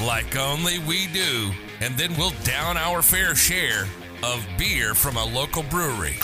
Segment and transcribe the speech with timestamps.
[0.00, 1.50] like only we do,
[1.80, 3.84] and then we'll down our fair share
[4.22, 6.16] of beer from a local brewery.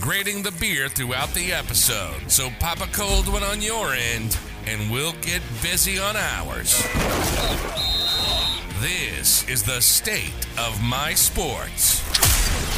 [0.00, 4.36] Grading the beer throughout the episode, so pop a cold one on your end,
[4.66, 6.82] and we'll get busy on ours.
[8.80, 12.31] This is the state of my sports.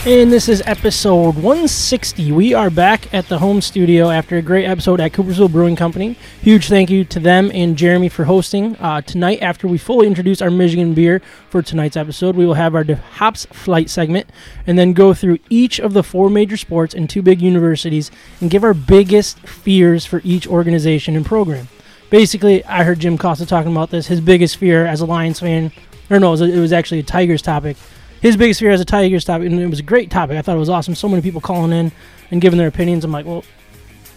[0.06, 2.30] And this is episode 160.
[2.32, 6.18] We are back at the home studio after a great episode at Coopersville Brewing Company.
[6.42, 8.76] Huge thank you to them and Jeremy for hosting.
[8.76, 12.74] Uh, tonight, after we fully introduce our Michigan beer for tonight's episode, we will have
[12.74, 14.28] our Hops Flight segment
[14.66, 18.10] and then go through each of the four major sports and two big universities
[18.42, 21.66] and give our biggest fears for each organization and program.
[22.10, 24.08] Basically, I heard Jim Costa talking about this.
[24.08, 25.72] His biggest fear as a Lions fan,
[26.10, 27.78] or no, it was, it was actually a Tigers topic
[28.24, 30.38] his biggest fear as a Tigers topic, and it was a great topic.
[30.38, 30.94] I thought it was awesome.
[30.94, 31.92] So many people calling in
[32.30, 33.04] and giving their opinions.
[33.04, 33.44] I'm like, well,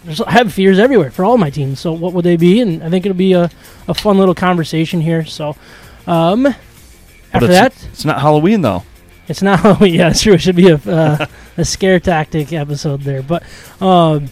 [0.02, 1.78] there's, I have fears everywhere for all my teams.
[1.78, 2.62] So what would they be?
[2.62, 3.50] And I think it'll be a,
[3.86, 5.26] a fun little conversation here.
[5.26, 5.56] So
[6.06, 6.56] um, after
[7.34, 8.82] it's, that, it's not Halloween though.
[9.28, 9.96] it's not Halloween.
[9.96, 10.32] Yeah, it's true.
[10.32, 11.26] It should be a, uh,
[11.58, 13.22] a scare tactic episode there.
[13.22, 13.42] But
[13.82, 14.30] um,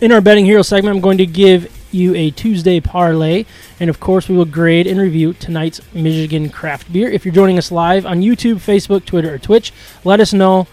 [0.00, 3.44] in our betting hero segment, I'm going to give you a Tuesday parlay,
[3.80, 7.08] and of course, we will grade and review tonight's Michigan craft beer.
[7.08, 9.72] If you're joining us live on YouTube, Facebook, Twitter, or Twitch,
[10.04, 10.66] let us know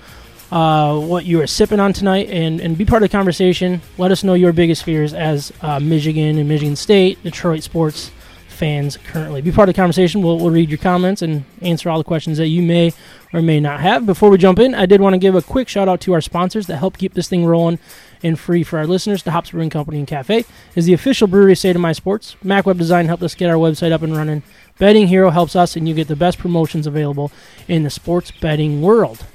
[0.52, 3.82] uh, what you are sipping on tonight and, and be part of the conversation.
[3.98, 8.12] Let us know your biggest fears as uh, Michigan and Michigan State, Detroit sports
[8.48, 9.42] fans currently.
[9.42, 10.22] Be part of the conversation.
[10.22, 12.94] We'll, we'll read your comments and answer all the questions that you may
[13.34, 14.06] or may not have.
[14.06, 16.22] Before we jump in, I did want to give a quick shout out to our
[16.22, 17.80] sponsors that help keep this thing rolling
[18.24, 19.22] and free for our listeners.
[19.24, 20.46] The Hops Brewing Company and Cafe
[20.76, 22.36] is the official brewery of State of My Sports.
[22.44, 24.44] Mac Web Design helped us get our website up and running.
[24.80, 27.32] Betting Hero helps us, and you get the best promotions available
[27.68, 29.26] in the sports betting world.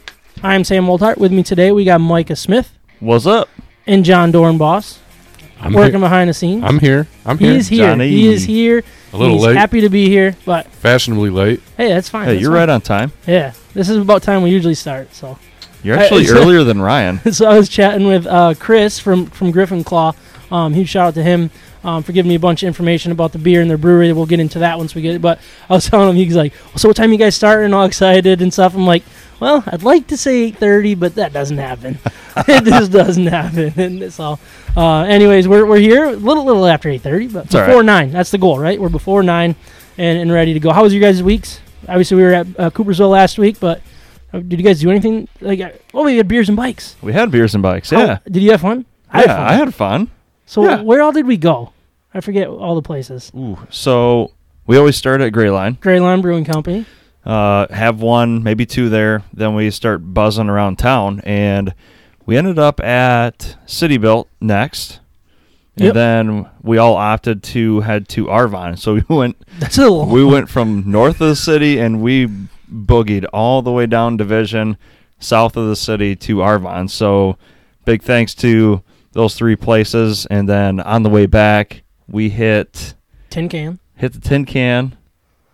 [0.42, 1.18] I am Sam Woltart.
[1.18, 3.48] With me today, we got Micah Smith What's up?
[3.86, 4.98] and John Dornboss
[5.60, 6.00] I'm working here.
[6.00, 6.62] behind the scenes.
[6.64, 7.08] I'm here.
[7.26, 7.54] I'm he here.
[7.56, 7.86] is here.
[7.86, 8.08] Johnny.
[8.08, 8.84] He is here.
[9.12, 9.56] A little He's late.
[9.56, 11.60] happy to be here, but Fashionably late.
[11.76, 12.26] hey, that's fine.
[12.26, 12.58] Hey, that's you're fine.
[12.60, 13.12] right on time.
[13.26, 15.14] Yeah, this is about time we usually start.
[15.14, 15.38] So,
[15.82, 17.20] You're actually so- earlier than Ryan.
[17.32, 20.14] so I was chatting with uh, Chris from from Griffin Claw.
[20.50, 21.50] Um, huge shout out to him
[21.84, 24.10] um, for giving me a bunch of information about the beer and their brewery.
[24.14, 25.22] We'll get into that once we get it.
[25.22, 27.84] But I was telling him he's like, "So what time you guys start?" And all
[27.84, 28.74] excited and stuff.
[28.74, 29.02] I'm like,
[29.40, 31.98] "Well, I'd like to say 8:30, but that doesn't happen.
[32.36, 34.38] it just doesn't happen." And so,
[34.76, 37.84] uh, anyways, we're we're here a little little after 8:30, but It's before right.
[37.84, 38.10] nine.
[38.10, 38.80] That's the goal, right?
[38.80, 39.54] We're before nine
[39.98, 40.72] and, and ready to go.
[40.72, 41.60] How was your guys' weeks?
[41.86, 43.80] Obviously, we were at uh, Coopersville last week, but.
[44.32, 45.60] Uh, Did you guys do anything like?
[45.60, 46.96] uh, Oh, we had beers and bikes.
[47.02, 47.90] We had beers and bikes.
[47.90, 48.18] How- Yeah.
[48.30, 48.84] did you have fun?
[49.10, 49.46] I yeah, had fun.
[49.46, 50.10] I had fun.
[50.46, 50.82] so yeah.
[50.82, 51.72] where all did we go?
[52.12, 53.32] I forget all the places.
[53.34, 53.58] Ooh.
[53.70, 54.32] So
[54.66, 55.80] we always start at Greyline.
[55.80, 56.84] Gray Line Brewing Company.
[57.24, 59.22] Uh, have one, maybe two there.
[59.32, 61.74] Then we start buzzing around town, and
[62.24, 65.00] we ended up at City Built next.
[65.76, 65.94] And Yep.
[65.94, 68.78] then we all opted to head to Arvon.
[68.78, 70.06] So we went That's a little.
[70.06, 72.28] we went from north of the city and we
[72.72, 74.76] boogied all the way down division
[75.18, 77.36] south of the city to arvon so
[77.84, 82.94] big thanks to those three places and then on the way back we hit
[83.30, 83.78] tin can.
[83.96, 84.96] hit the tin can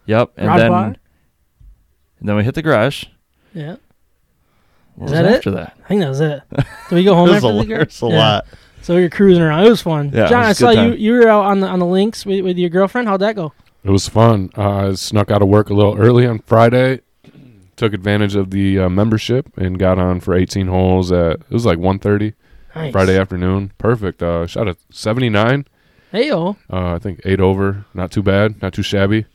[0.07, 0.85] yep and Rod then bar?
[0.87, 3.05] and then we hit the garage
[3.55, 3.77] Yeah,
[4.97, 5.37] what Is was that it?
[5.37, 6.43] after that I think that was it.
[6.89, 8.17] Did we go home There's after a, the gar- there's a Yeah.
[8.19, 8.47] lot
[8.83, 9.65] So you're cruising around.
[9.65, 10.11] It was fun.
[10.13, 11.13] Yeah, John, was I a saw good you.
[11.15, 13.09] You were out on the on the links with, with your girlfriend.
[13.09, 13.55] How'd that go?
[13.83, 14.51] It was fun.
[14.59, 17.01] Uh, I snuck out of work a little early on Friday.
[17.77, 21.67] Took advantage of the uh, membership and got on for 18 holes at it was
[21.67, 22.35] like 1:30
[22.75, 22.93] Nice.
[22.93, 23.73] Friday afternoon.
[23.79, 24.23] Perfect.
[24.23, 25.67] Uh, shot a 79.
[26.13, 26.57] Hey yo.
[26.73, 27.85] Uh, I think eight over.
[27.95, 28.61] Not too bad.
[28.63, 29.27] Not too shabby.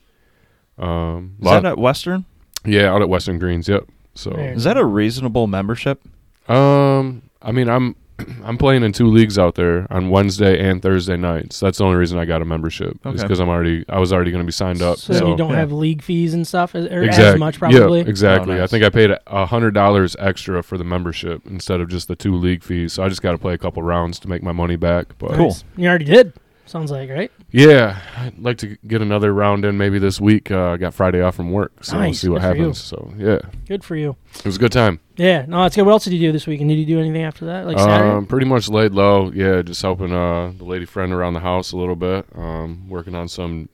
[0.78, 2.26] Um, is lot- that at western
[2.66, 3.68] yeah, out at Western Greens.
[3.70, 3.86] Yep.
[4.16, 6.02] So Very is that a reasonable membership
[6.50, 7.96] Um, I mean, I'm
[8.44, 11.60] I'm playing in two leagues out there on Wednesday and Thursday nights.
[11.60, 12.98] That's the only reason I got a membership.
[13.06, 14.98] Is because I'm already I was already going to be signed up.
[14.98, 15.58] So, So, you don't yeah.
[15.58, 18.00] have league fees and stuff, as- or exact- as much probably.
[18.02, 18.60] Yeah, exactly.
[18.60, 22.08] Oh, I think I paid a hundred dollars extra for the membership instead of just
[22.08, 22.94] the two league fees.
[22.94, 25.18] So I just got to play a couple rounds to make my money back.
[25.18, 25.48] But Cool.
[25.48, 25.64] Nice.
[25.78, 26.34] You already did.
[26.70, 27.32] Sounds like right.
[27.50, 30.52] yeah, I'd like to get another round in maybe this week.
[30.52, 32.20] Uh, I got Friday off from work, so we'll Nice.
[32.20, 32.80] see what happens.
[32.80, 34.16] So yeah, Good for you.
[34.38, 35.00] it was a good time.
[35.16, 35.46] Yeah.
[35.48, 35.84] No, that's good.
[35.86, 36.62] What else did you do this week?
[36.62, 37.66] And did you do anything after that?
[37.66, 38.12] Like Saturday?
[38.12, 39.32] Um, pretty much laid low.
[39.32, 42.28] Yeah, just helping uh, the lady friend around the house a little bit.
[42.36, 43.68] Um, working on some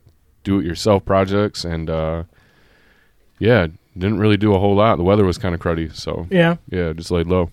[0.46, 2.24] do-it-yourself projects and uh,
[3.40, 4.96] yeah, didn't really do a whole lot.
[4.96, 6.56] The weather was kind of cruddy, so Yeah.
[6.70, 7.52] yeah, just laid low.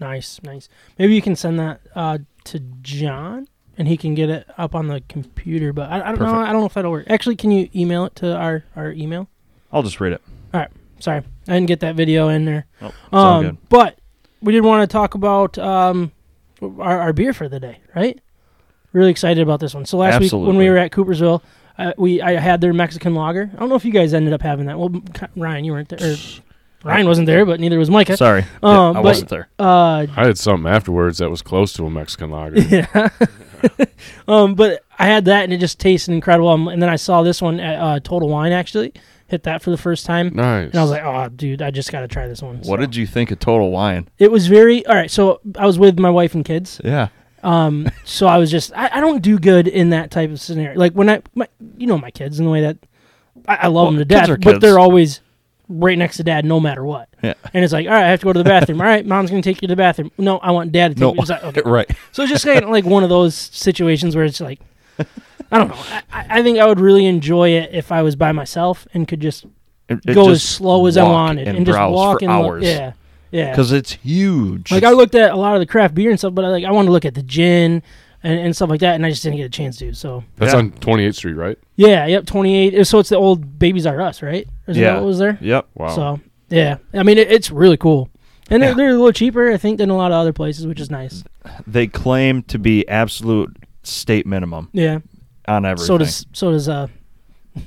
[0.00, 0.68] Nice, nice.
[0.98, 3.48] Maybe you can send that uh, to John,
[3.78, 5.72] and he can get it up on the computer.
[5.72, 6.34] But I, I don't know.
[6.34, 7.06] I don't know if that'll work.
[7.08, 9.28] Actually, can you email it to our our email?
[9.72, 10.20] I'll just read it.
[10.52, 10.70] All right.
[11.00, 12.66] Sorry, I didn't get that video in there.
[12.82, 13.56] Nope, it's Um, good.
[13.68, 13.98] but
[14.42, 16.10] we did want to talk about um,
[16.60, 18.20] our, our beer for the day, right?
[18.92, 19.84] Really excited about this one.
[19.84, 21.40] So last week when we were at Coopersville,
[21.78, 23.48] uh, we I had their Mexican lager.
[23.54, 24.76] I don't know if you guys ended up having that.
[24.78, 24.90] Well,
[25.36, 26.12] Ryan, you weren't there.
[26.14, 26.16] Or
[26.84, 28.16] Ryan wasn't there, but neither was Micah.
[28.16, 29.48] Sorry, Um, Yeah, I but- wasn't there.
[29.58, 32.60] Uh, I had something afterwards that was close to a Mexican lager.
[32.60, 33.08] yeah.
[34.28, 36.48] um, but I had that and it just tasted incredible.
[36.48, 38.92] Um, and then I saw this one at uh, Total Wine actually
[39.26, 40.70] hit that for the first time, nice.
[40.70, 42.76] and I was like, "Oh, dude, I just got to try this one." What So-
[42.76, 44.08] did you think of Total Wine?
[44.18, 45.10] It was very all right.
[45.10, 46.80] So I was with my wife and kids.
[46.84, 47.08] Yeah,
[47.42, 50.78] Um, so I was just I, I don't do good in that type of scenario.
[50.78, 51.46] Like when I, my,
[51.76, 52.78] you know, my kids in the way that
[53.46, 55.20] I, I love Well, them to death, but they're always
[55.68, 57.08] right next to dad no matter what.
[57.22, 57.34] Yeah.
[57.52, 58.80] And it's like, all right, I have to go to the bathroom.
[58.80, 60.10] all right, mom's gonna take you to the bathroom.
[60.18, 61.12] No, I want dad to take No.
[61.12, 61.18] me.
[61.20, 61.62] It's like, okay.
[61.66, 61.90] right.
[62.12, 64.60] So it's just kind of like one of those situations where it's like,
[65.50, 65.76] I don't know.
[65.78, 69.06] I, I I think I would really enjoy it if I was by myself and
[69.08, 69.44] could just
[69.88, 72.34] It, it go as slow as I walk wanted and, just browse walk for and
[72.42, 72.64] look- hours.
[72.64, 72.92] yeah,
[73.30, 73.50] yeah.
[73.50, 74.70] because it's huge.
[74.72, 76.64] Like I looked at a lot of the craft beer and stuff, but I like
[76.64, 77.82] I wanted to look at the gin
[78.22, 79.94] and, and stuff like that, and I just didn't get a chance to.
[79.94, 80.58] So That's Yeah.
[80.58, 81.58] on 28th Street, right?
[81.76, 82.84] yeah, yep, twenty eight.
[82.86, 84.46] So it's the old Babies Are Us, right?
[84.68, 84.94] Is that Yeah.
[84.96, 85.38] what was there?
[85.40, 85.66] Yep.
[85.74, 85.88] Wow.
[85.94, 86.20] So
[86.50, 88.08] yeah, I mean it, it's really cool,
[88.50, 90.80] and they're, they're a little cheaper, I think, than a lot of other places, which
[90.80, 91.24] is nice.
[91.66, 94.98] They claim to be absolute state minimum Yeah.
[95.46, 95.86] on everything.
[95.86, 96.86] So does so does uh.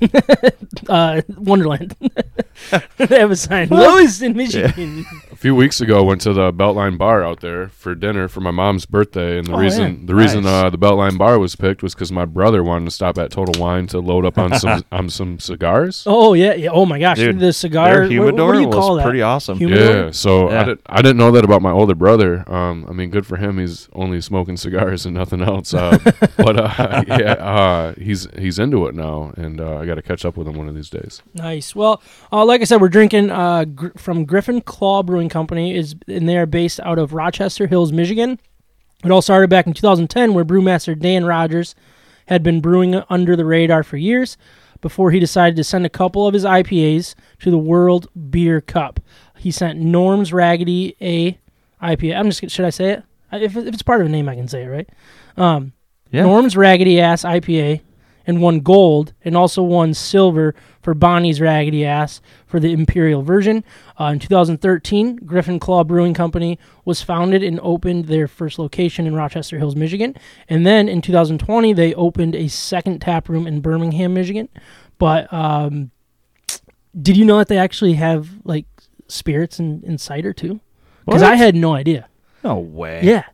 [0.88, 1.94] uh, Wonderland.
[2.96, 3.68] they have a sign.
[3.68, 5.04] Lowest in Michigan.
[5.30, 8.40] A few weeks ago, I went to the Beltline Bar out there for dinner for
[8.40, 10.06] my mom's birthday, and the Oh, reason yeah.
[10.06, 10.64] the reason Nice.
[10.66, 13.60] uh, the Beltline Bar was picked was because my brother wanted to stop at Total
[13.60, 16.04] Wine to load up on some on some cigars.
[16.06, 16.70] Oh yeah, yeah.
[16.70, 17.90] Oh my gosh, Dude, the cigar.
[17.90, 19.02] Their what- humidor what, do you was call that?
[19.04, 19.58] pretty awesome.
[19.58, 19.84] Humidor?
[20.06, 22.44] Yeah, so I didn't I didn't know that about my older brother.
[22.50, 23.58] Um, I mean, good for him.
[23.58, 25.74] He's only smoking cigars and nothing else.
[25.74, 25.98] Uh,
[26.36, 30.24] but uh, yeah, uh, he's he's into it now, and uh, I got to catch
[30.24, 31.20] up with him one of these days.
[31.34, 31.74] Nice.
[31.74, 32.00] Well,
[32.32, 36.28] uh, like I said, we're drinking uh, gr- from Griffin Claw Brewing Company, is and
[36.28, 38.38] they are based out of Rochester Hills, Michigan.
[39.04, 41.74] It all started back in 2010, where brewmaster Dan Rogers
[42.26, 44.36] had been brewing under the radar for years
[44.80, 49.00] before he decided to send a couple of his IPAs to the World Beer Cup.
[49.38, 51.38] He sent Norm's Raggedy A
[51.82, 52.16] IPA.
[52.16, 53.02] I'm just should I say it?
[53.32, 54.88] If, if it's part of a name, I can say it, right?
[55.36, 55.72] Um,
[56.10, 56.22] Yeah.
[56.22, 57.80] Norm's Raggedy Ass IPA
[58.26, 63.64] and won gold and also won silver for Bonnie's Raggedy Ass for the Imperial version.
[63.98, 69.14] Uh, in 2013, Griffin Claw Brewing Company was founded and opened their first location in
[69.14, 70.16] Rochester Hills, Michigan.
[70.48, 74.48] And then in 2020, they opened a second tap room in Birmingham, Michigan.
[74.98, 75.90] But um,
[77.00, 78.66] did you know that they actually have like
[79.08, 80.60] spirits and, and cider too?
[81.04, 82.08] Because I had no idea.
[82.44, 83.00] No way.
[83.02, 83.24] Yeah,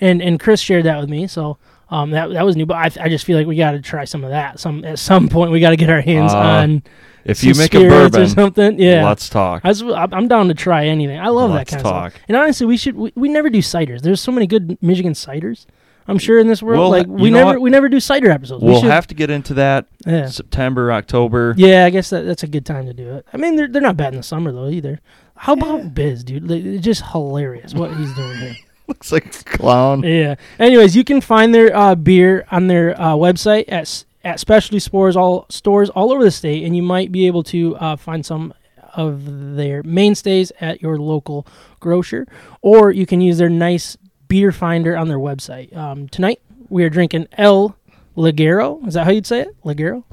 [0.00, 1.58] and and Chris shared that with me, so
[1.92, 2.66] um, that that was new.
[2.66, 4.58] But I, I just feel like we got to try some of that.
[4.58, 6.82] Some at some point we got to get our hands Uh, on
[7.24, 8.78] If some you make a spirits or something.
[8.80, 9.62] Yeah, let's talk.
[9.64, 9.72] I
[10.12, 11.18] I'm down to try anything.
[11.20, 12.10] I love Let's that kind of talk.
[12.12, 12.22] stuff.
[12.28, 14.00] And honestly, we should we, we never do ciders.
[14.00, 15.66] There's so many good Michigan ciders.
[16.08, 18.60] I'm sure in this world, Well, like we never we never do cider episodes.
[18.64, 20.26] we we'll should, have to get into that yeah.
[20.26, 21.54] September, October.
[21.56, 23.26] Yeah, I guess that, that's a good time to do it.
[23.32, 24.98] I mean, they're they're not bad in the summer though either.
[25.36, 26.50] How about Biz, dude?
[26.50, 28.54] Like, it's just hilarious what he's doing here.
[28.86, 30.02] Looks like a clown.
[30.02, 30.36] Yeah.
[30.58, 35.16] Anyways, you can find their uh, beer on their uh, website at at specialty stores
[35.16, 38.54] all stores all over the state, and you might be able to uh, find some
[38.94, 41.46] of their mainstays at your local
[41.80, 42.26] grocer,
[42.60, 43.96] or you can use their nice
[44.28, 45.74] beer finder on their website.
[45.76, 47.76] Um, tonight we are drinking El
[48.16, 48.86] Ligero.
[48.86, 49.62] Is that how you'd say it?
[49.64, 50.04] Ligero.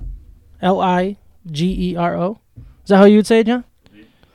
[0.61, 1.17] L I
[1.49, 2.39] G E R O.
[2.57, 3.63] Is that how you would say it, John?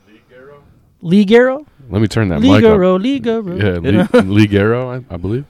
[0.09, 0.63] Ligero.
[1.03, 1.67] Ligero.
[1.95, 2.77] Let me turn that mic up.
[2.77, 3.01] Ligero.
[3.01, 3.57] Ligero.
[3.63, 3.79] Yeah,
[4.19, 5.45] Lee, Ligero, I, I believe.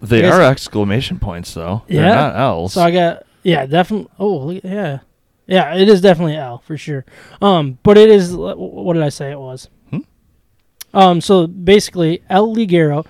[0.00, 1.82] They I are exclamation points though.
[1.88, 2.14] They're Yeah.
[2.14, 2.74] not L's.
[2.74, 4.08] So I got yeah, definitely.
[4.18, 5.00] Oh, yeah,
[5.46, 5.74] yeah.
[5.74, 7.04] It is definitely L for sure.
[7.42, 8.32] Um, but it is.
[8.36, 9.68] What did I say it was?
[9.90, 9.98] Hmm?
[10.92, 13.04] Um, so basically, El Ligero.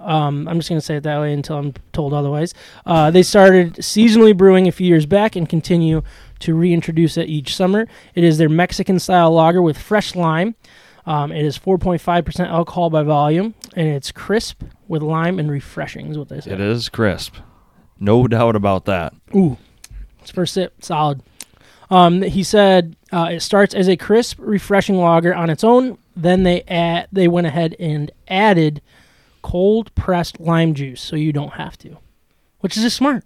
[0.00, 2.54] Um, I'm just gonna say it that way until I'm told otherwise.
[2.86, 6.02] Uh, they started seasonally brewing a few years back and continue
[6.40, 7.86] to reintroduce it each summer.
[8.14, 10.54] It is their Mexican style lager with fresh lime.
[11.06, 16.08] Um, it is 4.5% alcohol by volume, and it's crisp with lime and refreshing.
[16.08, 16.50] Is what they say.
[16.52, 17.36] it is crisp.
[17.98, 19.14] No doubt about that.
[19.34, 19.56] Ooh,
[20.20, 21.22] it's first sip, solid.
[21.88, 25.98] Um, he said uh, it starts as a crisp, refreshing lager on its own.
[26.16, 28.82] Then they add, they went ahead and added
[29.42, 31.96] cold pressed lime juice, so you don't have to,
[32.60, 33.24] which is just smart.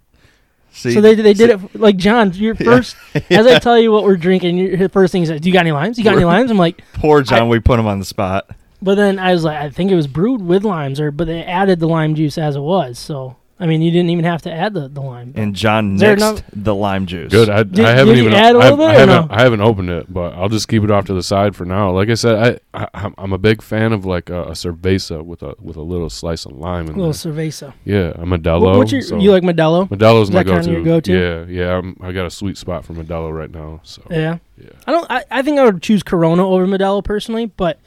[0.73, 2.31] See, so they they did it like John.
[2.33, 2.95] Your first,
[3.29, 5.59] as I tell you what we're drinking, your the first thing is, "Do you got
[5.61, 5.97] any limes?
[5.97, 8.49] You got any limes?" I'm like, Poor John, I- we put him on the spot.
[8.81, 11.43] but then I was like, I think it was brewed with limes, or but they
[11.43, 12.97] added the lime juice as it was.
[12.97, 15.33] So I mean, you didn't even have to add the the lime.
[15.35, 17.31] And John there mixed enough- the lime juice.
[17.31, 17.47] Good.
[17.47, 18.33] I, Did- I haven't did you even.
[18.33, 19.29] add a I, little I bit or haven't.
[19.29, 19.35] no?
[19.37, 21.91] I haven't opened it, but I'll just keep it off to the side for now.
[21.91, 25.23] Like I said, I, I I'm- I'm a big fan of like a, a cerveza
[25.23, 27.47] with a with a little slice of lime in a little there.
[27.49, 27.73] cerveza.
[27.85, 28.61] Yeah, a Modelo.
[28.63, 29.87] What, what's your, so- you like Modelo?
[29.87, 30.71] Modelo's Is my that kinda go-to.
[30.71, 31.13] your go-to?
[31.13, 31.77] Yeah, yeah.
[31.77, 33.79] I'm, I got a sweet spot for Modelo right now.
[33.83, 34.39] So Yeah.
[34.57, 34.69] yeah.
[34.87, 35.05] I don't.
[35.11, 37.79] I, I think I would choose Corona over Modelo personally, but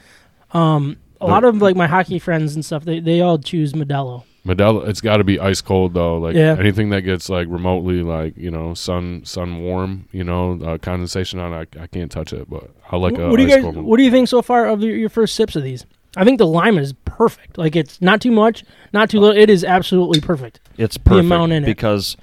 [0.53, 3.73] um, a The- lot of like my hockey friends and stuff, they they all choose
[3.73, 4.23] Modelo.
[4.47, 6.19] Modelo, it's got to be ice cold though.
[6.19, 6.57] Like Yeah.
[6.59, 11.39] anything that gets like remotely like you know sun sun warm, you know uh, condensation
[11.39, 12.49] on, it, I, I can't touch it.
[12.51, 13.63] But I like a what do you guys?
[13.63, 13.77] cold.
[13.77, 15.87] What do you think so far of your, your first sips of these?
[16.17, 17.57] I think the lime is perfect.
[17.57, 19.37] Like it's not too much, not too little.
[19.37, 20.61] It is absolutely perfect.
[20.77, 21.67] It's perfect the amount in it.
[21.67, 22.17] because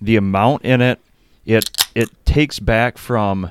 [0.00, 1.00] the amount in it,
[1.46, 3.50] it it takes back from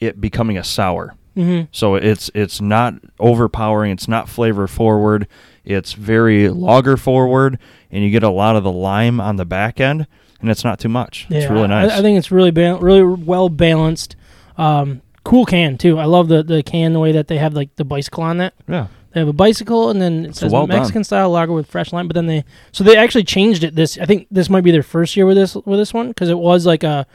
[0.00, 1.14] it becoming a sour.
[1.36, 1.66] Mm-hmm.
[1.70, 3.92] So it's it's not overpowering.
[3.92, 5.28] It's not flavor forward.
[5.64, 7.58] It's very lager forward,
[7.90, 10.06] and you get a lot of the lime on the back end,
[10.40, 11.26] and it's not too much.
[11.30, 11.92] it's really nice.
[11.92, 14.16] I, think it's really ba- really well balanced.
[14.56, 15.98] Um, cool can too.
[15.98, 18.54] I love the the can the way that they have like the bicycle on that.
[18.68, 20.78] yeah, They have a bicycle, and then it It's says well done.
[20.78, 22.08] Mexican style lager with fresh lime.
[22.08, 23.76] But then they so they actually changed it.
[23.76, 26.28] This I think this might be their first year with this with this one because
[26.28, 27.06] it was like a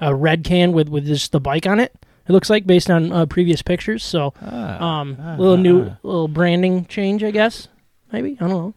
[0.00, 1.92] a red can with with just the bike on it.
[2.28, 4.02] It looks like based on uh, previous pictures.
[4.04, 7.68] So Ah, um, little new little branding change, I guess.
[8.12, 8.74] Maybe I don't know.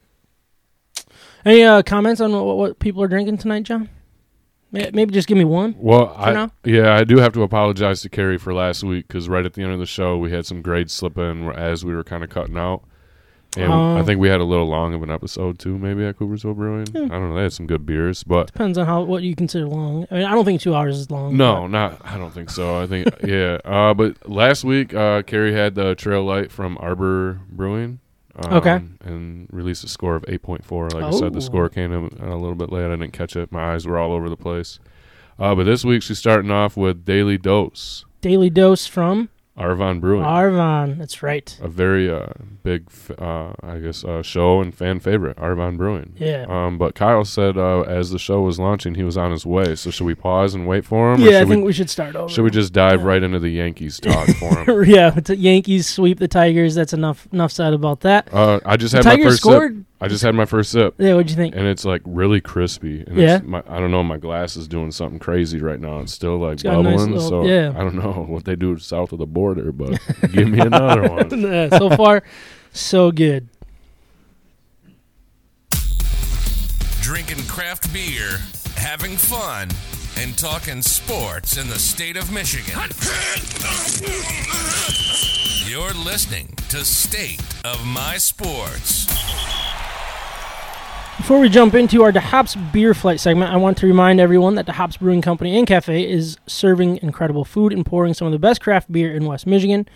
[1.46, 3.89] Any uh, comments on what, what people are drinking tonight, John?
[4.72, 5.74] Maybe just give me one.
[5.77, 6.51] Well, I now?
[6.65, 9.62] yeah, I do have to apologize to Carrie for last week because right at the
[9.62, 12.30] end of the show we had some grades slip in as we were kind of
[12.30, 12.84] cutting out,
[13.56, 13.96] and Oh.
[13.98, 16.88] I think we had a little long of an episode too, maybe at Coopersville Brewing.
[16.88, 17.06] Hmm.
[17.10, 17.36] I don't know.
[17.38, 20.08] They had some good beers, but Depends on how what you consider long.
[20.12, 21.38] I mean, I don't think two hours is long.
[21.38, 22.01] no, not.
[22.04, 22.82] I don't think so.
[22.82, 23.60] I think yeah.
[23.63, 28.00] Uh, but last week, uh, Carrie had the Trail Light from Arbor Brewing.
[28.38, 28.80] Um, Okay.
[29.04, 30.94] And released a score of 8.4.
[30.94, 31.30] Like I said, Oh.
[31.30, 32.86] the score came in a little bit late.
[32.86, 33.51] I didn't catch it.
[33.51, 34.80] My eyes were all over the place.
[35.39, 40.24] Uh, but this week she's starting off with Daily Dose, Daily dose from Arvon Brewing.
[40.25, 40.97] Arvon.
[40.97, 41.57] That's right.
[41.62, 42.27] a very uh,
[42.63, 46.13] big, f- uh, I guess, uh, show and fan favorite, Arvon Brewing.
[46.17, 46.45] Yeah.
[46.50, 49.75] Um, but Kyle said uh, as the show was launching, he was on his way.
[49.75, 51.24] So should we pause and wait for him?
[51.24, 52.27] or yeah, I think we, we, should start over.
[52.27, 53.07] should we just dive Yeah.
[53.07, 54.89] right into the Yankees talk for him?
[54.93, 56.75] yeah, Yankees sweep the Tigers.
[56.75, 57.25] That's enough.
[57.31, 58.33] Enough said about that.
[58.33, 59.75] Uh, I just The had my Tigers first scored.
[59.77, 59.85] sip.
[60.02, 61.56] I just had my first sip, Yeah, what'd you think?
[61.56, 63.04] and it's like really crispy.
[63.08, 63.38] And Yeah?
[63.38, 64.04] it's my, I don't know.
[64.04, 66.00] My glass is doing something crazy right now.
[66.00, 67.12] It's still like It's got a nice bubbling.
[67.14, 67.72] little- so yeah.
[67.75, 70.00] I don't know what they do south of the border, but
[70.34, 71.42] give me another one.
[71.42, 72.24] Yeah, so far,
[72.74, 73.48] so good.
[77.02, 78.40] Drinking craft beer,
[78.75, 79.70] having fun,
[80.17, 82.79] and talking sports in the state of Michigan.
[85.67, 89.07] You're listening to State of My Sports.
[91.17, 94.55] Before we jump into our The Hops beer flight segment, I want to remind everyone
[94.55, 98.31] that The Hops Brewing Company and Cafe is serving incredible food and pouring some of
[98.31, 99.88] the best craft beer in West Michigan.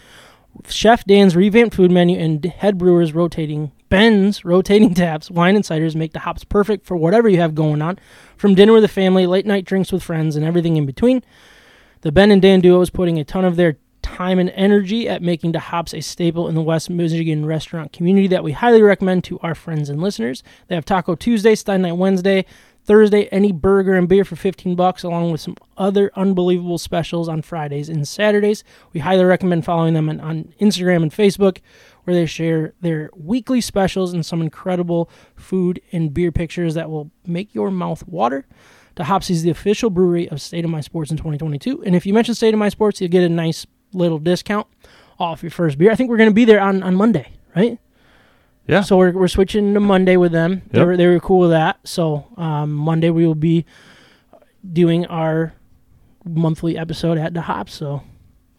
[0.67, 5.95] Chef Dan's revamped food menu and head brewers rotating Ben's rotating taps, wine and ciders
[5.95, 7.99] make the hops perfect for whatever you have going on,
[8.37, 11.23] from dinner with the family, late night drinks with friends, and everything in between.
[12.01, 15.21] The Ben and Dan duo is putting a ton of their time and energy at
[15.21, 19.23] making the hops a staple in the West Michigan restaurant community that we highly recommend
[19.25, 20.43] to our friends and listeners.
[20.67, 22.45] They have Taco Tuesday, Stein Night Wednesday,
[22.85, 27.41] Thursday, any burger and beer for 15 bucks, along with some other unbelievable specials on
[27.41, 28.63] Fridays and Saturdays.
[28.93, 31.59] We highly recommend following them on, on Instagram and Facebook,
[32.03, 37.11] where they share their weekly specials and some incredible food and beer pictures that will
[37.25, 38.45] make your mouth water.
[38.95, 41.83] The Hops is the official brewery of State of My Sports in 2022.
[41.83, 44.67] And if you mention State of My Sports, you'll get a nice little discount
[45.19, 45.91] off your first beer.
[45.91, 47.79] I think we're going to be there on, on Monday, right?
[48.67, 48.81] Yeah.
[48.81, 50.61] So we're, we're switching to Monday with them.
[50.71, 51.79] They, were, they were cool with that.
[51.85, 53.65] So um, Monday we will be
[54.71, 55.53] doing our
[56.25, 57.73] monthly episode at the Hops.
[57.73, 58.03] So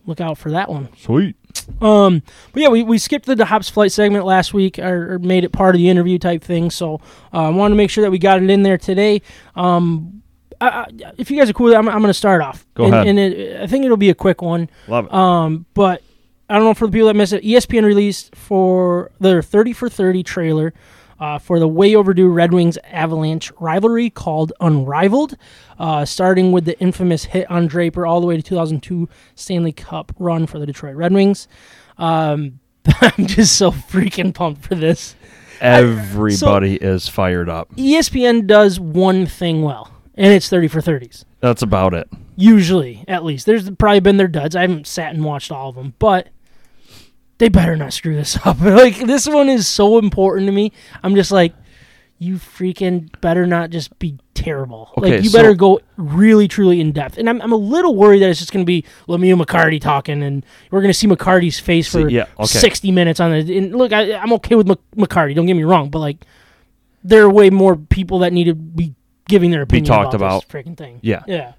[0.06, 0.88] look out for that one.
[0.96, 1.36] Sweet.
[1.80, 5.44] Um, but yeah, we, we skipped the Hops flight segment last week, or, or made
[5.44, 6.70] it part of the interview type thing.
[6.70, 7.00] So
[7.32, 9.22] uh, I wanted to make sure that we got it in there today.
[9.54, 10.22] Um,
[10.60, 12.66] I, I, if you guys are cool, I'm, I'm going to start off.
[12.74, 13.06] Go and, ahead.
[13.06, 14.68] And it, I think it'll be a quick one.
[14.88, 15.14] Love it.
[15.14, 16.02] Um, but
[16.48, 17.44] I don't know for the people that missed it.
[17.44, 20.74] ESPN released for their 30 for 30 trailer
[21.20, 25.36] uh, for the way overdue Red Wings Avalanche rivalry called Unrivaled,
[25.78, 30.12] uh, starting with the infamous hit on Draper all the way to 2002 Stanley Cup
[30.18, 31.46] run for the Detroit Red Wings.
[31.98, 32.60] Um,
[33.00, 35.14] I'm just so freaking pumped for this.
[35.60, 37.70] Everybody is fired up.
[37.76, 41.26] ESPN does one thing well, and it's thirty for thirties.
[41.40, 42.08] That's about it.
[42.36, 43.44] Usually, at least.
[43.44, 44.56] There's probably been their duds.
[44.56, 46.28] I haven't sat and watched all of them, but
[47.40, 48.60] they better not screw this up.
[48.60, 50.72] like this one is so important to me.
[51.02, 51.54] I'm just like,
[52.18, 54.92] you freaking better not just be terrible.
[54.98, 57.16] Okay, like you so- better go really truly in depth.
[57.16, 60.22] And I'm I'm a little worried that it's just going to be Lemieux McCarty talking,
[60.22, 62.46] and we're going to see McCarty's face for yeah, okay.
[62.46, 63.48] 60 minutes on it.
[63.48, 65.34] And look, I, I'm okay with Mc, McCarty.
[65.34, 66.26] Don't get me wrong, but like
[67.02, 68.94] there are way more people that need to be
[69.28, 70.46] giving their opinion talked about, about.
[70.46, 71.00] this freaking thing.
[71.02, 71.22] Yeah.
[71.26, 71.52] Yeah.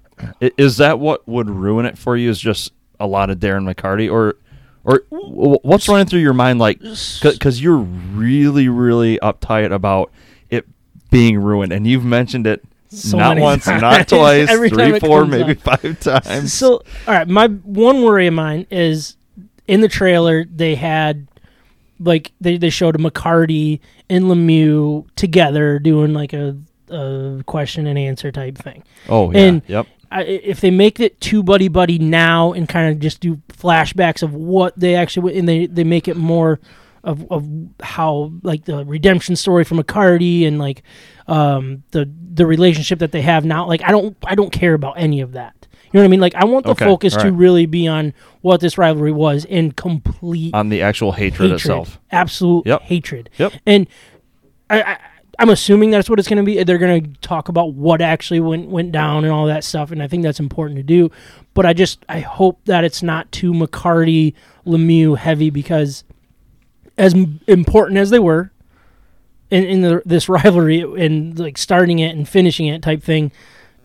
[0.56, 2.30] Is that what would ruin it for you?
[2.30, 4.36] Is just a lot of Darren McCarty, or
[4.84, 6.58] or what's running through your mind?
[6.58, 6.80] Like,
[7.22, 10.10] because you're really, really uptight about
[10.50, 10.66] it
[11.10, 13.82] being ruined, and you've mentioned it So not once, times.
[13.82, 15.58] not twice, Every three, four, maybe up.
[15.80, 16.52] five times.
[16.52, 19.16] So, all right, my one worry of mine is
[19.68, 21.28] in the trailer they had
[22.00, 23.78] like they, they showed McCarty
[24.10, 26.56] and Lemieux together doing like a,
[26.90, 28.82] a question and answer type thing.
[29.08, 29.86] oh yeah, and- yep.
[30.12, 34.22] I, if they make it too buddy buddy now and kind of just do flashbacks
[34.22, 36.60] of what they actually and they they make it more
[37.04, 37.48] of, of
[37.80, 40.82] how like the redemption story from McCarty and like
[41.26, 44.94] um the the relationship that they have now like I don't I don't care about
[44.98, 45.54] any of that.
[45.92, 46.20] You know what I mean?
[46.20, 49.76] Like I want the Okay, focus to really be on what this rivalry was and
[49.76, 52.00] complete On the actual hatred, hatred, itself.
[52.10, 52.82] absolute Yep.
[52.82, 53.30] hatred.
[53.38, 53.52] Yep.
[53.66, 53.86] And
[54.70, 54.98] I, I,
[55.38, 56.62] I'm assuming that's what it's going to be.
[56.62, 60.02] They're going to talk about what actually went went down and all that stuff, and
[60.02, 61.10] I think that's important to do.
[61.54, 64.34] But I just I hope that it's not too McCarty
[64.66, 66.04] Lemieux heavy because
[66.98, 67.14] as
[67.46, 68.52] important as they were
[69.50, 73.32] in, in the, this rivalry and like starting it and finishing it type thing,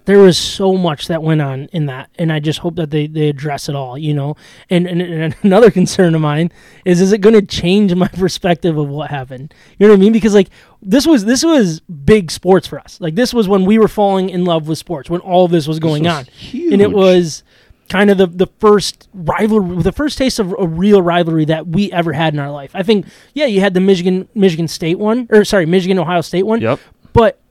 [0.08, 3.08] there was so much that went on in that, and I just hope that they,
[3.08, 4.38] they address it all, you know.
[4.70, 6.50] And, and, and another concern of mine
[6.86, 9.54] is is it going to change my perspective of what happened?
[9.78, 10.14] You know what I mean?
[10.14, 10.48] Because like
[10.82, 13.02] this was this was big sports for us.
[13.02, 15.68] Like this was when we were falling in love with sports when all of this
[15.68, 17.44] was going was on, and it was
[17.90, 21.92] kind of the the first rivalry, the first taste of a real rivalry that we
[21.92, 22.72] ever had in our life.
[22.74, 26.44] I think, yeah, you had the Michigan Michigan State one, or sorry, Michigan Ohio State
[26.44, 26.80] one, Yep.
[27.12, 27.42] but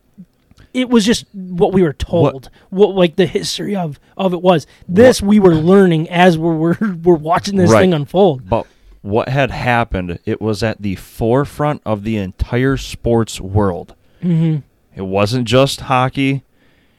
[0.77, 4.67] it was just what we were told, what, like the history of of it was.
[4.87, 7.81] This we were learning as we're we're, we're watching this Right.
[7.81, 8.47] thing unfold.
[8.49, 8.67] But
[9.01, 13.95] what had happened, it was at the forefront of the entire sports world.
[14.23, 14.59] Mm-hmm.
[14.95, 16.43] It wasn't just hockey.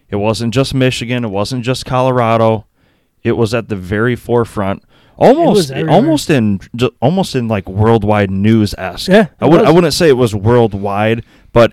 [0.09, 1.25] It wasn't just Michigan.
[1.25, 2.65] It wasn't just Colorado.
[3.23, 4.83] It was at the very forefront,
[5.17, 6.61] almost, almost in,
[7.03, 9.09] almost in like worldwide news esque.
[9.09, 11.73] Yeah, I would, I wouldn't say it was worldwide, but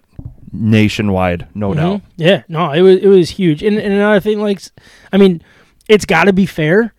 [0.60, 2.00] nationwide, no doubt.
[2.00, 2.02] Mhm.
[2.18, 3.63] Yeah, no, it was it was huge.
[3.63, 4.62] And, and another thing, like,
[5.13, 5.41] I mean,
[5.88, 6.94] it's got to be fair,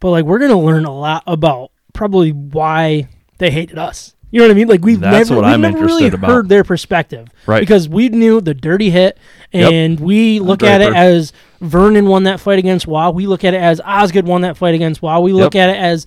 [0.00, 4.14] but like we're gonna learn a lot about probably why they hated us.
[4.30, 4.68] You know what I mean?
[4.68, 6.28] Like we've That's never, we've I'm never really about.
[6.28, 7.60] heard their perspective, Right.
[7.60, 9.16] Because we knew the dirty hit,
[9.52, 9.72] Yep.
[9.72, 13.12] and we look at it as Vernon won that fight against Wow.
[13.12, 15.20] We look at it as Osgood won that fight against Wow.
[15.20, 15.68] We look Yep.
[15.68, 16.06] at it as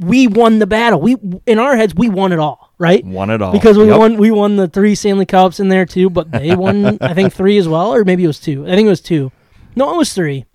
[0.00, 1.00] we won the battle.
[1.00, 3.04] We in our heads we won it all, right?
[3.04, 3.98] Won it all because we Yep.
[3.98, 7.32] won we won the three Stanley Cups in there too, but they won I think
[7.32, 8.66] three as well, or maybe it was two.
[8.66, 9.30] I think it was two.
[9.76, 10.46] No, it was three.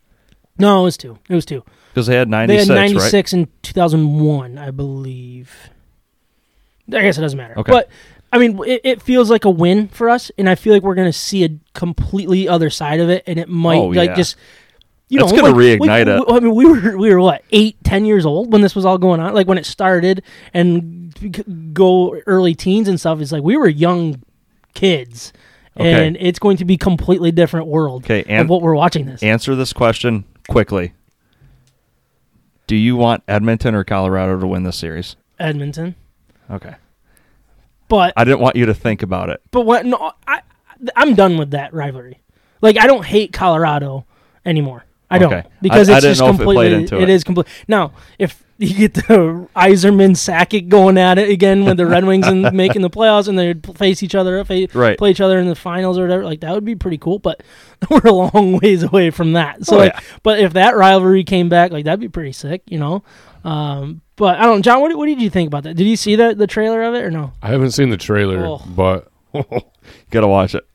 [0.58, 1.18] No, it was two.
[1.30, 1.64] It was two.
[1.94, 2.82] because they had They 96, had right?
[2.94, 5.52] 96 in 2001, I believe.
[6.94, 7.58] I guess it doesn't matter.
[7.60, 7.72] Okay.
[7.72, 7.90] But
[8.32, 10.96] I mean, it, it feels like a win for us, and I feel like we're
[10.96, 14.16] going to see a completely other side of it, and it might Oh, like yeah.
[14.16, 14.36] just.
[15.08, 16.34] You It's know, gonna like- reignite like, it.
[16.34, 18.98] I mean, we were we were what eight, ten years old when this was all
[18.98, 19.34] going on.
[19.36, 21.14] Like when it started and
[21.74, 23.22] go early teens and stuff.
[23.22, 24.24] It's like we were young
[24.74, 25.32] kids,
[25.80, 26.08] Okay.
[26.08, 29.22] and it's going to be completely different world Okay, of and- what we're watching this.
[29.22, 30.94] Answer this question quickly.
[32.68, 35.16] Do you want Edmonton or Colorado to win this series?
[35.40, 35.94] Edmonton,
[36.50, 36.74] Okay.
[37.90, 39.42] but I didn't want you to think about it.
[39.52, 39.86] But what?
[39.86, 40.42] No, I
[40.96, 42.22] I'm done with that rivalry.
[42.62, 44.06] Like I don't hate Colorado
[44.46, 44.84] anymore.
[45.10, 45.48] I don't Okay.
[45.62, 46.56] because I- I it's didn't just know if it completely.
[46.56, 47.04] played into it.
[47.04, 47.48] It is complete.
[47.68, 49.02] Now, if you get the
[49.56, 53.38] Yzerman Sakic going at it again with the Red Wings and making the playoffs, and
[53.38, 54.98] they face each other, fa- Right.
[54.98, 57.20] play each other in the finals or whatever, like that would be pretty cool.
[57.20, 57.44] But
[57.90, 59.66] we're a long ways away from that.
[59.66, 60.00] So, Oh, like, yeah.
[60.24, 63.04] but if that rivalry came back, like that'd be pretty sick, you know.
[63.44, 64.82] Um, but I don't, John.
[64.82, 65.76] What, what did you think about that?
[65.76, 67.34] Did you see the the trailer of it or no?
[67.44, 68.62] I haven't seen the trailer, Oh.
[68.76, 69.12] but
[70.10, 70.66] Gotta watch it.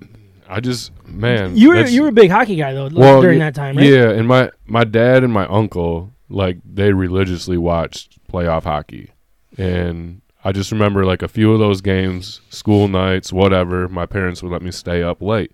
[0.50, 3.38] I just man, You were you were a big hockey guy though like, well during
[3.38, 3.86] that time, right?
[3.86, 9.10] Yeah, and my my dad and my uncle like they religiously watched playoff hockey,
[9.56, 13.88] and I just remember like a few of those games, school nights, whatever.
[13.88, 15.52] My parents would let me stay up late,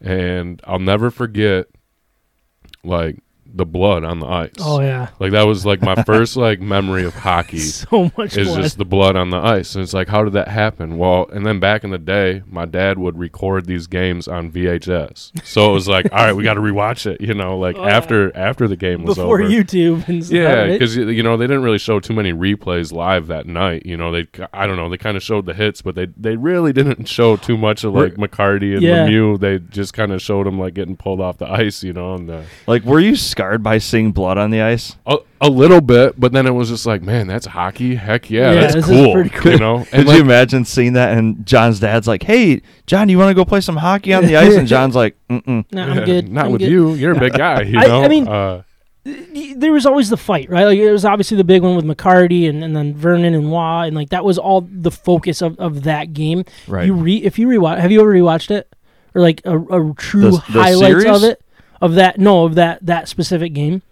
[0.00, 1.66] and I'll never forget
[2.82, 3.18] like
[3.54, 4.50] the blood on the ice.
[4.60, 8.48] Oh yeah, Like that was like my first like memory of hockey so much is
[8.48, 8.62] blood.
[8.62, 9.74] just the blood on the ice.
[9.74, 10.96] And it's like, how did that happen?
[10.98, 15.44] Well, and then back in the day, my dad would record these games on VHS.
[15.46, 17.20] So it was like, all right, we got to rewatch it.
[17.20, 17.96] You know, like Oh, yeah.
[17.96, 19.50] after after the game was before over.
[19.50, 20.34] YouTube and stuff.
[20.36, 23.84] Yeah, because you know they didn't really show too many replays live that night.
[23.86, 26.36] You know, they I don't know they kind of showed the hits, but they they
[26.36, 29.06] really didn't show too much of like McCarty and Yeah.
[29.06, 29.38] Lemieux.
[29.40, 31.82] They just kind of showed them like getting pulled off the ice.
[31.82, 34.96] You know, and uh, Like, were you scarred by seeing blood on the ice?
[35.06, 37.96] a, a little bit, but then it was just like, man, that's hockey.
[37.96, 39.12] Heck yeah, Yeah, that's cool.
[39.12, 39.52] pretty cool.
[39.52, 41.16] You know, Could and you imagine seeing that?
[41.18, 44.36] And John's dad's like, "Hey, John, you want to go play some hockey on the
[44.36, 45.64] ice?" And John's like, Mm-mm.
[45.72, 46.30] no, I'm good.
[46.30, 46.70] Not I'm with good.
[46.70, 46.94] you.
[46.94, 47.62] You're a big guy.
[47.62, 48.02] You I- know.
[48.04, 48.62] I mean- uh,
[49.04, 50.64] there was always the fight, right?
[50.64, 53.82] Like it was obviously the big one with McCarty and, and then Vernon and Waugh,
[53.82, 56.44] and like that was all the focus of, of that game.
[56.68, 56.86] Right.
[56.86, 58.72] You re if you rewatch, have you ever rewatched it
[59.12, 61.41] or like a, a true The- the highlights of it
[61.82, 62.18] of that?
[62.18, 63.82] No, of that that specific game,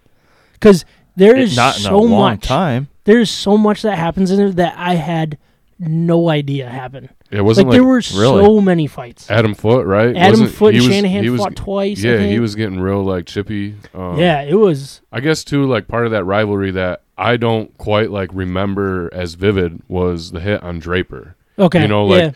[0.55, 2.43] because there It- is not in so a long much.
[2.43, 2.89] time.
[3.05, 5.37] There's so much that happens in it that I had
[5.79, 7.09] no idea happened.
[7.31, 8.45] it wasn't like, there were really?
[8.45, 9.31] so many fights.
[9.31, 10.17] Adam Foote, right?
[10.17, 12.05] Adam Wasn't- Foote he and was- Shanahan he was- fought twice.
[12.05, 13.75] I Yeah, he was getting real like chippy.
[13.95, 15.01] Um, Yeah, it was.
[15.13, 19.35] I guess too, like part of that rivalry that I don't quite like remember as
[19.35, 21.35] vivid was the hit on Draper.
[21.59, 21.83] Okay.
[21.83, 22.31] You know, like yeah.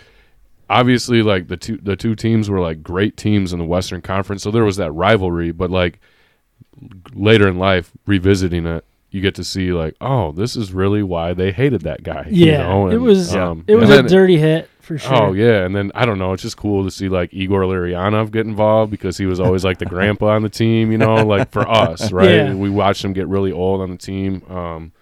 [0.74, 4.42] Obviously, like the two the two teams were like great teams in the Western Conference,
[4.42, 5.52] so there was that rivalry.
[5.52, 6.00] But like
[7.14, 11.32] later in life, revisiting it, you get to see like, oh, this is really why
[11.34, 12.26] they hated that guy.
[12.30, 12.88] you Yeah, know?
[12.90, 13.34] it was.
[13.34, 15.14] um, it was a dirty hit for sure.
[15.14, 16.32] Oh yeah, and then I don't know.
[16.32, 19.78] It's just cool to see like Igor Larionov get involved because he was always like
[19.78, 20.90] the grandpa on the team.
[20.92, 22.30] You know, like for us, right?
[22.30, 22.54] Yeah.
[22.54, 24.42] We watched him get really old on the team.
[24.50, 24.92] Um,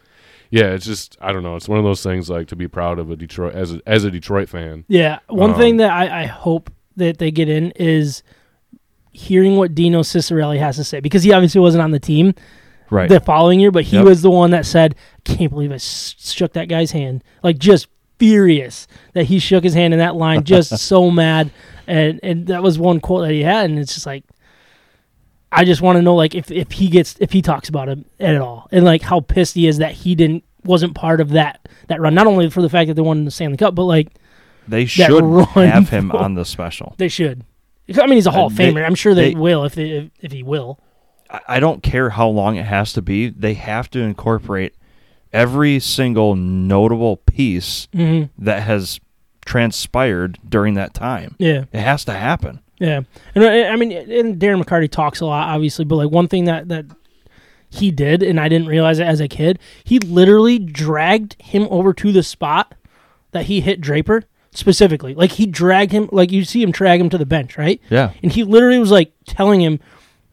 [0.52, 1.56] yeah, it's just I don't know.
[1.56, 4.04] It's one of those things like to be proud of a Detroit as a, as
[4.04, 4.84] a Detroit fan.
[4.86, 8.22] Yeah, one Um, thing that I, I hope that they get in is
[9.12, 12.34] hearing what Dino Ciccarelli has to say because he obviously wasn't on the team
[12.90, 13.08] Right.
[13.08, 14.04] the following year, but he Yep.
[14.04, 14.94] was the one that said,
[15.26, 17.88] I "Can't believe I shook that guy's hand." Like just
[18.18, 21.50] furious that he shook his hand in that line, just so mad,
[21.86, 24.24] and and that was one quote that he had, and it's just like.
[25.54, 27.98] I just want to know, like, if, if he gets if he talks about it
[28.18, 31.68] at all, and like how pissed he is that he didn't wasn't part of that
[31.88, 32.14] that run.
[32.14, 34.08] Not only for the fact that they won the Stanley Cup, but like
[34.66, 36.94] they should run have him on the special.
[36.98, 37.44] they should.
[38.00, 38.86] I mean, he's a Hall of Uh, they- Famer.
[38.86, 40.78] I'm sure they, they- will if they if, if he will.
[41.48, 43.28] I- don't care how long it has to be.
[43.28, 44.74] They have to incorporate
[45.32, 49.00] every single notable piece hmm that has
[49.44, 51.34] transpired during that time.
[51.38, 52.60] Yeah, It has to happen.
[52.82, 53.02] Yeah.
[53.36, 56.46] And I, I mean, and Darren McCarty talks a lot, obviously, but like one thing
[56.46, 56.86] that that
[57.70, 61.94] he did, and I didn't realize it as a kid, he literally dragged him over
[61.94, 62.74] to the spot
[63.30, 65.14] that he hit Draper specifically.
[65.14, 67.80] Like he dragged him, like you see him drag him to the bench, right?
[67.88, 68.10] Yeah.
[68.20, 69.78] And he literally was like telling him,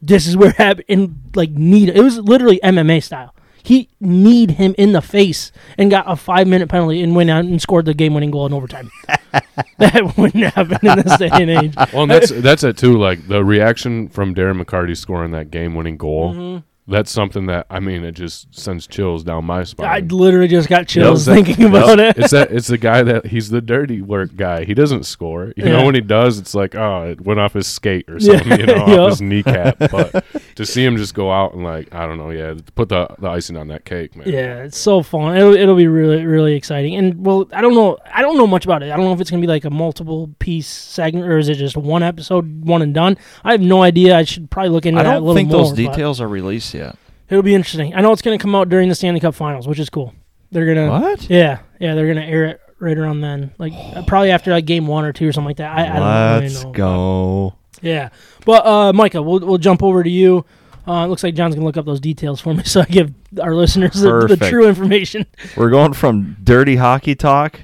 [0.02, 3.32] "This is where happened." And like need it was literally MMA style.
[3.62, 7.44] He kneed him in the face and got a five minute penalty and went out
[7.44, 8.90] and scored the game winning goal in overtime.
[9.78, 11.74] that wouldn't happen in this day and age.
[11.92, 12.98] Well, and that's that's it too.
[12.98, 16.34] Like the reaction from Darren McCarty scoring that game winning goal.
[16.34, 16.66] Mm-hmm.
[16.90, 19.86] That's something that I mean, it just sends chills down my spine.
[19.88, 22.18] I literally just got chills that- thinking about it.
[22.18, 24.64] it's that it's the guy that he's the dirty work guy.
[24.64, 25.46] He doesn't score.
[25.56, 25.72] You Yeah.
[25.78, 28.38] know when he does, it's like oh, it went off his skate or Yeah.
[28.38, 28.60] something.
[28.60, 28.98] You know, Yeah.
[28.98, 29.78] off his kneecap.
[29.90, 30.24] But
[30.56, 33.28] to see him just go out and like I don't know, yeah, put the the
[33.28, 34.28] icing on that cake, man.
[34.28, 35.36] Yeah, it's so fun.
[35.36, 36.94] It'll, it'll be really, really exciting.
[36.96, 37.98] And well, I don't know.
[38.12, 38.90] I don't know much about it.
[38.92, 41.54] I don't know if it's gonna be like a multiple piece segment or is it
[41.56, 43.16] just one episode, one and done.
[43.44, 44.16] I have no idea.
[44.16, 45.58] I should probably look into I that a don't think more.
[45.62, 46.79] those but details are released yet.
[47.28, 47.94] It'll be interesting.
[47.94, 50.12] I know it's gonna come out during the Stanley Cup Finals, which is cool.
[50.50, 51.30] They're gonna, What?
[51.30, 54.86] yeah, yeah, they're gonna air it right around then, like uh, probably after like game
[54.86, 55.76] one or two or something like that.
[55.76, 56.72] I, I don't Let's really know.
[56.72, 57.54] go.
[57.82, 58.08] Yeah,
[58.44, 60.44] but uh, Micah, we'll we'll jump over to you.
[60.88, 63.12] Uh, it looks like John's gonna look up those details for me, so I give
[63.40, 65.24] our listeners the, the true information.
[65.56, 67.60] We're going from dirty hockey talk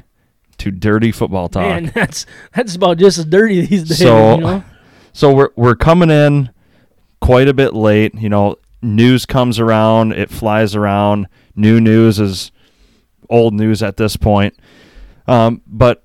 [0.58, 1.62] to dirty football talk.
[1.62, 2.24] Man, that's
[2.54, 3.98] that's about just as dirty these days.
[3.98, 4.64] So- you know?
[5.12, 6.50] So we're we're coming in
[7.22, 8.14] quite a bit late.
[8.14, 11.26] You know, news comes around, it flies around.
[11.54, 12.52] New news is
[13.28, 14.54] old news at this point.
[15.26, 16.04] Um, but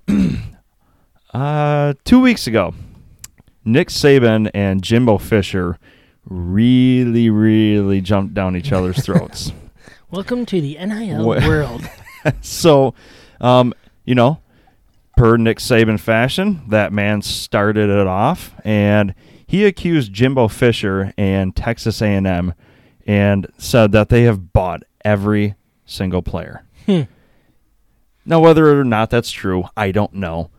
[1.34, 2.74] uh, two weeks ago,
[3.64, 5.78] Nick Saban and Jimbo Fisher
[6.26, 9.52] really, really jumped down each other's throats.
[10.10, 11.88] Welcome to the NIL world.
[12.42, 12.94] so,
[13.40, 14.42] um, you know,
[15.16, 19.14] per Nick Saban fashion, that man started it off, and
[19.46, 22.54] he accused Jimbo Fisher and Texas A&M,
[23.12, 26.64] and said that they have bought every single player.
[26.86, 27.02] Hmm.
[28.26, 30.50] Now, whether or not that's true, I don't know.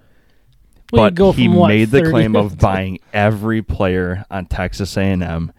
[0.92, 5.50] Well, but he what, made the claim of buying every player on Texas A&M,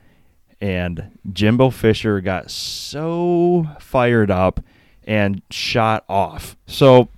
[0.62, 4.60] and Jimbo Fisher got so fired up
[5.03, 6.56] and shot off.
[6.67, 7.10] So,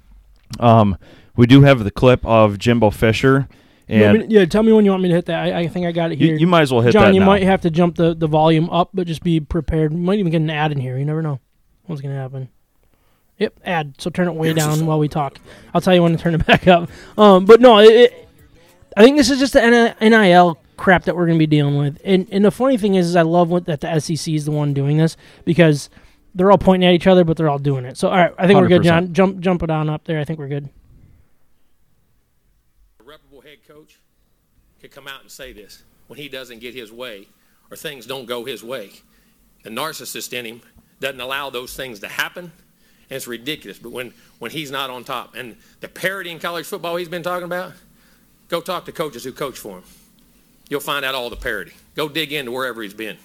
[0.57, 0.97] um,
[1.35, 3.49] we do have the clip of Jimbo Fisher,
[3.87, 5.43] and me yeah, tell me when you want me to hit that.
[5.43, 6.35] I, I think I got it here.
[6.35, 7.25] you might as well hit John, that John, you now.
[7.27, 9.91] might have to jump the, the volume up, but just be prepared.
[9.91, 10.97] You might even get an ad in here.
[10.97, 11.39] You never know
[11.85, 12.49] what's going to happen.
[13.37, 13.95] Yep, ad.
[13.97, 15.39] So turn it way down while we talk.
[15.73, 16.89] I'll tell you when to turn it back up.
[17.17, 18.29] Um, but no, it, it,
[18.95, 21.99] I think this is just the NIL crap that we're going to be dealing with.
[22.03, 24.51] And and the funny thing is, is I love what, that the SEC is the
[24.51, 25.89] one doing this because
[26.33, 27.97] they're all pointing at each other, but they're all doing it.
[27.97, 29.13] So all right, I think we're good, John.
[29.13, 30.19] Jump jump it on up there.
[30.19, 30.69] I think we're good.
[32.99, 33.99] a reputable head coach
[34.87, 37.27] could come out and say this when he doesn't get his way
[37.71, 38.91] or things don't go his way.
[39.63, 40.61] The narcissist in him
[40.99, 43.79] doesn't allow those things to happen, and it's ridiculous.
[43.79, 47.23] But when, when he's not on top, and the parity in college football he's been
[47.23, 47.73] talking about,
[48.47, 49.83] go talk to coaches who coach for him.
[50.69, 51.73] You'll find out all the parity.
[51.95, 53.17] Go dig into wherever he's been.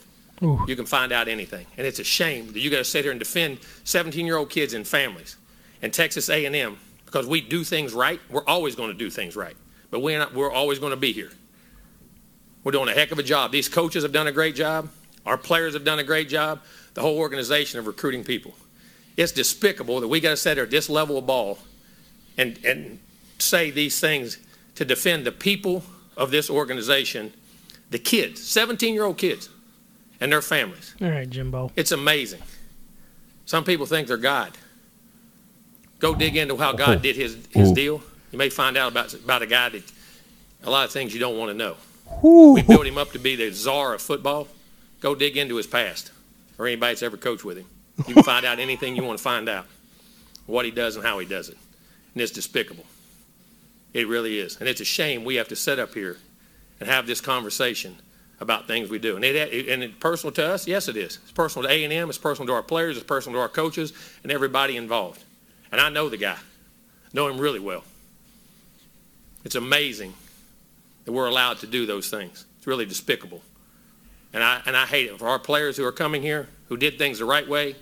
[0.43, 0.65] Ooh.
[0.67, 3.11] You can find out anything, and it's a shame that you got to sit here
[3.11, 5.37] and defend 17-year-old kids and families
[5.83, 8.19] and Texas A&M because we do things right.
[8.31, 9.57] We're always going to do things right,
[9.91, 10.33] but we're not.
[10.33, 11.31] We're always going to be here.
[12.65, 13.53] We're doing a heck of a job.
[13.53, 14.91] These coaches have done a great job.
[15.27, 16.61] Our players have done a great job.
[16.95, 18.55] The whole organization of recruiting people.
[19.17, 21.59] It's despicable that we got to sit here at this level of ball
[22.37, 22.99] and and
[23.39, 24.39] say these things
[24.75, 25.83] to defend the people
[26.17, 27.33] of this organization,
[27.91, 29.49] the kids, 17-year-old kids,
[30.21, 30.95] and their families.
[31.01, 31.73] All right, Jimbo.
[31.77, 32.43] It's amazing.
[33.47, 34.57] Some people think they're God.
[35.99, 37.01] Go dig into how God oh.
[37.01, 38.03] did his, his deal.
[38.33, 39.83] You may find out about, about a guy that
[40.63, 41.77] a lot of things you don't want to know.
[42.25, 42.53] Ooh.
[42.55, 44.49] We built him up to be the czar of football.
[45.01, 46.13] Go dig into his past
[46.59, 47.67] or anybody that's ever coached with him.
[48.07, 49.67] You can find out anything you want to find out,
[50.47, 51.57] what he does and how he does it.
[52.15, 52.85] And it's despicable.
[53.93, 54.57] It really is.
[54.59, 56.19] And it's a shame we have to sit up here
[56.79, 57.97] and have this conversation
[58.41, 59.17] about things we do.
[59.17, 61.19] And it, and it's personal to us, yes, it is.
[61.23, 63.93] It's personal to A&M, it's personal to our players, it's personal to our coaches,
[64.23, 65.23] and everybody involved.
[65.71, 66.39] And I know the guy,
[67.13, 67.85] know him really well.
[69.45, 70.15] It's amazing
[71.05, 72.45] that we're allowed to do those things.
[72.59, 73.43] It's really despicable.
[74.33, 76.99] And I, and I hate it for our players who are coming here, who did
[76.99, 77.75] things the right way,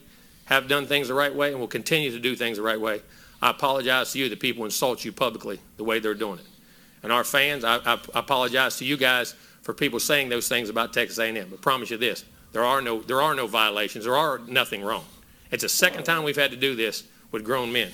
[0.46, 3.02] have done things the right way, and will continue to do things the right way.
[3.42, 6.46] I apologize to you that people insult you publicly the way they're doing it.
[7.02, 10.92] And our fans, I, I apologize to you guys for people saying those things about
[10.92, 11.48] Texas A&M.
[11.50, 14.04] But promise you this: there are no there are no violations.
[14.04, 15.04] There are nothing wrong.
[15.50, 17.90] It's the second time we've had to do this with grown men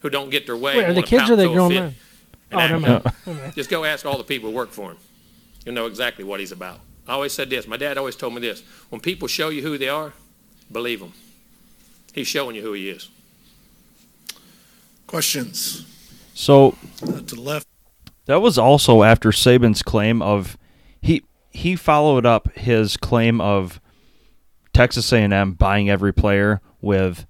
[0.00, 0.76] who don't get their way.
[0.76, 1.94] Wait, are the kids or the and throw a grown men?
[2.50, 3.04] And Oh, never mind.
[3.26, 3.54] Never mind.
[3.54, 4.96] just go ask all the people who work for him.
[5.64, 6.80] You'll know exactly what he's about.
[7.06, 7.66] I always said this.
[7.66, 8.62] My dad always told me this.
[8.90, 10.12] When people show you who they are,
[10.70, 11.12] believe them.
[12.14, 13.08] He's showing you who he is.
[15.06, 15.86] Questions
[16.34, 17.66] So Uh, to the left.
[18.26, 20.58] That was also after Saban's claim of
[21.00, 23.80] he he followed up his claim of
[24.74, 27.26] Texas A&M buying every player with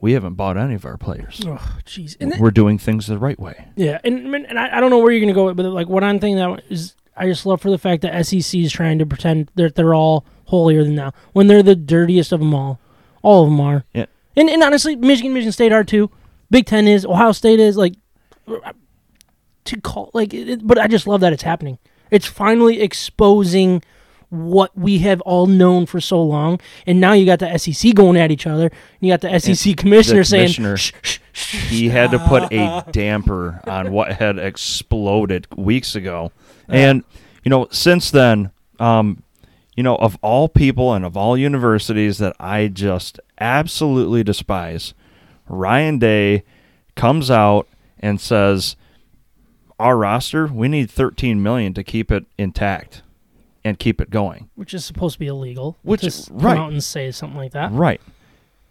[0.00, 1.40] we haven't bought any of our players.
[1.46, 2.16] Oh, jeez.
[2.38, 3.66] We're doing things the right way.
[3.76, 6.02] Yeah, and and I, I don't know where you're gonna go, with, but like what
[6.04, 9.06] I'm thinking that is, I just love for the fact that SEC is trying to
[9.06, 12.80] pretend that they're all holier than thou when they're the dirtiest of them all.
[13.22, 13.84] All of them are.
[13.92, 14.06] Yeah.
[14.36, 16.10] And and honestly, Michigan, Michigan State are too.
[16.50, 17.04] Big Ten is.
[17.04, 17.76] Ohio State is.
[17.76, 17.94] Like
[19.64, 21.78] to call like, it- but I just love that it's happening.
[22.10, 23.82] It's finally exposing
[24.30, 28.16] what we have all known for so long, and now you got the SEC going
[28.16, 28.66] at each other.
[28.66, 32.52] And you got the SEC commissioner, saying, commissioner- shh, shh, shh, He had to put
[32.52, 36.32] a damper on what had exploded weeks ago.
[36.68, 37.02] And
[37.44, 39.22] you know, since then, um,
[39.76, 44.94] you know, of all people and of all universities that I just absolutely despise,
[45.48, 46.44] Ryan Day
[46.94, 47.66] comes out
[47.98, 48.76] and says,
[49.80, 53.02] "Our roster, we need 13 million to keep it intact
[53.64, 55.78] and keep it going." which is supposed to be illegal.
[55.82, 56.58] Which- to s- come right.
[56.58, 57.72] out and say something like that.
[57.72, 58.00] Right.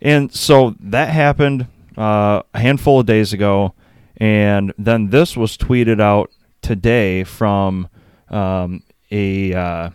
[0.02, 3.73] And so that happened uh, a handful of days ago,
[4.17, 7.89] and then this was tweeted out today from
[8.30, 9.89] um, a uh,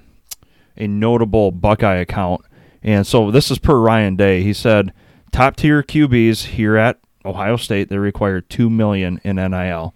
[0.77, 2.43] a notable Buckeye account.
[2.83, 4.43] And so this is per Ryan Day.
[4.43, 4.93] He said,
[5.33, 9.95] "Top tier QBs here at Ohio State they require two million in NIL.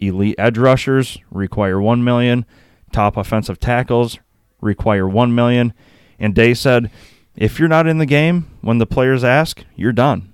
[0.00, 2.44] Elite edge rushers require one million.
[2.92, 4.18] Top offensive tackles
[4.66, 5.72] require 1 million.
[6.18, 6.90] And Day said,
[7.34, 10.32] if you're not in the game when the players ask, you're done.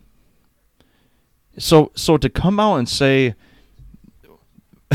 [1.59, 3.35] So so to come out and say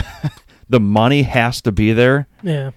[0.70, 2.72] the money has to be there Yeah.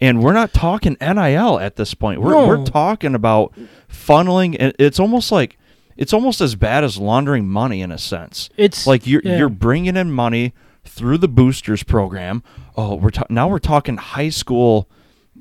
[0.00, 2.20] and we're not talking NIL at this point.
[2.20, 2.46] We're No.
[2.46, 3.52] we're talking about
[3.88, 5.58] funneling and it's almost like
[5.96, 8.48] it's almost as bad as laundering money in a sense.
[8.56, 9.36] It's Like you're yeah.
[9.38, 12.42] you're bringing in money through the boosters program.
[12.76, 14.88] Oh, we're ta- now we're talking high school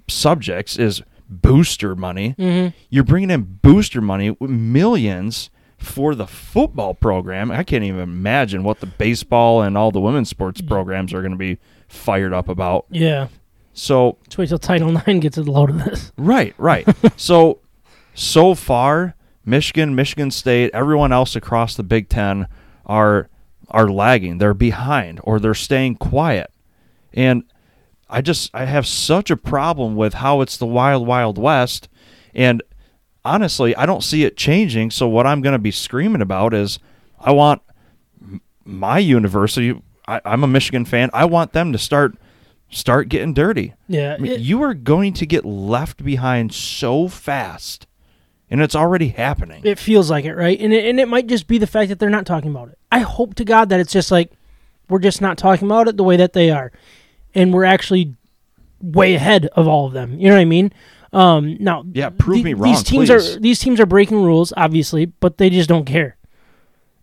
[0.07, 2.35] subjects is booster money.
[2.37, 2.75] Mm-hmm.
[2.89, 7.51] You're bringing in booster money, millions for the football program.
[7.51, 11.31] I can't even imagine what the baseball and all the women's sports programs are going
[11.31, 11.57] to be
[11.87, 12.85] fired up about.
[12.89, 13.27] Yeah.
[13.73, 16.11] So Let's wait till Title IX gets a load of this.
[16.17, 16.87] Right, right.
[17.15, 17.59] so
[18.13, 22.47] so far, Michigan, Michigan State, everyone else across the Big Ten
[22.85, 23.29] are
[23.69, 24.39] are lagging.
[24.39, 26.51] They're behind or they're staying quiet.
[27.13, 27.43] And
[28.09, 31.87] I just I have such a problem with how it's the wild, wild west.
[32.33, 32.63] And
[33.23, 34.91] honestly, I don't see it changing.
[34.91, 36.79] So what I'm going to be screaming about is
[37.19, 37.61] I want
[38.65, 39.79] my university.
[40.07, 41.09] I, I'm a Michigan fan.
[41.13, 42.15] I want them to start
[42.71, 43.73] start getting dirty.
[43.87, 44.15] Yeah.
[44.15, 47.87] I mean, it- you are going to get left behind so fast,
[48.49, 49.61] and it's already happening.
[49.63, 50.59] It feels like it, right?
[50.59, 52.77] And it, and it might just be the fact that they're not talking about it.
[52.91, 54.31] I hope to God that it's just like
[54.87, 56.71] we're just not talking about it the way that they are,
[57.35, 58.15] and we're actually
[58.81, 60.19] way ahead of all of them.
[60.19, 60.71] You know what I mean?
[61.11, 63.35] Um, now, Yeah, prove the- me wrong, These teams please.
[63.35, 66.17] are these teams are breaking rules, obviously, but they just don't care,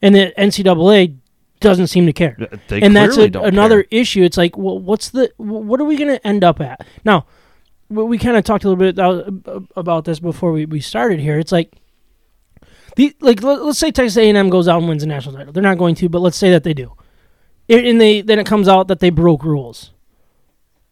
[0.01, 1.17] and the NCAA
[1.61, 2.37] doesn't seem to care.
[2.69, 4.01] They and that's a, another care.
[4.01, 4.23] issue.
[4.23, 7.27] It's like, well, what's the what are we going to end up at now?
[7.89, 8.99] We, kind of talked a little bit
[9.77, 11.39] about, this before we, we started here.
[11.39, 11.73] It's like
[12.97, 15.37] the like let, us say Texas A and M goes out and wins a national
[15.37, 15.53] title.
[15.53, 16.93] They're not going to, but let's say that they do,
[17.69, 19.93] and they then it comes out that they broke rules.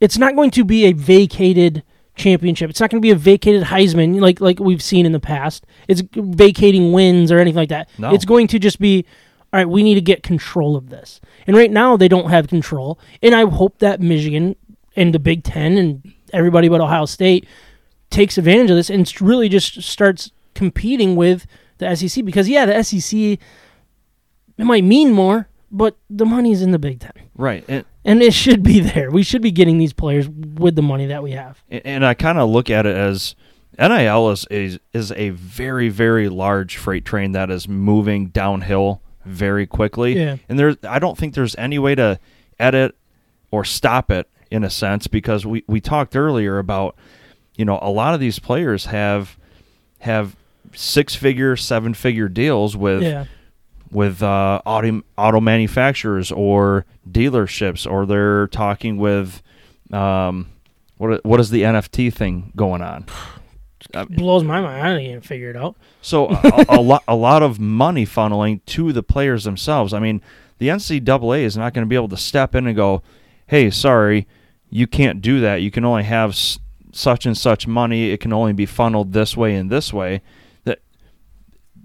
[0.04, 1.82] It's not going to be a vacated
[2.14, 2.70] championship.
[2.70, 5.66] It's not going to be a vacated Heisman like like we've seen in the past.
[5.88, 7.88] It's vacating wins or anything like that.
[7.98, 8.12] No.
[8.12, 9.04] It's going to just be
[9.52, 11.20] all right, we need to get control of this.
[11.46, 12.98] And right now they don't have control.
[13.22, 14.56] And I hope that Michigan
[14.96, 17.46] and the Big 10 and everybody but Ohio State
[18.10, 21.46] takes advantage of this and really just starts competing with
[21.78, 23.38] the SEC because yeah, the SEC
[24.56, 27.10] it might mean more, but the money's in the Big 10.
[27.34, 27.64] right.
[27.68, 29.10] And, And it should be there.
[29.10, 31.62] We should be getting these players with the money that we have.
[31.68, 33.34] and I kind of look at it as
[33.78, 39.66] NIL is, is is a very very large freight train that is moving downhill very
[39.66, 40.16] quickly.
[40.16, 40.36] Yeah.
[40.48, 42.20] And there, I don't think there's any way to
[42.60, 42.94] edit
[43.50, 46.94] or stop it in a sense because we we talked earlier about
[47.56, 49.36] you know a lot of these players have
[50.00, 50.36] have
[50.72, 53.24] six figure seven figure deals with Yeah.
[53.94, 59.42] With uh, auto auto manufacturers or dealerships, or they're talking with
[59.92, 60.48] um,
[60.98, 63.06] what what is the NFT thing going on?
[64.10, 64.82] Blows my mind.
[64.82, 65.76] I didn't even figure it out.
[66.02, 69.94] So a, a lot a lot of money funneling to the players themselves.
[69.94, 70.20] I mean,
[70.58, 73.02] the NCAA is not going to be able to step in and go,
[73.46, 74.26] "Hey, sorry,
[74.70, 75.56] you can't do that.
[75.62, 76.58] You can only have s-
[76.92, 78.10] such and such money.
[78.10, 80.22] It can only be funneled this way and this way."
[80.64, 80.80] That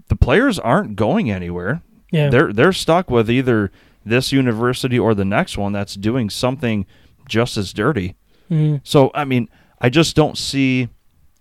[0.08, 1.82] the players aren't going anywhere.
[2.10, 2.28] Yeah.
[2.30, 3.70] They're they're stuck with either
[4.04, 6.86] this university or the next one that's doing something
[7.28, 8.14] just as dirty.
[8.50, 8.80] Mhm.
[8.84, 9.48] So I mean,
[9.80, 10.88] I just don't see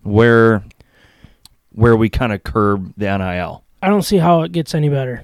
[0.03, 0.63] where
[1.71, 3.63] where we kind of curb the NIL.
[3.81, 5.23] I don't see how it gets any better.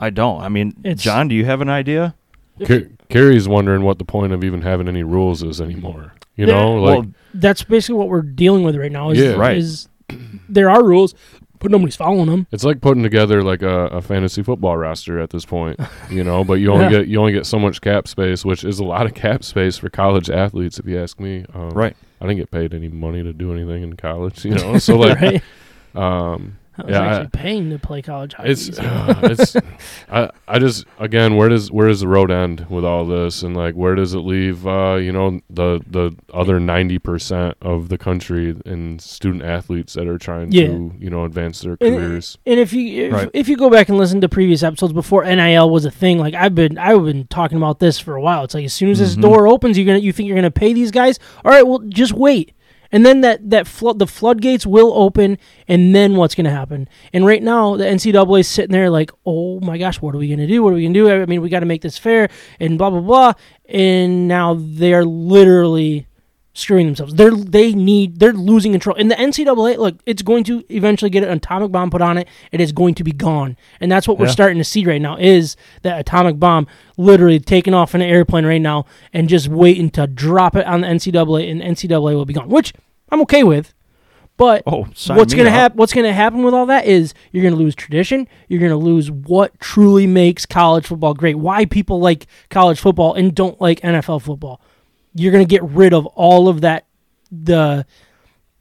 [0.00, 0.40] I don't.
[0.40, 2.14] I mean, It's- John, do you have an idea?
[2.64, 6.14] Ca- Carrie's wondering what the point of even having any rules is anymore.
[6.36, 6.54] You Yeah.
[6.60, 9.10] know, like well, That's basically what we're dealing with right now.
[9.10, 9.32] Is, Yeah.
[9.32, 9.58] Right.
[9.58, 9.88] is
[10.48, 11.14] there are rules,
[11.60, 12.46] but nobody's following them.
[12.52, 15.78] it's like putting together like a, a fantasy football roster at this point.
[16.10, 16.90] You know, but you only Yeah.
[17.00, 19.76] get you only get so much cap space, which is a lot of cap space
[19.78, 21.44] for college athletes, if you ask me.
[21.54, 21.96] Um, right.
[22.20, 24.44] I didn't get paid any money to do anything in college.
[24.44, 25.42] You know, so like, right?
[25.94, 28.50] um, I was Yeah, I- paying to play college hockey.
[28.50, 28.82] it's so-
[29.24, 29.56] it's
[30.10, 33.56] I I just again where does where does the road end with all this and
[33.56, 38.56] like where does it leave uh you know the the other 90% of the country
[38.64, 40.66] and student athletes that are trying Yeah.
[40.68, 43.30] to you know advance their And- careers And if you if, Right.
[43.34, 46.34] if you go back and listen to previous episodes before NIL was a thing, like
[46.34, 48.44] I've been I've been talking about this for a while.
[48.44, 49.22] It's like as soon as this Mhm.
[49.22, 51.18] door opens, you're gonna you think you're gonna pay these guys?
[51.44, 52.52] All right, well just wait.
[52.90, 56.88] And then that that flood the floodgates will open, and then what's gonna happen?
[57.12, 60.28] And right now the NCAA is sitting there like, oh my gosh, what are we
[60.28, 60.62] gonna do?
[60.62, 61.10] What are we gonna do?
[61.10, 63.32] I mean, we got to make this fair, and blah blah blah.
[63.68, 66.06] And now they're literally
[66.58, 67.14] screwing themselves.
[67.14, 68.96] They're they need they're losing control.
[68.96, 72.28] And the NCAA, look, it's going to eventually get an atomic bomb put on it.
[72.50, 75.16] It is going to be gone, and that's what we're starting to see right now.
[75.16, 79.88] Is that atomic bomb literally taking off in an airplane right now and just waiting
[79.90, 82.72] to drop it on the NCAA, and NCAA will be gone, which
[83.10, 83.74] I'm okay with.
[84.36, 84.86] But Oh,
[85.16, 85.76] what's gonna happen?
[85.78, 88.28] What's gonna happen with all that is you're gonna lose tradition.
[88.48, 91.34] You're gonna lose what truly makes college football great.
[91.36, 94.60] Why people like college football and don't like NFL football.
[95.14, 96.86] You're gonna get rid of all of that.
[97.32, 97.84] The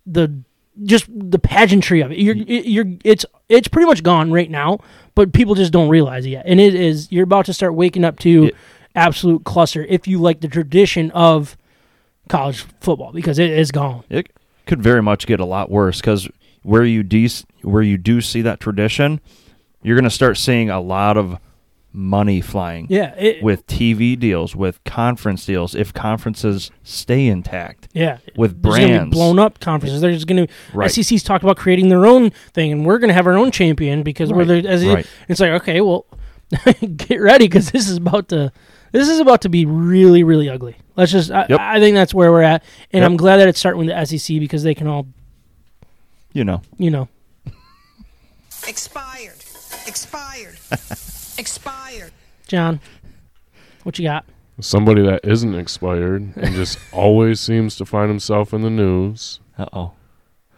[0.08, 0.42] the
[0.84, 2.18] just the pageantry of it.
[2.18, 4.80] You're you're it's it's pretty much gone right now,
[5.14, 6.46] but people just don't realize it yet.
[6.48, 8.52] And it is you're about to start waking up to
[8.96, 11.56] absolute cluster if you like the tradition of
[12.28, 14.04] college football because it is gone.
[14.10, 14.32] It,
[14.66, 16.28] could very much get a lot worse because
[16.64, 17.30] where you de-
[17.62, 19.22] where you do see that tradition,
[19.82, 21.38] you're going to start seeing a lot of
[21.94, 27.88] money flying Yeah, it, with TV deals, with conference deals, if conferences stay intact.
[27.94, 28.18] yeah.
[28.36, 29.16] with brands.
[29.16, 30.02] blown up conferences.
[30.02, 30.92] They're just going to Right.
[30.92, 34.04] SEC's talked about creating their own thing, and we're going to have our own champion
[34.04, 34.64] because we're Right.
[34.64, 34.70] the.
[34.70, 35.08] As Right.
[35.30, 36.06] It's like okay, well,
[36.98, 38.52] get ready because this is about to.
[38.92, 40.78] This is about to be really, really ugly.
[40.96, 41.32] Let's just.
[41.32, 41.60] I, Yep.
[41.60, 43.10] I think that's where we're at, and Yep.
[43.12, 45.08] I'm glad that it's starting with the SEC because they can all,
[46.34, 47.10] You know, you know,
[48.68, 49.44] Expired.
[49.86, 50.58] Expired.
[51.38, 52.12] Expired.
[52.48, 52.80] John,
[53.84, 54.26] what you got?
[54.60, 59.40] Somebody that isn't expired and just always seems to find himself in the news.
[59.58, 59.92] uh oh,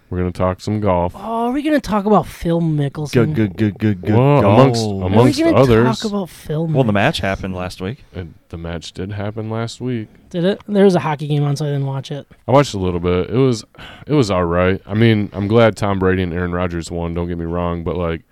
[0.10, 1.14] We're gonna talk some golf.
[1.16, 3.12] Oh, are we going to talk about Phil Mickelson?
[3.14, 4.16] good, good, good, good, good.
[4.16, 5.04] Well, amongst- goal.
[5.04, 6.66] Are we amongst gonna others- talk about Phil?
[6.68, 8.04] well, the match happened last week.
[8.16, 10.08] And the match did happen last week.
[10.30, 10.62] did it?
[10.68, 12.28] There was a hockey game on, so I didn't watch it.
[12.48, 13.30] I watched a little bit.
[13.30, 13.64] It was,
[14.08, 14.82] it was all right.
[14.88, 17.14] I mean, I'm glad Tom Brady and Aaron Rodgers won.
[17.14, 18.24] Don't get me wrong, but like,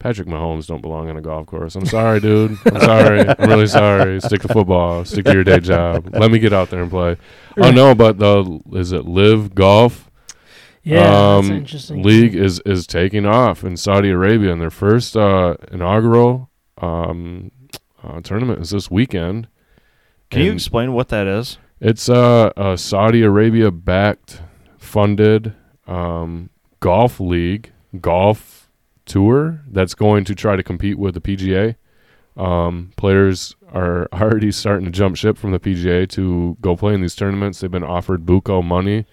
[0.00, 1.76] Patrick Mahomes don't belong on a golf course.
[1.76, 2.58] I'm sorry, dude.
[2.66, 3.20] I'm sorry.
[3.28, 4.20] I'm really sorry.
[4.20, 5.04] Stick to football.
[5.04, 6.08] Stick to your day job.
[6.12, 7.16] Let me get out there and play.
[7.58, 10.10] Oh no, but the is it Live Golf?
[10.82, 12.02] Yeah, that's um, interesting.
[12.02, 17.52] league is is taking off in Saudi Arabia, and their first uh, inaugural um,
[18.02, 19.48] uh, tournament is this weekend.
[20.30, 21.58] Can you explain what that is?
[21.80, 24.40] It's uh, a Saudi Arabia backed,
[24.78, 25.54] funded
[25.86, 28.70] um, golf league, golf
[29.04, 31.76] tour that's going to try to compete with the PGA.
[32.36, 37.02] Um, players are already starting to jump ship from the PGA to go play in
[37.02, 37.60] these tournaments.
[37.60, 39.06] They've been offered buco money.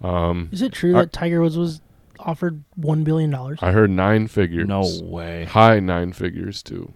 [0.00, 1.80] Um, Is it true I- that Tiger Woods was
[2.18, 4.68] offered one billion dollars I heard nine figures.
[4.68, 5.44] No way.
[5.44, 6.92] high nine figures too.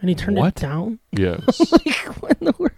[0.00, 0.56] and he turned What?
[0.56, 0.98] it down?
[1.12, 1.72] Yes.
[1.72, 2.72] like, what in the world?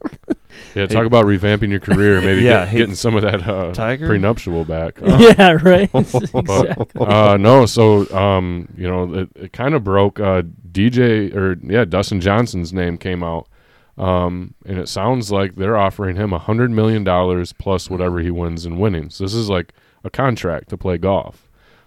[0.74, 0.86] yeah.
[0.86, 2.20] Talk about revamping your career.
[2.20, 4.06] Maybe Yeah, get- hey, getting some of that uh, Tiger?
[4.08, 4.98] prenuptial back.
[5.04, 5.90] yeah, right.
[5.94, 6.86] exactly.
[7.00, 10.20] uh, no, so um, you know, it, it kind of broke.
[10.20, 13.48] Uh, DJ or yeah, Dustin Johnson's name came out,
[13.98, 18.30] um, and it sounds like they're offering him a hundred million dollars plus whatever he
[18.30, 19.18] wins in winnings.
[19.18, 19.72] This is like
[20.04, 21.42] a contract to play golf.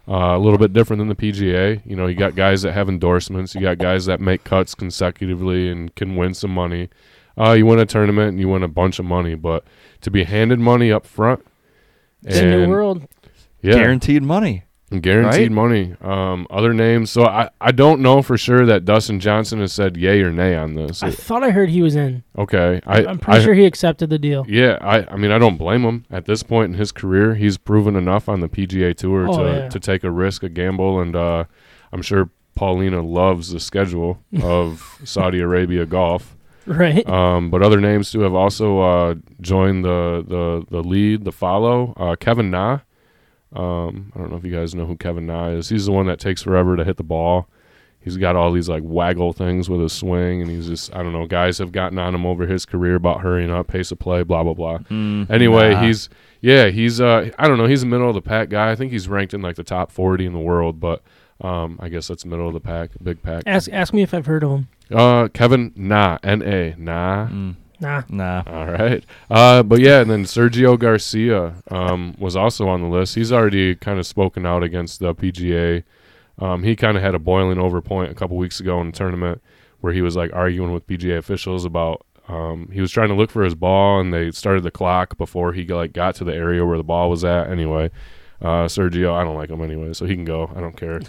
[0.08, 1.82] Uh, a little bit different than the PGA.
[1.86, 3.54] You know, you got guys that have endorsements.
[3.54, 6.90] You got guys that make cuts consecutively and can win some money.
[7.38, 9.64] Uh, you win a tournament and you win a bunch of money, but
[10.02, 11.46] to be handed money up front,
[12.26, 13.08] It's a new world.
[13.62, 14.64] yeah, Guaranteed money.
[14.92, 15.52] Guaranteed Right?
[15.52, 15.96] money.
[16.02, 17.12] Um, other names.
[17.12, 20.56] So I, I don't know for sure that Dustin Johnson has said yay or nay
[20.56, 21.04] on this.
[21.04, 22.24] I thought I heard he was in.
[22.38, 22.82] okay.
[22.88, 24.46] I, I'm pretty I- sure he accepted the deal.
[24.50, 26.06] Yeah, I, I mean I don't blame him.
[26.10, 29.44] At this point in his career, he's proven enough on the PGA tour Oh, to,
[29.44, 29.70] yeah.
[29.70, 31.44] to take a risk, a gamble, and uh,
[31.94, 36.36] I'm sure Paulina loves the schedule of Saudi Arabia golf.
[36.66, 37.08] Right.
[37.08, 41.94] Um, but other names too have also uh, joined the, the the lead, the follow.
[41.98, 42.80] Uh, Kevin Na.
[43.54, 45.70] Um, I don't know if you guys know who Kevin Na is.
[45.70, 47.48] He's the one that takes forever to hit the ball.
[48.02, 51.12] He's got all these like waggle things with his swing, and he's just I don't
[51.12, 51.26] know.
[51.26, 54.44] Guys have gotten on him over his career about hurrying up, pace of play, blah
[54.44, 54.78] blah blah.
[54.90, 55.82] Mm, Anyway, nah.
[55.82, 56.08] he's
[56.42, 58.72] yeah, he's uh I don't know, he's a middle of the pack guy.
[58.72, 61.02] I think he's ranked in like the top 40 in the world, but
[61.42, 63.44] um I guess that's middle of the pack, big pack.
[63.46, 64.68] ask ask me if I've heard of him.
[64.90, 67.28] Uh Kevin Na, N A, Nah.
[67.28, 68.04] Mm, Nah.
[68.10, 68.44] nah.
[68.46, 69.04] All right.
[69.30, 73.16] Uh, but yeah, and then Sergio Garcia um, was also on the list.
[73.16, 75.84] He's already kind of spoken out against the PGA.
[76.40, 78.92] Um, he kind of had a boiling over point a couple weeks ago in a
[78.92, 79.42] tournament
[79.82, 82.06] where he was like arguing with PGA officials about.
[82.28, 85.54] Um, he was trying to look for his ball, and they started the clock before
[85.54, 87.50] he like got to the area where the ball was at.
[87.50, 87.90] Anyway,
[88.42, 90.52] uh, Sergio, I don't like him anyway, so he can go.
[90.56, 91.02] I don't care.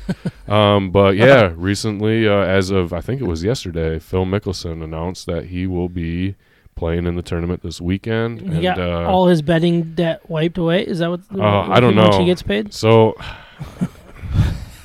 [0.48, 5.26] um, but yeah, recently, uh, as of I think it was yesterday, Phil Mickelson announced
[5.26, 6.36] that he will be
[6.80, 8.40] playing in the tournament this weekend.
[8.40, 10.82] And, got uh, all his betting debt wiped away.
[10.82, 11.20] Is that what?
[11.32, 12.18] Uh, I don't know.
[12.18, 12.72] he gets paid.
[12.72, 13.14] So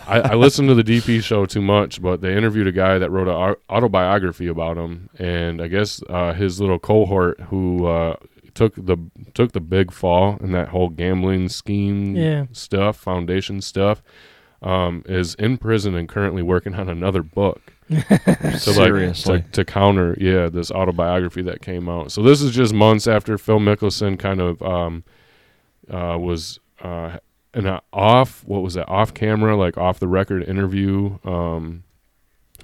[0.08, 3.10] I, I listened to the DP show too much, but they interviewed a guy that
[3.10, 8.18] wrote an autobiography about him, and I guess uh, his little cohort who uh,
[8.54, 8.98] took the
[9.34, 12.46] took the big fall in that whole gambling scheme Yeah.
[12.52, 14.04] stuff, foundation stuff,
[14.62, 17.72] um, is in prison and currently working on another book.
[18.58, 19.36] So Seriously.
[19.36, 22.12] like to, to counter, yeah, this autobiography that came out.
[22.12, 25.04] So this is just months after Phil Mickelson kind of um,
[25.90, 27.18] uh, was uh,
[27.54, 31.18] in a off what was that off camera like off the record interview.
[31.24, 31.84] Um,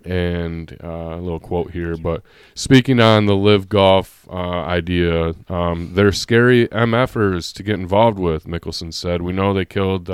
[0.04, 2.24] and uh, a little quote here, but
[2.56, 8.46] speaking on the live golf uh, idea, um, they're scary MFers to get involved with.
[8.46, 10.10] Mickelson said, "We know they killed."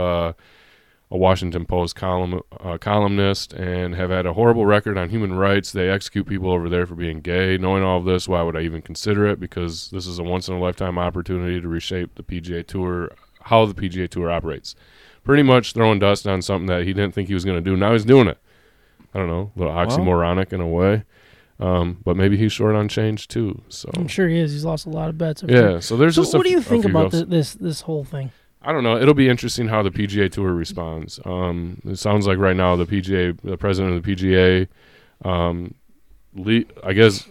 [1.10, 5.72] A Washington Post column uh, columnist and have had a horrible record on human rights.
[5.72, 7.58] They execute people over there for being gay.
[7.58, 9.40] Knowing all of this, why would I even consider it?
[9.40, 13.12] Because this is a once in a lifetime opportunity to reshape the PGA Tour
[13.44, 14.76] how the PGA Tour operates.
[15.24, 17.78] Pretty much throwing dust on something that he didn't think he was going to do.
[17.78, 18.38] Now he's doing it.
[19.14, 21.04] I don't know, a little oxymoronic in a way.
[21.60, 23.62] Um, but maybe he's short on change too.
[23.70, 24.52] So I'm sure he is.
[24.52, 25.44] He's lost a lot of bets.
[25.44, 25.84] I've yeah, heard.
[25.84, 27.14] so there's So just a what do you think about goals.
[27.14, 28.32] th- this this whole thing?
[28.62, 28.98] I don't know.
[28.98, 31.20] It'll be interesting how the PGA Tour responds.
[31.26, 34.68] Um, it sounds like right now the PGA, the president of the PGA,
[35.28, 35.74] um,
[36.34, 37.30] le- I guess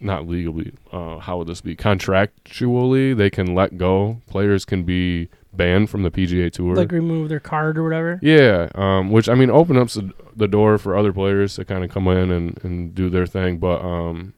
[0.00, 0.72] not legally.
[0.92, 1.76] Uh, how would this be?
[1.76, 4.20] Contractually, they can let go.
[4.26, 6.74] Players can be banned from the PGA Tour.
[6.76, 8.18] Like remove their card or whatever.
[8.22, 11.84] Yeah, um, which I mean, open up the, the door for other players to kind
[11.84, 13.58] of come in and, and do their thing.
[13.58, 14.34] But um,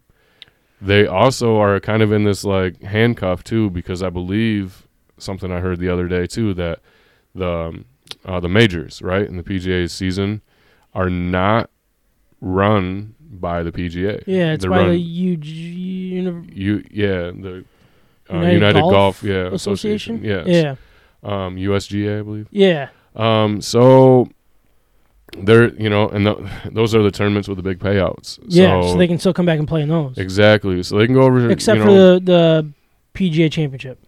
[0.80, 4.81] they also are kind of in this like handcuff too, because I believe
[5.22, 6.80] something I heard the other day too that
[7.34, 7.84] the um,
[8.24, 10.42] uh, the majors right in the PGA season
[10.94, 11.70] are not
[12.40, 14.22] run by the PGA.
[14.26, 17.64] Yeah, it's They're by run- the UG, uni- you yeah the
[18.30, 20.22] uh, United United, Golf Golf, yeah Association.
[20.22, 20.46] Yes.
[20.46, 20.74] Yeah,
[21.22, 22.48] Um, USGA, I believe.
[22.50, 22.88] yeah.
[23.16, 24.28] Um, so
[25.38, 26.36] there, you know, and th
[26.74, 28.38] those are the tournaments with the big payouts.
[28.46, 30.16] Yeah, so, so they can still come back and play in those.
[30.18, 30.82] exactly.
[30.82, 32.72] So they can go over, Except you for the the
[33.14, 33.98] PGA Championship.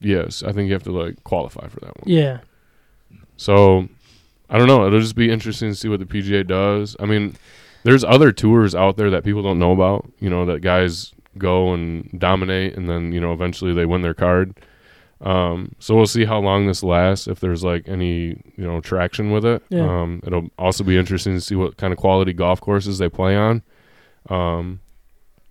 [0.00, 0.42] Yes.
[0.42, 2.04] I think you have to like qualify for that one.
[2.06, 2.38] Yeah.
[3.36, 3.88] So
[4.48, 4.86] I don't know.
[4.86, 6.96] It'll just be interesting to see what the PGA does.
[7.00, 7.36] I mean,
[7.82, 10.10] there's other tours out there that people don't know about.
[10.20, 14.14] You know, that guys go and dominate, and then you know eventually they win their
[14.14, 14.54] card.
[15.20, 17.26] Um, so we'll see how long this lasts.
[17.26, 19.62] If there's like any you know traction with it.
[19.68, 20.02] Yeah.
[20.02, 23.36] Um, it'll also be interesting to see what kind of quality golf courses they play
[23.36, 23.62] on.
[24.28, 24.80] Um,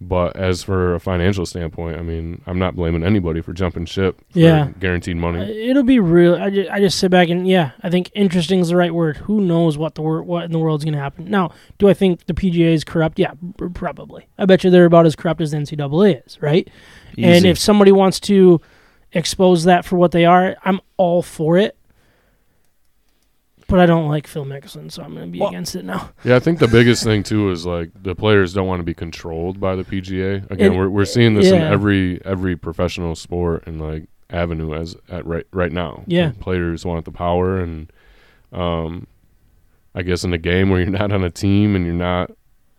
[0.02, 4.20] but as for a financial standpoint, I mean, I'm not blaming anybody for jumping ship.
[4.32, 4.70] For Yeah.
[4.80, 5.40] guaranteed money.
[5.40, 6.36] Uh, It'll be real.
[6.36, 9.18] I just, I just sit back and yeah, I think interesting is the right word.
[9.18, 11.30] Who knows what the wor- what in the world's going to happen?
[11.30, 13.18] Now, do I think the PGA is corrupt?
[13.20, 14.28] Yeah, p- probably.
[14.38, 16.70] I bet you they're about as corrupt as the NCAA is, right?
[17.18, 17.28] Easy.
[17.28, 18.60] And if somebody wants to
[19.14, 21.78] expose that for what they are, I'm all for it.
[23.68, 26.12] But I don't like Phil Mickelson, so I'm going to be Well- against it now.
[26.24, 28.94] Yeah, I think the biggest thing too is like the players don't want to be
[28.94, 30.50] controlled by the PGA.
[30.52, 34.96] Again, It- we're we're seeing this in every every professional sport and like avenue as
[35.10, 36.04] at right right now.
[36.08, 36.30] Yeah.
[36.30, 37.92] The players want the power and
[38.54, 39.08] um
[39.96, 42.32] I guess in a game where you're not on a team and you're not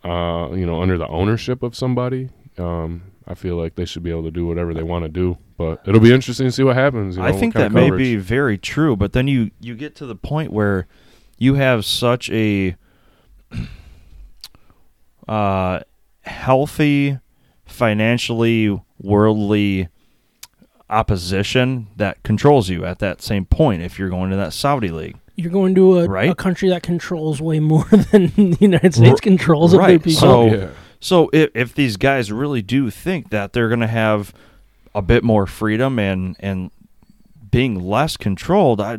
[0.04, 2.28] uh you know under the ownership of somebody,
[2.58, 5.36] um I feel like they should be able to do whatever they want to do.
[5.58, 7.16] But it'll be interesting to see what happens.
[7.16, 10.06] You know, I think that may be very true, but then you you get to
[10.06, 10.86] the point where
[11.38, 12.76] you have such a
[15.28, 15.80] uh,
[16.22, 17.18] healthy,
[17.64, 19.88] financially worldly
[20.88, 23.82] opposition that controls you at that same point.
[23.82, 26.36] If you're going to that Saudi league, You're going to a, a Right.
[26.36, 29.88] country that controls way more than the United States controls of right.
[29.88, 30.20] their people.
[30.20, 30.68] So- yeah.
[31.00, 34.32] So if, if these guys really do think that they're going to have
[34.94, 36.70] a bit more freedom and and
[37.50, 38.98] being less controlled, I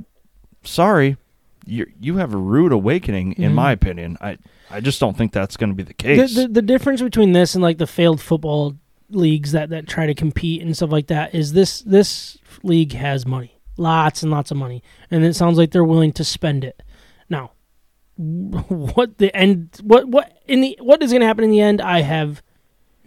[0.64, 1.18] sorry,
[1.66, 3.56] you you have a rude awakening in Mhm.
[3.56, 4.18] my opinion.
[4.22, 4.38] I
[4.70, 6.36] I just don't think that's going to be the the, case.
[6.36, 8.76] the, the difference between this and like the failed football
[9.10, 13.26] leagues that, that try to compete and stuff like that is this this league has
[13.26, 16.84] money lots and lots of money and it sounds like they're willing to spend it
[18.18, 21.80] what the end what what in the what is going to happen in the end
[21.82, 22.42] i have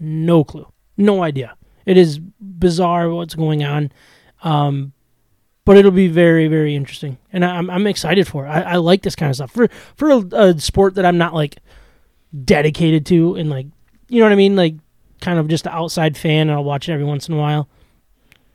[0.01, 0.67] no clue.
[0.97, 1.57] No idea.
[1.85, 3.93] It is bizarre what's going on
[4.43, 4.93] um
[5.67, 7.19] but it'll be very very interesting.
[7.33, 8.49] And I, I'm, I'm excited for it.
[8.49, 9.51] I, I like this kind of stuff.
[9.51, 11.57] For for a, a sport that i'm not like
[12.45, 13.67] dedicated to and like
[14.09, 14.57] you know what I mean?
[14.57, 14.75] Like
[15.21, 17.69] kind of just an outside fan and I'll watch it every once in a while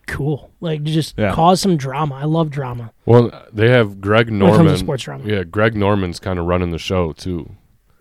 [0.07, 1.33] cool like just Yeah.
[1.33, 4.77] cause some drama I love drama Well, they have Greg when it comes to Norman.
[4.77, 7.51] sports drama Yeah, Greg Norman's kind of running the show too.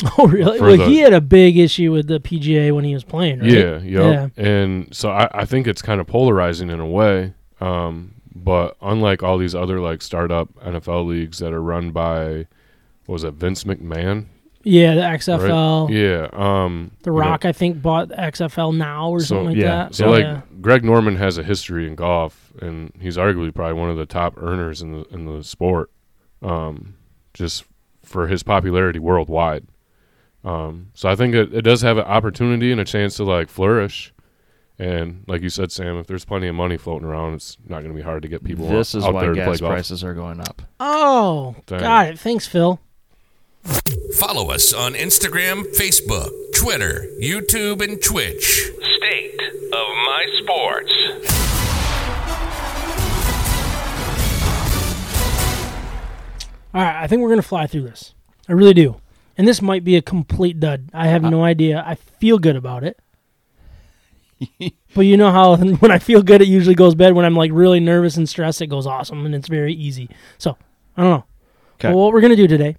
[0.19, 3.05] oh really well the- he had a big issue with the PGA when he was
[3.05, 3.49] playing right?
[3.51, 4.33] Yeah, yep.
[4.37, 4.45] Yeah.
[4.45, 7.35] And so I, I think it's kind of polarizing in a way.
[7.61, 12.47] Um, but unlike all these other like startup NFL leagues that are run by
[13.07, 14.27] what was it Vince McMahon?
[14.65, 15.21] Yeah the right?
[15.21, 16.29] XFL Yeah.
[16.33, 19.67] Um, the you know, Rock I think bought XFL now or So- something like yeah.
[19.85, 20.41] that So like yeah.
[20.61, 24.35] Greg Norman has a history in golf, and he's arguably probably one of the top
[24.37, 25.91] earners in the in the sport,
[26.43, 26.95] um,
[27.35, 27.65] just
[28.03, 29.67] for his popularity worldwide.
[30.45, 33.49] Um, so I think it, it does have an opportunity and a chance to like
[33.49, 34.12] flourish.
[34.79, 37.93] And like you said, Sam, if there's plenty of money floating around, it's not going
[37.93, 40.15] to be hard to get people this out, is out why there gas prices are
[40.15, 40.62] going up.
[40.81, 41.79] oh Dang.
[41.81, 42.81] got it thanks Phil
[43.65, 48.71] Follow us on Instagram, Facebook, Twitter, YouTube, and Twitch.
[48.97, 49.41] State
[49.73, 50.93] of My Sports.
[56.75, 58.15] All right, I think we're gonna fly through this.
[58.49, 59.01] I really do,
[59.39, 60.91] and this might be a complete dud.
[60.93, 61.83] I have no idea.
[61.87, 62.99] I feel good about it.
[64.95, 67.15] but you know how when I feel good, it usually goes bad.
[67.15, 70.11] When I'm like really nervous and stressed, it goes awesome, and it's very easy.
[70.37, 70.59] So
[70.97, 71.25] I don't know.
[71.77, 71.89] Okay.
[71.89, 72.77] Well, what we're gonna do today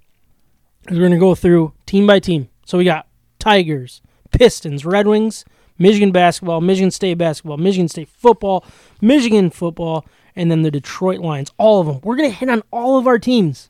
[0.90, 2.48] we're gonna go through team by team.
[2.64, 3.06] So we got
[3.38, 5.44] Tigers, Pistons, Red Wings,
[5.78, 8.64] Michigan basketball, Michigan State basketball, Michigan State football,
[9.00, 11.52] Michigan football, and then the Detroit Lions.
[11.58, 12.00] All of them.
[12.02, 13.68] We're gonna hit on all of our teams.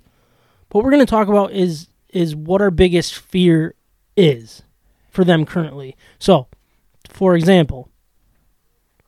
[0.70, 3.74] What we're gonna talk about is is what our biggest fear
[4.16, 4.62] is
[5.10, 5.96] for them currently.
[6.18, 6.48] So,
[7.08, 7.90] for example,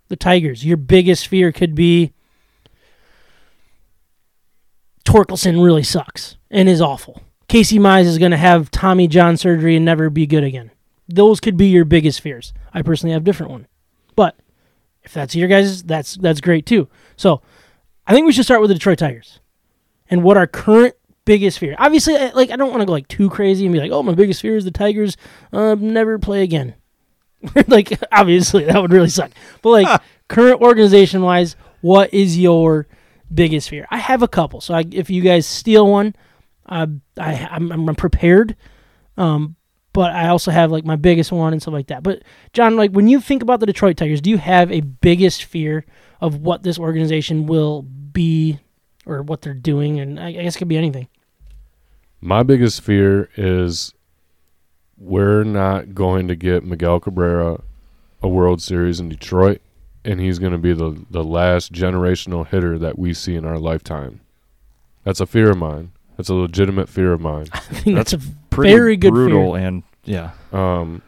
[0.08, 2.12] the Tigers, your biggest fear could be
[5.04, 7.22] Torkelson really sucks and is awful.
[7.48, 10.70] Casey Mize is going to have Tommy John surgery and never be good again.
[11.08, 12.52] Those could be your biggest fears.
[12.74, 13.66] I personally have a different one.
[14.14, 14.36] But
[15.02, 16.88] if that's your guys, that's that's great too.
[17.16, 17.40] So,
[18.06, 19.40] I think we should start with the Detroit Tigers
[20.10, 20.94] and what our current
[21.24, 21.74] biggest fear.
[21.78, 24.14] Obviously, like I don't want to go like too crazy and be like, "Oh, my
[24.14, 25.16] biggest fear is the Tigers
[25.52, 26.74] uh, never play again."
[27.68, 29.30] like obviously that would really suck.
[29.62, 32.86] But like current organization wise, what is your
[33.32, 33.86] biggest fear?
[33.90, 34.60] I have a couple.
[34.60, 36.14] So I, if you guys steal one,
[36.68, 36.86] uh,
[37.18, 38.56] I I'm, I'm prepared.
[39.16, 39.56] Um,
[39.92, 42.02] but I also have like my biggest one and stuff like that.
[42.02, 45.44] But John, like when you think about the Detroit Tigers, do you have a biggest
[45.44, 45.84] fear
[46.20, 48.60] of what this organization will be
[49.06, 49.98] or what they're doing?
[49.98, 51.08] And I, I guess it could be anything.
[52.20, 53.92] My biggest fear is
[54.96, 57.60] we're not going to get Miguel Cabrera
[58.22, 59.60] a World Series in Detroit,
[60.04, 63.58] and he's going to be the, the last generational hitter that we see in our
[63.58, 64.20] lifetime.
[65.04, 65.92] That's a fear of mine.
[66.18, 67.46] That's a legitimate fear of mine.
[67.52, 68.18] I think that's, a
[68.50, 69.66] Pretty very good brutal fear.
[69.66, 70.32] and yeah.
[70.52, 71.00] Um,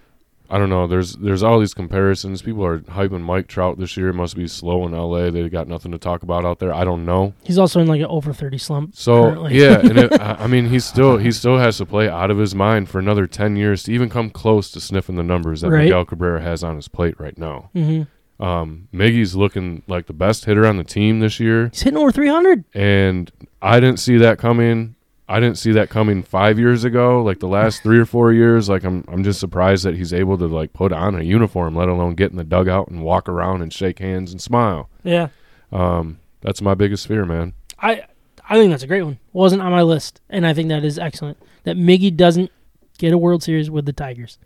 [0.49, 0.87] I don't know.
[0.89, 2.43] There's there's all these comparisons.
[2.43, 4.09] People are hyping Mike Trout this year.
[4.09, 5.31] It must be slow in L.A.
[5.31, 6.75] They got nothing to talk about out there.
[6.75, 7.35] I don't know.
[7.45, 8.97] He's also in like an over thirty slump.
[8.97, 9.61] So currently.
[9.61, 12.39] yeah, and it, I I mean, he still he still has to play out of
[12.39, 15.71] his mind for another ten years to even come close to sniffing the numbers that
[15.71, 15.85] Right.
[15.85, 17.71] Miguel Cabrera has on his plate right now.
[17.75, 18.45] Mm-hmm.
[18.45, 22.11] Um, Miggy's looking like the best hitter on the team this year, He's hitting over
[22.11, 22.65] three hundred.
[22.75, 23.31] and
[23.63, 24.97] I didn't see that coming.
[25.31, 27.23] I didn't see that coming five years ago.
[27.23, 30.37] Like the last three or four years, like I'm I'm just surprised that he's able
[30.39, 33.63] to like put on a uniform, let alone get in the dugout and walk around
[33.63, 34.91] and shake hands and smile.
[35.05, 35.29] Yeah,
[35.73, 37.55] Um, that's my biggest fear, man.
[37.79, 38.05] I
[38.49, 39.19] I think that's a great one.
[39.33, 41.39] Wasn't on my list, and I think that is excellent.
[41.65, 42.51] That Miggy doesn't
[42.99, 44.39] get a World Series with the Tigers.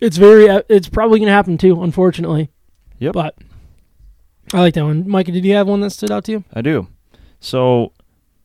[0.00, 0.48] It's very.
[0.48, 1.82] uh, It's probably going to happen too.
[1.82, 2.50] Unfortunately.
[3.00, 3.12] Yep.
[3.12, 3.34] But
[4.54, 5.08] I like that one.
[5.08, 6.44] Micah, did you have one that stood out to you?
[6.54, 6.88] I do.
[7.40, 7.92] So,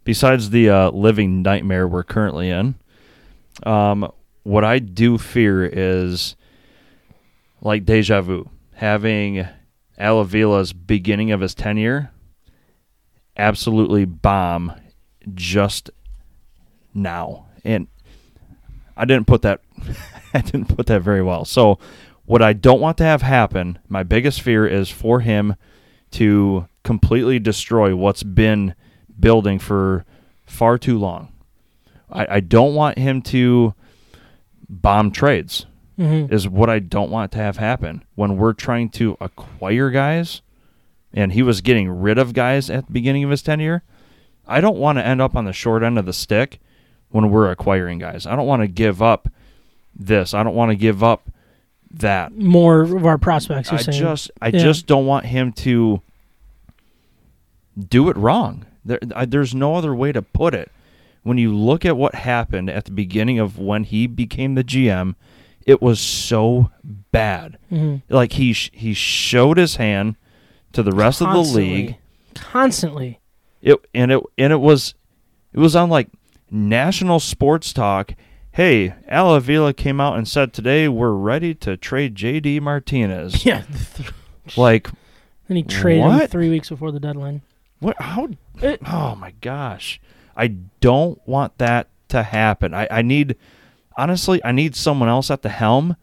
[0.04, 2.76] besides the uh, living nightmare we're currently in,
[3.64, 4.12] um,
[4.44, 6.36] what I do fear is
[7.62, 8.50] like deja vu.
[8.74, 9.48] Having
[9.98, 12.12] Al Avila's beginning of his tenure
[13.38, 14.74] absolutely bomb
[15.34, 15.90] just
[16.94, 17.48] now.
[17.64, 17.88] And
[18.98, 19.62] I didn't put that
[20.34, 21.46] I didn't put that very well.
[21.46, 21.80] So
[22.26, 25.56] what I don't want to have happen, my biggest fear is for him
[26.12, 28.76] to completely destroy what's been
[29.20, 30.06] building for
[30.46, 31.30] far too long.
[32.12, 33.74] I, I don't want him to
[34.70, 35.66] bomb trades
[36.00, 36.34] Mm-hmm.
[36.34, 40.42] is what I don't want to have happen when we're trying to acquire guys
[41.14, 43.84] and he was getting rid of guys at the beginning of his tenure.
[44.48, 46.60] I don't want to end up on the short end of the stick
[47.12, 48.26] when we're acquiring guys.
[48.26, 49.30] I don't want to give up
[49.96, 50.34] this.
[50.34, 51.30] I don't want to give up
[51.92, 52.36] that.
[52.36, 53.70] More of our prospects.
[53.70, 54.00] You're I saying.
[54.02, 54.64] just I Yeah.
[54.64, 56.02] just don't want him to
[57.88, 58.66] do it wrong.
[58.86, 60.72] There, I, there's no other way to put it.
[61.24, 65.16] When you look at what happened at the beginning of when he became the GM,
[65.66, 67.58] it was so bad.
[67.72, 68.02] Mhm.
[68.10, 70.16] Like he sh- he showed his hand
[70.74, 71.96] to the rest of the league.
[72.36, 73.20] Constantly.
[73.62, 74.96] It and it and it was
[75.54, 76.10] it was on like
[76.52, 78.14] national sports talk.
[78.52, 83.46] Hey, Al Avila came out and said today we're ready to trade JD Martinez.
[83.46, 83.64] Yeah.
[84.58, 84.90] Like
[85.48, 87.42] Then he traded him three weeks before the deadline.
[87.84, 88.30] What how
[88.62, 90.00] It- Oh my gosh.
[90.36, 90.48] I
[90.80, 92.74] don't want that to happen.
[92.74, 93.36] I, I need
[93.98, 95.96] honestly I need someone else at the helm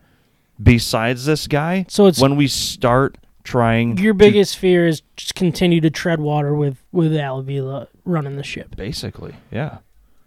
[0.62, 1.86] besides this guy.
[1.88, 6.20] So it's when we start trying your to- biggest fear is just continue to tread
[6.20, 8.76] water with with Al Avila running the ship.
[8.76, 9.78] basically, yeah.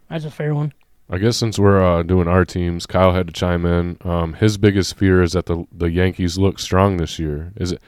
[0.10, 0.74] That's a fair one.
[1.10, 3.98] I guess since we're uh, doing our teams, Kyle had to chime in.
[4.02, 7.52] Um, his biggest fear is that the the Yankees look strong this year.
[7.58, 7.82] Is it?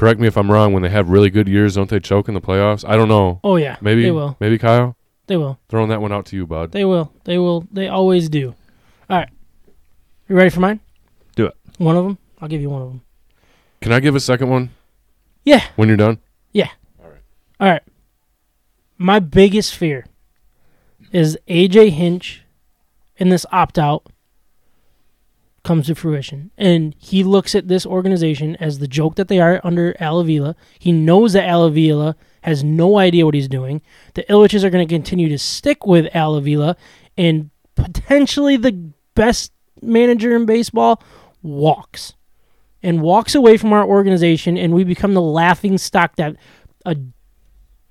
[0.00, 0.72] Correct me if I'm wrong.
[0.72, 2.88] When they have really good years, don't they choke in the playoffs?
[2.88, 3.38] I don't know.
[3.44, 4.02] Oh yeah, Maybe.
[4.02, 4.34] they will.
[4.40, 4.96] Maybe Kyle.
[5.26, 5.58] They will.
[5.68, 6.72] Throwing that one out to you, bud.
[6.72, 7.12] They will.
[7.24, 7.66] They will.
[7.70, 8.54] They always do.
[9.10, 9.28] All right.
[10.26, 10.80] You ready for mine?
[11.36, 11.56] Do it.
[11.76, 12.16] One of them.
[12.40, 13.02] I'll give you one of them.
[13.82, 14.70] Can I give a second one
[15.44, 15.62] Yeah.
[15.76, 16.18] when you're done?
[16.52, 16.70] Yeah.
[16.98, 17.20] All right.
[17.60, 17.82] All right.
[18.96, 20.06] My biggest fear
[21.12, 22.42] is AJ Hinch
[23.18, 24.06] in this opt out
[25.62, 26.50] comes to fruition.
[26.56, 30.56] And he looks at this organization as the joke that they are under Al Avila.
[30.78, 33.82] He knows that Al Avila has no idea what he's doing.
[34.14, 36.76] The Ilitches are going to continue to stick with Al Avila,
[37.16, 39.52] and potentially the best
[39.82, 41.02] manager in baseball
[41.42, 42.14] walks
[42.82, 46.36] and walks away from our organization, and we become the laughing stock that
[46.86, 46.96] a,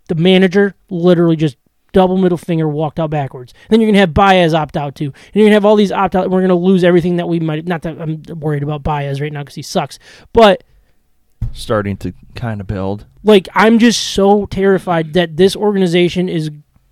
[0.07, 1.57] the manager literally just
[1.92, 3.54] double middle finger walked out backwards.
[3.70, 6.16] then you're gonna have Baez opt out too, and you're gonna have all these opt
[6.16, 6.30] out.
[6.30, 7.66] We're gonna lose everything that we might.
[7.66, 10.00] Not that I'm worried about Baez right now because he sucks,
[10.34, 10.64] but
[11.52, 13.06] Starting to kind of build.
[13.24, 16.52] like I'm just so terrified that this organization is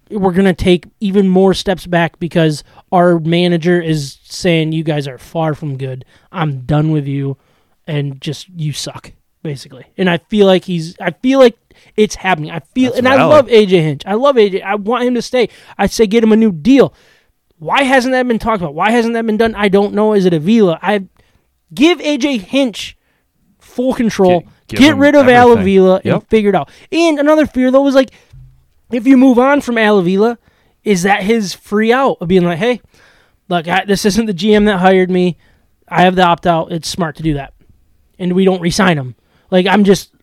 [0.09, 5.07] we're going to take even more steps back because our manager is saying you guys
[5.07, 6.05] are far from good.
[6.31, 7.37] I'm done with you
[7.85, 9.11] and just you suck
[9.43, 9.85] basically.
[9.97, 11.57] And I feel like he's I feel like
[11.95, 12.51] it's happening.
[12.51, 14.03] I feel That's and I love AJ Hinch.
[14.05, 14.63] I love AJ.
[14.63, 15.49] I want him to stay.
[15.77, 16.93] I say get him a new deal.
[17.59, 18.75] Why hasn't that been talked about?
[18.75, 19.55] Why hasn't that been done?
[19.55, 20.13] I don't know.
[20.13, 20.79] Is it Avila?
[20.81, 21.05] I
[21.73, 22.97] give AJ Hinch
[23.59, 24.43] full control.
[24.67, 25.35] Give Get rid of everything.
[25.35, 26.69] Al Avila and figure it out.
[26.91, 28.11] And another fear though was like,
[28.91, 30.37] if you move on from Al Avila,
[30.83, 32.81] is that his free out of being like, hey,
[33.49, 35.37] look, I, this isn't the GM that hired me.
[35.87, 36.71] I have the opt out.
[36.71, 37.53] It's smart to do that,
[38.19, 39.15] and we don't resign him.
[39.51, 40.13] Like I'm just,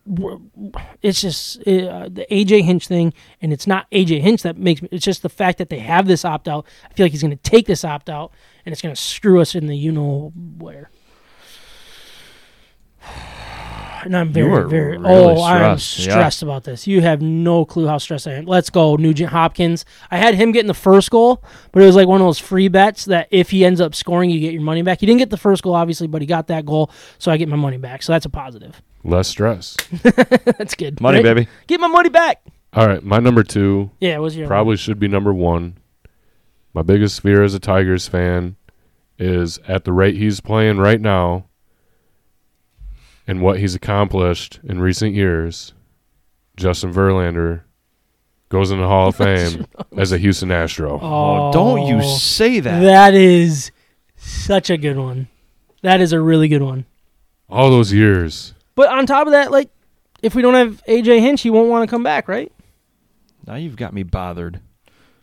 [1.03, 4.89] it's just uh, the AJ Hinch thing, and it's not AJ Hinch that makes me.
[4.93, 6.67] It's just the fact that they have this opt out.
[6.91, 8.33] I feel like he's going to take this opt out,
[8.67, 10.91] and it's going to screw us in the you know where.
[14.05, 14.99] And I'm very, very.
[14.99, 16.13] really oh, I'm stressed, yeah.
[16.13, 16.87] stressed about this.
[16.87, 18.45] You have no clue how stressed I am.
[18.45, 19.87] Let's go, Nugent Hopkins.
[20.11, 21.43] I had him getting the first goal,
[21.73, 24.29] but it was like one of those free bets that if he ends up scoring,
[24.29, 25.01] you get your money back.
[25.01, 27.49] He didn't get the first goal, obviously, but he got that goal, so I get
[27.49, 28.03] my money back.
[28.03, 28.83] So that's a positive.
[29.05, 29.77] Less stress.
[30.03, 31.01] that's good.
[31.01, 31.25] Money, right?
[31.35, 31.49] baby.
[31.67, 32.43] Get my money back.
[32.73, 35.77] All right, my number two Yeah, was your probably should be number one.
[36.73, 38.57] My biggest fear as a Tigers fan
[39.17, 41.47] is at the rate he's playing right now
[43.27, 45.73] and what he's accomplished in recent years,
[46.57, 47.63] Justin Verlander
[48.49, 50.99] goes in the Hall of Fame as a Houston Astro.
[51.01, 52.81] Oh, oh, don't you say that.
[52.81, 53.71] That is
[54.17, 55.29] such a good one.
[55.83, 56.87] That is a really good one.
[57.49, 58.55] All those years.
[58.75, 59.71] But on top of that, like,
[60.23, 62.51] if we don't have AJ Hinch, he won't want to come back, right?
[63.47, 64.61] Now you've got me bothered.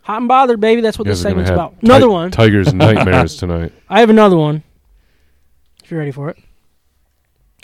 [0.02, 0.80] Hot and bothered, baby.
[0.80, 1.82] That's what You this guys are gonna segment's have about.
[1.82, 2.30] Another Ti- one.
[2.30, 3.72] Tigers nightmares tonight.
[3.88, 4.62] I have another one.
[5.84, 6.38] If you're ready for it.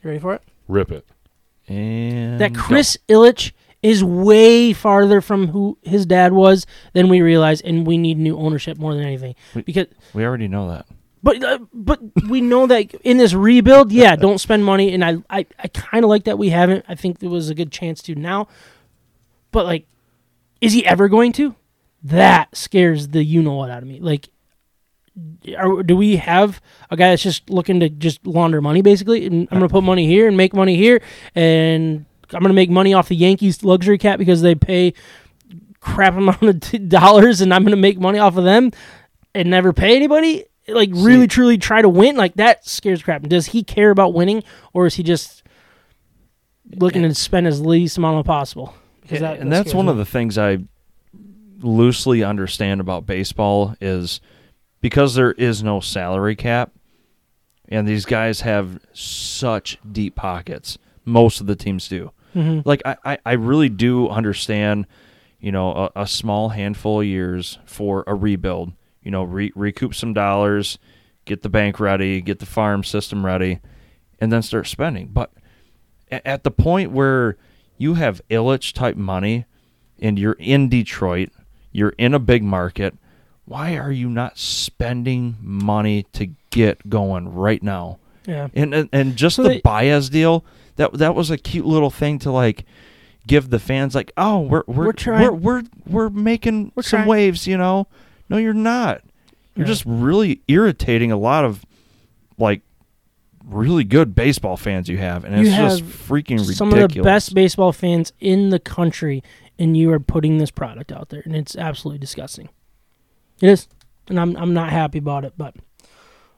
[0.03, 0.43] You ready for it?
[0.69, 1.07] Rip it.
[1.69, 7.61] And that Chris Ilitch is way farther from who his dad was than we realize,
[7.61, 9.35] and we need new ownership more than anything.
[9.55, 10.87] We- Because, we already know that.
[11.23, 15.17] But uh, but we know that in this rebuild, yeah, don't spend money, and I
[15.31, 16.85] I, I kind of like that we haven't.
[16.89, 18.49] I think there was a good chance to now,
[19.51, 19.87] but like,
[20.61, 21.55] is he ever going to?
[22.03, 24.01] That scares the you know what out of me.
[24.01, 24.29] Like,
[25.57, 26.61] are, do we have
[26.91, 29.27] a guy that's just looking to just launder money basically?
[29.27, 31.01] And I'm going to put money here and make money here,
[31.35, 34.95] and I'm going to make money off the Yankees luxury cap because they pay
[35.81, 38.71] crap amount of dollars, and I'm going to make money off of them
[39.35, 40.45] and never pay anybody.
[40.69, 42.17] Like really, truly try to win.
[42.17, 43.23] Like that scares crap.
[43.23, 44.43] Does he care about winning,
[44.73, 45.43] or is he just
[46.77, 48.75] looking to spend as least amount as possible?
[49.09, 49.93] That- and that that's one me.
[49.93, 50.59] of the things I
[51.61, 54.21] loosely understand about baseball is
[54.81, 56.71] because there is no salary cap
[57.69, 60.79] and these guys have such deep pockets.
[61.05, 62.13] Most of the teams do.
[62.35, 62.63] Mhm.
[62.65, 64.87] Like I, I, I really do understand,
[65.41, 68.73] you know, a, a small handful of years for a rebuild.
[69.09, 70.77] You know, re- recoup some dollars,
[71.25, 73.59] get the bank ready, get the farm system ready,
[74.21, 75.07] and then start spending.
[75.07, 75.33] But
[76.13, 77.39] at the point where
[77.79, 79.47] you have Ilitch type money
[79.99, 81.31] and you're in Detroit,
[81.73, 82.99] you're in a big market,
[83.47, 87.99] why are you not spending money to get going right now?
[88.27, 88.49] Yeah.
[88.53, 90.45] And and, and just So the they- Baez deal,
[90.77, 92.67] that that was a cute little thing to like
[93.27, 97.09] give the fans like, "Oh, we're we're We're we're we're, we're, making We're some trying.
[97.09, 97.87] waves, you know."
[98.29, 99.03] No, you're not.
[99.55, 99.73] You're Yeah.
[99.73, 101.65] just really irritating a lot of
[102.39, 102.63] like
[103.45, 106.57] really good baseball fans you have, and it's just have freaking ridiculous.
[106.59, 109.23] some of the best baseball fans in the country,
[109.59, 112.49] and you are putting this product out there, and it's absolutely disgusting.
[113.41, 113.67] It is,
[114.09, 115.33] and I'm I'm not happy about it.
[115.39, 115.57] But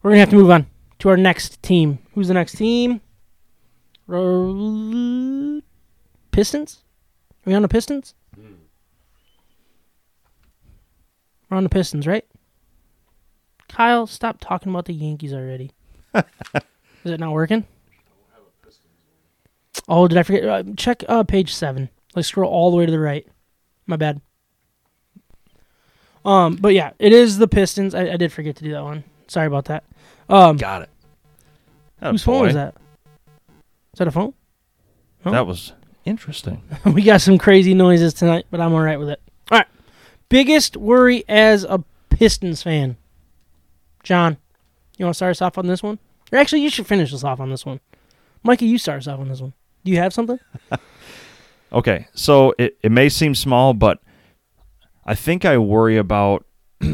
[0.02, 0.66] we're gonna have to move on
[1.00, 1.98] to our next team.
[2.14, 3.00] Who's the next team?
[6.32, 6.82] Pistons.
[7.46, 8.14] Are we on the Pistons?
[11.50, 12.24] We're on the Pistons, right?
[13.68, 15.72] Kyle, stop talking about the Yankees already.
[16.14, 16.24] Is
[17.12, 17.66] it not working?
[19.88, 20.44] Oh, did I forget?
[20.44, 21.88] Uh, check uh, page seven.
[22.14, 23.26] Like scroll all the way to the right.
[23.86, 24.20] My bad.
[26.24, 27.94] Um, but yeah, it is the Pistons.
[27.94, 29.04] I, I did forget to do that one.
[29.26, 29.84] Sorry about that.
[30.28, 30.90] Um, Got it.
[32.00, 32.58] That Whose phone is boy.
[32.58, 32.74] that?
[33.94, 34.34] Is that a phone?
[35.24, 35.72] That was
[36.04, 36.62] interesting.
[36.84, 39.20] we got some crazy noises tonight, but I'm all right with it.
[40.30, 42.96] Biggest worry as a Pistons fan.
[44.02, 44.38] John,
[44.96, 45.98] you want to start us off on this one?
[46.32, 47.80] Or actually, you should finish us off on this one.
[48.42, 49.52] Mikey, you start us off on this one.
[49.84, 50.38] Do you have something?
[51.72, 54.00] Okay, so it, it may seem small, but
[55.04, 56.44] I think I worry about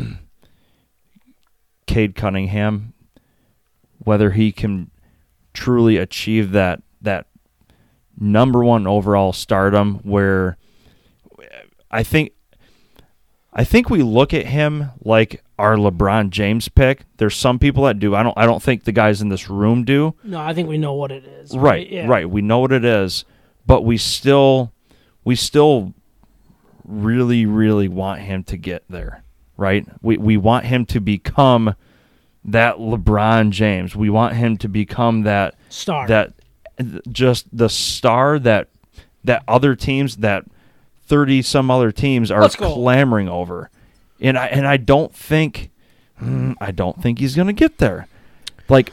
[1.87, 2.93] Cade Cunningham,
[3.99, 4.91] whether he can
[5.55, 7.27] truly achieve that that
[8.19, 10.59] number one overall stardom where
[11.91, 12.33] I think
[13.59, 17.05] I think we look at him like our LeBron James pick.
[17.17, 18.15] There's some people that do.
[18.15, 20.15] I don't I don't think the guys in this room do.
[20.23, 21.57] No, I think we know what it is.
[21.57, 22.07] Right, Yeah.
[22.07, 22.29] right.
[22.29, 23.25] We know what it is,
[23.67, 24.73] but we still
[25.25, 25.95] we still
[26.85, 29.25] really really want him to get there,
[29.57, 29.87] right?
[30.03, 31.75] We we want him to become
[32.45, 33.97] that LeBron James.
[33.97, 36.07] We want him to become that Star.
[36.09, 36.35] that
[37.11, 38.69] just the star that
[39.25, 40.45] that other teams that
[41.07, 43.71] 30 some other teams are clamoring over.
[44.21, 45.71] And I and I don't think
[46.23, 48.09] mm, I don't think he's going to get there.
[48.69, 48.93] Like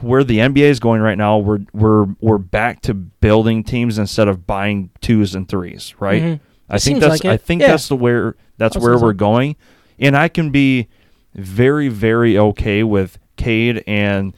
[0.00, 4.28] where the NBA is going right now, we're we're we're back to building teams instead
[4.28, 6.22] of buying twos and threes, right?
[6.22, 6.40] Mhm.
[6.68, 7.30] I think seems that's like it.
[7.30, 9.56] I think that's the where that's where we're going,
[9.98, 10.88] and I can be
[11.34, 14.34] very very okay with Cade and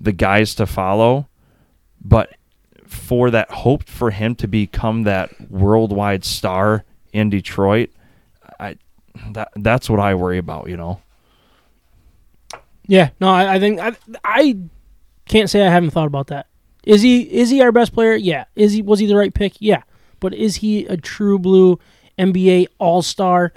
[0.00, 1.28] the guys to follow,
[2.04, 2.30] but
[2.88, 7.90] for that hope for him to become that worldwide star in Detroit,
[8.60, 8.76] I
[9.30, 11.00] that that's what I worry about, you know.
[12.86, 14.56] Yeah, no, I, I think I, I
[15.26, 16.46] can't say I haven't thought about that.
[16.84, 18.14] Is he is he our best player?
[18.14, 18.44] Yeah.
[18.54, 19.54] Is he was he the right pick?
[19.58, 19.82] Yeah.
[20.20, 21.78] But is he a true blue
[22.18, 23.52] NBA All Star,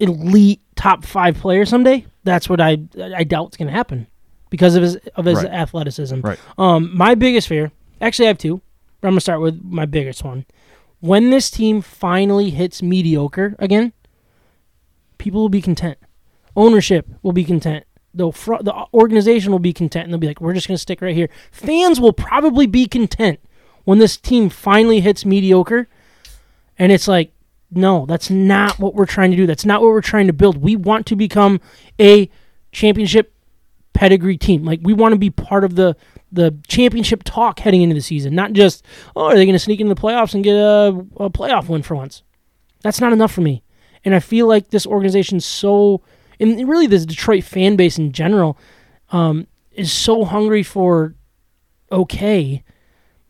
[0.00, 2.06] elite top five player someday?
[2.24, 2.78] That's what I
[3.14, 4.06] I doubt it's gonna happen
[4.48, 5.52] because of his of his Right.
[5.52, 6.20] athleticism.
[6.20, 6.38] Right.
[6.56, 7.70] Um, my biggest fear,
[8.00, 8.60] actually, I have two,
[9.00, 10.46] but I'm gonna start with my biggest one.
[11.00, 13.92] When this team finally hits mediocre again,
[15.18, 15.98] people will be content.
[16.56, 17.84] Ownership will be content.
[18.14, 21.02] The fr- the organization will be content, and they'll be like, "We're just gonna stick
[21.02, 23.40] right here." Fans will probably be content
[23.84, 25.88] when this team finally hits mediocre,
[26.78, 27.32] and it's like,
[27.70, 29.46] no, that's not what we're trying to do.
[29.46, 30.58] That's not what we're trying to build.
[30.58, 31.60] We want to become
[32.00, 32.30] a
[32.72, 33.32] championship
[33.92, 34.64] pedigree team.
[34.64, 35.96] Like we want to be part of the
[36.36, 38.84] the championship talk heading into the season, not just
[39.16, 41.82] oh, are they going to sneak into the playoffs and get a, a playoff win
[41.82, 42.22] for once?
[42.82, 43.64] That's not enough for me.
[44.04, 46.02] And I feel like this organization's so,
[46.38, 48.56] and really this Detroit fan base in general,
[49.10, 51.14] um, is so hungry for
[51.90, 52.62] okay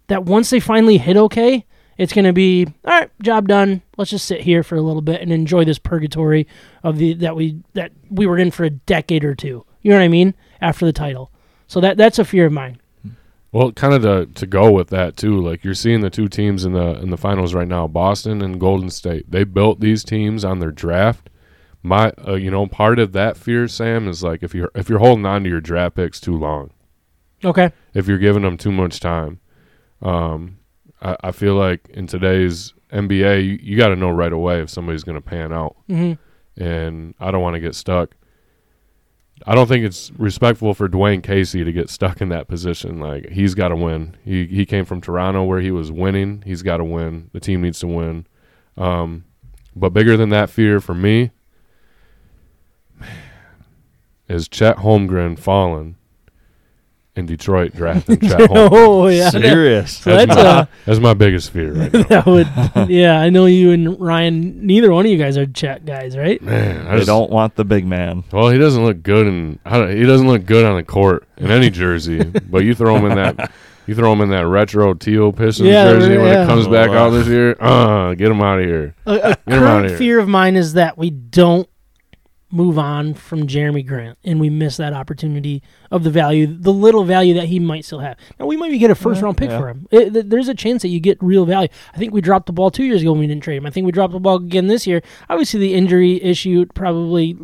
[0.09, 1.65] that once they finally hit okay,
[1.99, 3.83] it's going to be all right, job done.
[3.97, 6.47] Let's just sit here for a little bit and enjoy this purgatory
[6.83, 9.65] of the that we that we were in for a decade or two.
[9.83, 10.35] You know what I mean?
[10.61, 11.33] After the title,
[11.67, 12.81] so that that's a fear of mine.
[13.53, 15.41] Well, kind of to to go with that too.
[15.41, 18.61] Like you're seeing the two teams in the in the finals right now, Boston and
[18.61, 19.31] Golden State.
[19.31, 21.31] They built these teams on their draft.
[21.83, 24.99] My, uh, you know, part of that fear, Sam, is like if you're if you're
[24.99, 26.71] holding on to your draft picks too long,
[27.45, 27.71] Okay.
[27.95, 29.39] if you're giving them too much time.
[30.03, 30.59] Um,
[31.01, 34.69] I, I feel like in today's NBA, you, you got to know right away if
[34.69, 36.15] somebody's going to pan out, hmm
[36.59, 38.17] and I don't want to get stuck.
[39.45, 42.99] I don't think it's respectful for Dwane Casey to get stuck in that position.
[42.99, 44.17] Like he's got to win.
[44.25, 46.43] He he came from Toronto where he was winning.
[46.47, 47.31] He's got to win.
[47.33, 48.27] The team needs to win.
[48.77, 49.25] Um,
[49.75, 51.33] but bigger than that fear for me
[54.29, 55.97] is Chet Holmgren falling
[57.17, 58.69] in Detroit drafting Chet Holmgren.
[58.73, 59.31] oh yeah.
[59.31, 59.99] Serious.
[59.99, 62.03] So that's my, a that's my biggest fear right now.
[62.09, 63.21] that would yeah.
[63.21, 64.67] I know you and Ryan.
[64.67, 66.41] Neither one of you guys are Chet guys, right?
[66.43, 68.25] Man, I They just, don't want the big man.
[68.33, 71.27] Well, he doesn't look good in I don't, he doesn't look good on the court
[71.39, 72.23] in any jersey.
[72.25, 73.51] but you throw him in that
[73.87, 76.45] you throw him in that retro teal Pistons Yeah, jersey when yeah.
[76.45, 77.57] it comes back out this year.
[77.61, 78.95] Uh, get him out of here.
[79.07, 79.99] A, a him outta current here.
[79.99, 81.69] fear of mine is that we don't
[82.51, 87.05] move on from Jerami Grant and we miss that opportunity of the value, the little
[87.05, 88.17] value that he might still have.
[88.39, 89.59] Now we might get a first round pick yeah.
[89.59, 89.89] for him.
[89.91, 91.69] It, th- there's a chance that you get real value.
[91.93, 93.67] I think we dropped the ball two years ago when we didn't trade him.
[93.67, 95.03] I think we dropped the ball again this year.
[95.29, 97.37] Obviously, the injury issue probably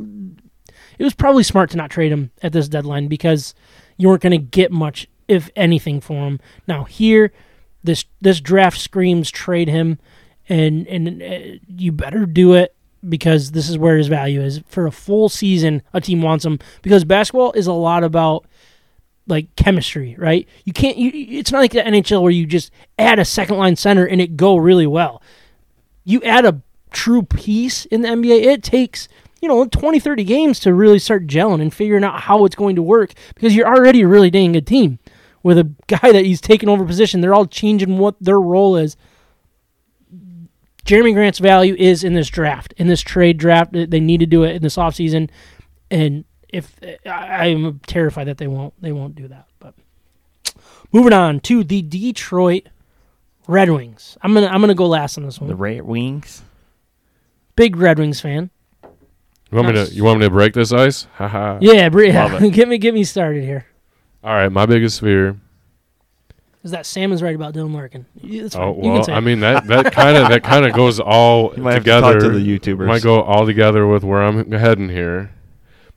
[0.98, 3.54] it was probably smart to not trade him at this deadline because
[3.96, 6.40] you weren't going to get much, if anything, for him.
[6.68, 7.32] Now here,
[7.82, 9.98] this this draft screams trade him,
[10.48, 12.76] and and uh, you better do it
[13.08, 15.82] because this is where his value is for a full season.
[15.92, 18.46] A team wants him because basketball is a lot about
[19.26, 20.48] like chemistry, right?
[20.64, 20.96] You can't.
[20.96, 24.20] You, it's not like the NHL where you just add a second line center and
[24.20, 25.22] it go really well.
[26.04, 28.42] You add a true piece in the NBA.
[28.42, 29.08] It takes
[29.40, 32.76] you know 20, 30 games to really start gelling and figuring out how it's going
[32.76, 34.98] to work because you're already a really dang good team
[35.42, 37.20] with a guy that he's taken over position.
[37.20, 38.96] They're all changing what their role is.
[40.84, 43.72] Jerami Grant's value is in this draft, in this trade draft.
[43.72, 45.30] They need to do it in this offseason.
[45.90, 46.74] And if
[47.06, 49.46] I, I'm terrified that they won't, they won't do that.
[49.60, 49.74] But
[50.92, 52.68] moving on to the Detroit
[53.46, 54.16] Red Wings.
[54.22, 55.48] I'm gonna I'm gonna go last on this one.
[55.48, 56.42] The Red Wings.
[57.56, 58.50] Big Red Wings fan.
[58.82, 59.92] You want me to?
[59.92, 61.06] You want me to break this ice?
[61.14, 61.58] Haha.
[61.60, 62.50] Yeah, Bri- Love it.
[62.52, 63.66] get me get me started here.
[64.24, 64.50] All right.
[64.50, 65.36] My biggest fear.
[66.64, 68.06] Is that Sam is right about Dylan Larkin?
[68.22, 68.64] That's fine.
[68.64, 71.00] Oh you can well, say I mean that that kind of that kind of goes
[71.00, 72.12] all You might have to together.
[72.20, 72.86] talk to the YouTubers.
[72.86, 75.32] Might go all together with where I'm heading here.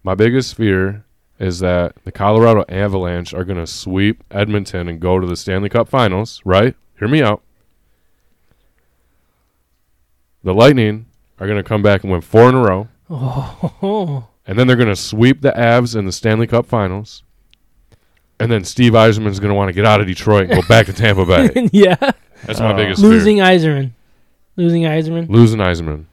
[0.03, 1.05] My biggest fear
[1.39, 5.69] is that the Colorado Avalanche are going to sweep Edmonton and go to the Stanley
[5.69, 6.41] Cup Finals.
[6.45, 6.75] Right?
[6.97, 7.41] Hear me out.
[10.43, 11.05] The Lightning
[11.39, 14.75] are going to come back and win four in a row, Oh, and then they're
[14.75, 17.23] going to sweep the Avs in the Stanley Cup Finals.
[18.39, 20.87] And then Steve Yzerman's going to want to get out of Detroit and go back
[20.87, 21.69] to Tampa Bay.
[21.73, 21.95] yeah.
[22.45, 22.75] That's my Oh.
[22.75, 23.45] biggest Losing fear.
[23.45, 23.91] Yzerman.
[24.57, 25.29] Losing Yzerman.
[25.29, 26.05] Losing Yzerman.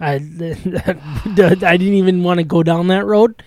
[0.00, 0.14] I,
[1.66, 3.42] I didn't even want to go down that road.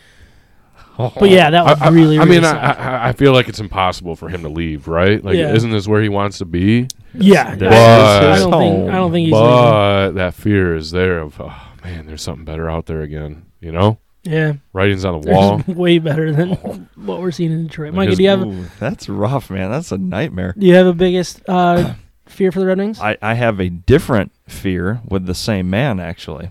[0.97, 2.57] But yeah, that would I, I- really, I, really mean, suck.
[2.57, 5.23] I, I, I feel like it's impossible for him to leave, right?
[5.23, 5.53] Like, Yeah.
[5.53, 6.87] isn't this where he wants to be?
[7.13, 9.47] yeah, That I, I don't think I don't think he's leaving.
[9.47, 13.45] But that fear is there of, oh man, there's something better out there again.
[13.59, 13.99] You know,
[14.29, 15.61] Yeah, writings on the wall.
[15.67, 16.51] way better than
[16.95, 17.93] what we're seeing in Detroit.
[17.93, 19.71] Mike, do you have Ooh, that's rough, man.
[19.71, 20.53] That's a nightmare.
[20.57, 21.93] do you have a biggest uh,
[22.25, 22.99] fear for the Red Wings?
[22.99, 26.49] I, I have a different fear with the same man, actually.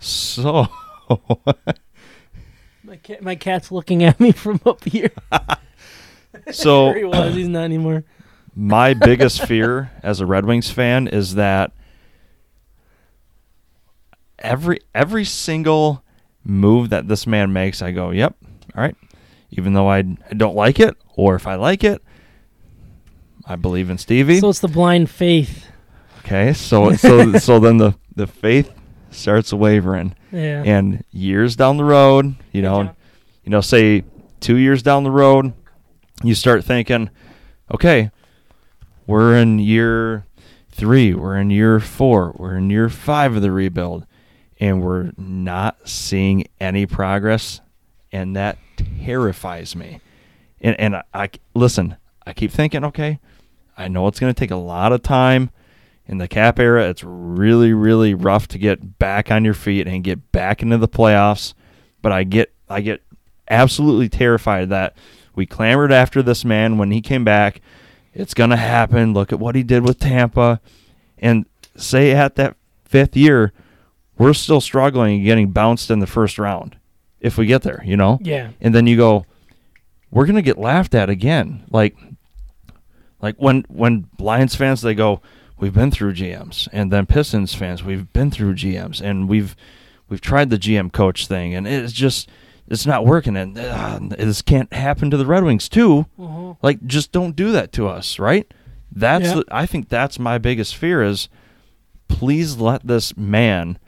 [0.00, 0.66] So,
[2.82, 5.10] My cat, my cat's looking at me from up here.
[6.50, 7.34] so There he was.
[7.34, 8.04] He's not anymore.
[8.54, 11.72] my biggest fear as a Red Wings fan is that
[14.38, 16.03] every every single
[16.44, 18.36] move that this man makes, I go, "Yep,
[18.76, 18.96] all right."
[19.50, 22.02] Even though I, I don't like it, or if I like it,
[23.46, 24.40] I believe in Stevie.
[24.40, 25.66] So it's the blind faith.
[26.20, 28.72] okay, so so so then the the faith
[29.10, 30.62] starts wavering, Yeah.
[30.64, 32.96] and years down the road, you know, job.
[33.44, 34.04] you know, say
[34.40, 35.52] two years down the road,
[36.24, 37.10] you start thinking,
[37.72, 38.10] okay,
[39.06, 40.26] we're in year
[40.70, 44.04] three, we're in year four, we're in year five of the rebuild,
[44.60, 47.60] and we're not seeing any progress,
[48.12, 48.58] and that
[49.04, 50.00] terrifies me.
[50.60, 51.96] And and I, I listen,
[52.26, 53.18] I keep thinking, okay,
[53.76, 55.50] I know it's going to take a lot of time.
[56.06, 60.04] In the cap era, it's really, really rough to get back on your feet and
[60.04, 61.54] get back into the playoffs.
[62.02, 63.02] But I get, I get
[63.48, 64.94] absolutely terrified that
[65.34, 67.62] we clamored after this man when he came back.
[68.12, 69.14] It's going to happen.
[69.14, 70.60] Look at what he did with Tampa.
[71.16, 73.52] And say at that fifth year,
[74.18, 76.76] we're still struggling and getting bounced in the first round
[77.20, 78.18] if we get there, you know?
[78.22, 78.50] Yeah.
[78.60, 79.26] And then you go,
[80.10, 81.64] we're going to get laughed at again.
[81.70, 81.96] Like,
[83.20, 85.20] like when when Lions fans they go,
[85.58, 89.56] we've been through GMs, and then Pistons fans, we've been through GMs, and we've
[90.08, 92.28] we've tried the GM coach thing, and it's just
[92.68, 96.06] it's not working, and uh, this can't happen to the Red Wings too.
[96.18, 96.54] Uh-huh.
[96.62, 98.52] Like, just don't do that to us, right?
[98.92, 99.34] That's Yeah.
[99.36, 101.28] the, I think that's my biggest fear is,
[102.08, 103.78] please let this man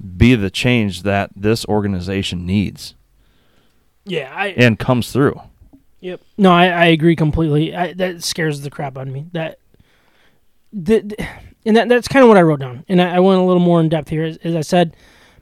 [0.00, 2.94] be the change that this organization needs
[4.04, 4.32] Yeah.
[4.34, 5.40] I, and comes through.
[6.00, 6.20] Yep.
[6.38, 7.74] No, I, I agree completely.
[7.74, 9.26] I, that scares the crap out of me.
[9.32, 9.58] That,
[10.72, 11.16] the,
[11.64, 12.84] and that that's kind of what I wrote down.
[12.88, 14.24] And I, I went a little more in depth here.
[14.24, 14.94] As, as I said,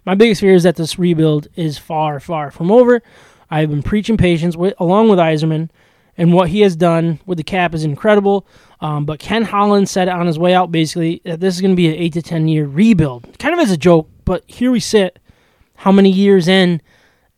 [0.07, 3.03] my biggest fear is that this rebuild is far, far from over.
[3.51, 5.71] I've been preaching patience with, along with Yzerman,
[6.17, 8.47] and what he has done with the cap is incredible.
[8.81, 11.77] Um, but Ken Holland said on his way out, basically, that this is going to
[11.77, 14.09] be an eight to ten year rebuild, kind of as a joke.
[14.25, 15.19] But here we sit,
[15.77, 16.81] how many years in,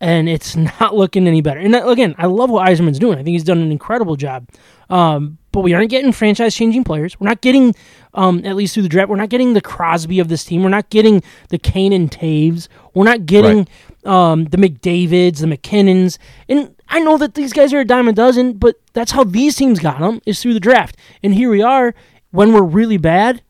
[0.00, 1.60] and it's not looking any better.
[1.60, 3.18] And again, I love what Yzerman's doing.
[3.18, 4.48] I think he's done an incredible job.
[4.88, 7.18] Um, but we aren't getting franchise changing players.
[7.18, 7.74] We're not getting,
[8.14, 10.62] um, at least through the draft, we're not getting the Crosby of this team.
[10.62, 12.68] We're not getting the Kane and Toews.
[12.94, 13.66] We're not getting
[14.04, 16.18] um, the McDavids, the MacKinnons.
[16.48, 19.56] And I know that these guys are a dime a dozen, but that's how these
[19.56, 20.96] teams got them is through the draft.
[21.22, 21.94] And here we are
[22.30, 23.42] when we're really bad.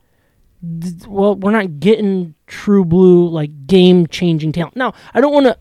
[0.81, 4.77] th- Well, we're not getting true blue like game changing talent.
[4.77, 5.59] Now, I don't want to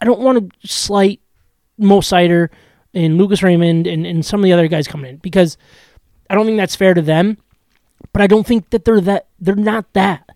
[0.00, 1.20] I don't want to slight
[1.76, 2.48] Mo Seider
[2.94, 5.56] and Lucas Raymond and, and some of the other guys coming in because
[6.30, 7.38] I don't think that's fair to them.
[8.12, 10.28] But I don't think that they're that they're not that,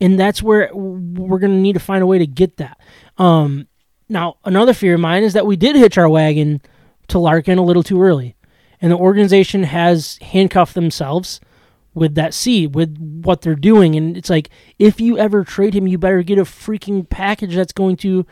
[0.00, 2.80] and that's where we're gonna need to find a way to get that.
[3.18, 3.68] Um,
[4.08, 6.62] now another fear of mine is that we did hitch our wagon
[7.08, 8.36] to Larkin a little too early,
[8.80, 11.40] and the organization has handcuffed themselves
[11.94, 13.94] with that seed, with what they're doing.
[13.94, 17.72] And it's like, if you ever trade him, you better get a freaking package that's
[17.72, 18.26] going to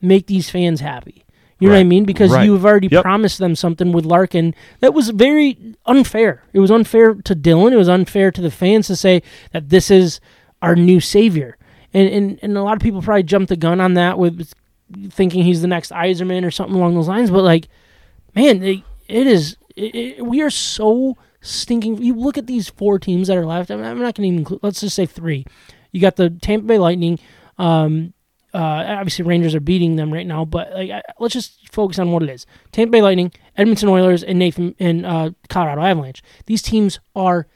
[0.00, 1.24] make these fans happy.
[1.60, 2.04] You know what I mean?
[2.04, 2.44] Because Right.
[2.44, 3.02] you've already Yep.
[3.02, 6.44] promised them something with Larkin that was very unfair.
[6.52, 7.72] It was unfair to Dylan.
[7.72, 10.20] It was unfair to the fans to say that this is
[10.62, 11.56] our new savior.
[11.92, 14.52] And and, and a lot of people probably jumped the gun on that with
[15.10, 17.30] thinking he's the next Yzerman or something along those lines.
[17.30, 17.66] But like,
[18.36, 19.56] man, it, it is.
[19.74, 22.02] It, it- we are so stinking.
[22.02, 23.70] You look at these four teams that are left.
[23.70, 24.60] I'm, I'm not going to even include.
[24.62, 25.44] Let's just say three.
[25.92, 27.18] You got the Tampa Bay Lightning.
[27.58, 28.12] Um,
[28.54, 28.58] uh,
[28.98, 32.22] obviously, Rangers are beating them right now, but like, I, let's just focus on what
[32.22, 36.22] it is: Tampa Bay Lightning, Edmonton Oilers, and Nathan and uh, Colorado Avalanche.
[36.46, 37.46] These teams are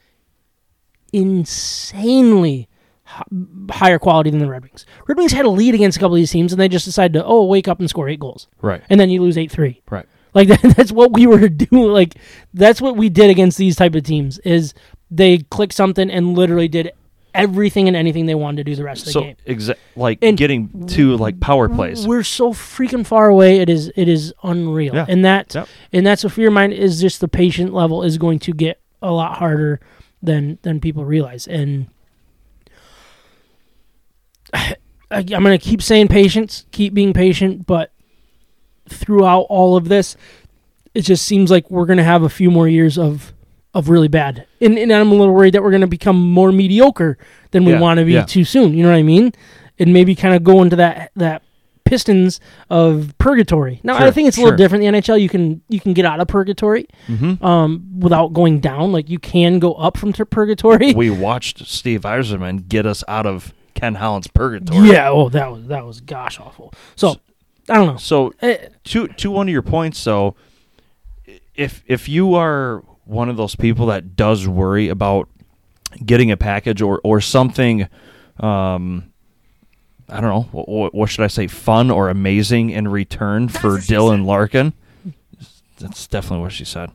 [1.11, 2.67] insanely
[3.05, 3.23] hi-
[3.71, 4.85] higher quality than the Red Wings.
[5.07, 7.13] Red Wings had a lead against a couple of these teams, and they just decided
[7.13, 8.81] to oh wake up and score eight goals, Right.
[8.89, 9.81] and then you lose eight three.
[9.89, 10.05] Right.
[10.33, 11.91] Like that, that's what we were doing.
[11.91, 12.15] Like
[12.53, 14.39] that's what we did against these type of teams.
[14.39, 14.73] Is
[15.11, 16.91] they clicked something and literally did
[17.35, 19.35] everything and anything they wanted to do the rest of the So game.
[19.47, 22.07] exa- like And- getting to like power plays.
[22.07, 23.57] We're so freaking far away.
[23.59, 24.93] It is it is unreal.
[24.93, 25.05] Yeah.
[25.09, 25.67] And that Yep.
[25.93, 29.11] and that's what fear mind is just the patient level is going to get a
[29.11, 29.79] lot harder
[30.21, 31.47] than than people realize.
[31.47, 31.87] And
[34.53, 34.75] I,
[35.11, 37.91] I'm going to keep saying patience, keep being patient, but
[38.89, 40.15] throughout all of this,
[40.93, 43.33] it just seems like we're going to have a few more years of
[43.75, 44.45] of really bad.
[44.61, 47.17] And, and I'm a little worried that we're going to become more mediocre
[47.49, 48.23] than we Yeah, want to be yeah.
[48.23, 48.75] too soon.
[48.75, 49.33] You know what I mean?
[49.79, 51.41] And maybe kind of go into that that
[51.85, 53.79] Pistons of purgatory.
[53.83, 54.83] Now I think it's a little different.
[54.85, 57.43] In the NHL, you can you can get out of purgatory Mhm.
[57.43, 58.91] um, without going down.
[58.93, 60.93] Like you can go up from ter- purgatory.
[60.93, 64.89] we watched Steve Yzerman get us out of Ken Holland's purgatory.
[64.91, 65.09] yeah.
[65.09, 66.73] Oh, that was that was gosh awful.
[66.95, 67.17] So
[67.69, 67.97] I don't know.
[67.97, 70.35] So Eh, to to one of your points though,
[71.55, 75.29] if if you are one of those people that does worry about
[76.05, 77.87] getting a package or or something,
[78.39, 79.11] um,
[80.09, 83.83] I don't know, what, what should I say, fun or amazing in return for what
[83.83, 84.73] she Dylan Larkin.
[85.79, 86.91] That's definitely what she said.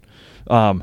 [0.49, 0.83] Um,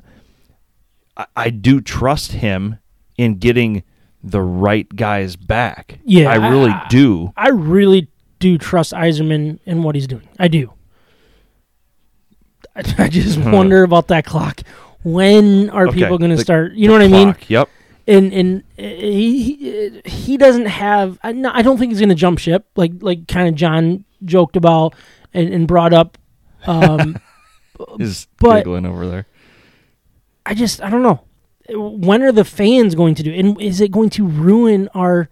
[1.18, 2.78] I, I do trust him
[3.18, 3.84] in getting
[4.24, 6.00] the right guys back.
[6.04, 7.32] Yeah, I really I- do.
[7.38, 8.10] I really
[8.46, 10.28] do trust Yzerman and what he's doing.
[10.38, 10.72] I do.
[12.76, 14.62] I, I just wonder about that clock.
[15.04, 16.74] When are Okay, people going to start?
[16.74, 17.36] You know what I mean?
[17.48, 17.70] Yep.
[18.08, 21.20] and and uh, he he, he doesn't have.
[21.24, 24.04] I, no, I don't think he's going to jump ship like like kind of John
[24.24, 24.96] joked about
[25.34, 26.18] and, and brought up.
[26.66, 27.20] Um,
[28.00, 29.28] Is giggling over there.
[30.46, 31.22] I just I don't know.
[31.70, 33.32] When are the fans going to do?
[33.32, 33.40] it?
[33.40, 35.30] And is it going to ruin our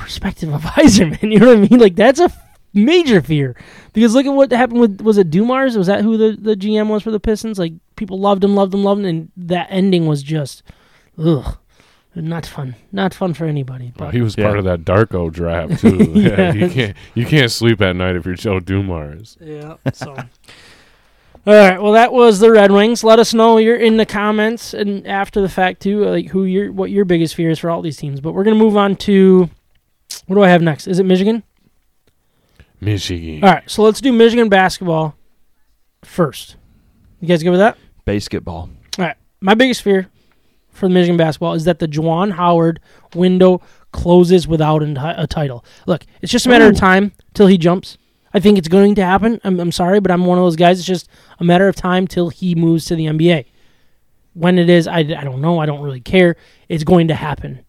[0.00, 1.32] perspective of Yzerman?
[1.32, 1.78] You know what I mean?
[1.80, 2.30] Like that's a
[2.72, 3.56] major fear
[3.92, 5.76] because look at what happened with was it Dumars?
[5.76, 7.58] Was that who the the GM was for the Pistons?
[7.58, 10.62] Like people loved him, loved him, loved him, and that ending was just
[11.18, 11.58] ugh,
[12.14, 13.92] not fun, not fun for anybody.
[13.98, 14.46] Well, But he was Yeah.
[14.46, 15.96] part of that Darko draft too.
[16.14, 19.36] yeah, you can't you can't sleep at night if you're Joe Dumars.
[19.40, 19.76] Yeah.
[19.92, 20.16] So.
[21.46, 21.80] All right.
[21.80, 23.02] Well, that was the Red Wings.
[23.02, 26.70] Let us know you're in the comments and after the fact too, like who your
[26.70, 28.20] what your biggest fear is for all these teams.
[28.20, 29.48] But we're gonna move on to
[30.30, 30.86] what do I have next?
[30.86, 31.42] Is it Michigan?
[32.80, 33.42] Michigan.
[33.42, 33.68] All right.
[33.68, 35.16] So let's do Michigan basketball
[36.04, 36.54] first.
[37.18, 37.76] You guys good with that?
[38.04, 38.70] Basketball.
[38.96, 39.16] All right.
[39.40, 40.06] My biggest fear
[40.70, 42.78] for the Michigan basketball is that the Juwan Howard
[43.12, 43.60] window
[43.90, 45.64] closes without a, a title.
[45.88, 47.98] Look, it's just a matter of time till he jumps.
[48.32, 49.40] I think it's going to happen.
[49.42, 50.78] I'm, I'm sorry, but I'm one of those guys.
[50.78, 51.08] It's just
[51.40, 53.46] a matter of time till he moves to the NBA.
[54.34, 55.58] When it is, I, I don't know.
[55.58, 56.36] I don't really care.
[56.68, 57.64] It's going to happen.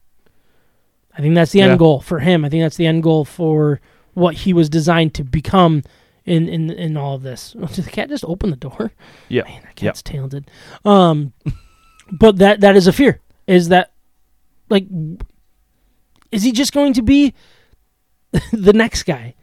[1.17, 1.77] I think that's the end Yeah.
[1.77, 2.45] goal for him.
[2.45, 3.79] I think that's the end goal for
[4.13, 5.83] what he was designed to become
[6.25, 7.51] in in, in all of this.
[7.73, 8.91] Did the cat just open the door?
[9.29, 9.43] Yeah.
[9.43, 9.93] Man, that Yep.
[9.93, 10.49] cat's talented.
[10.85, 11.33] Um,
[12.11, 13.19] but that that is a fear.
[13.47, 13.91] Is that
[14.69, 14.85] like,
[16.31, 17.33] is he just going to be
[18.53, 19.35] the next guy?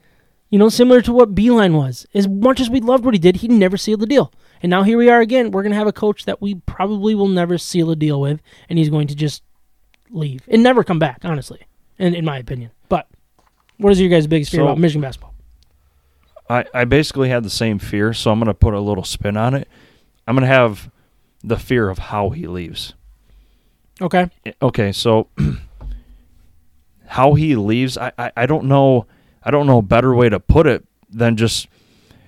[0.51, 2.07] You know, similar to what Beilein was.
[2.15, 4.33] As much as we loved what he did, he never sealed the deal.
[4.63, 5.51] And now here we are again.
[5.51, 8.41] We're going to have a coach that we probably will never seal a deal with,
[8.69, 9.43] and he's going to just
[10.11, 11.21] leave and never come back.
[11.25, 11.61] Honestly,
[11.99, 12.71] in in my opinion.
[12.89, 13.09] But
[13.79, 15.35] what is your guys' biggest fear So- about Michigan basketball?
[16.51, 19.37] I, I basically had the same fear, so I'm going to put a little spin
[19.37, 19.69] on it.
[20.27, 20.91] I'm going to have
[21.45, 22.95] the fear of how he leaves.
[24.01, 24.31] Okay,
[24.63, 25.29] Okay, so
[27.07, 29.07] how he leaves, I, I, I don't know.
[29.43, 31.69] I don't know a better way to put it than just,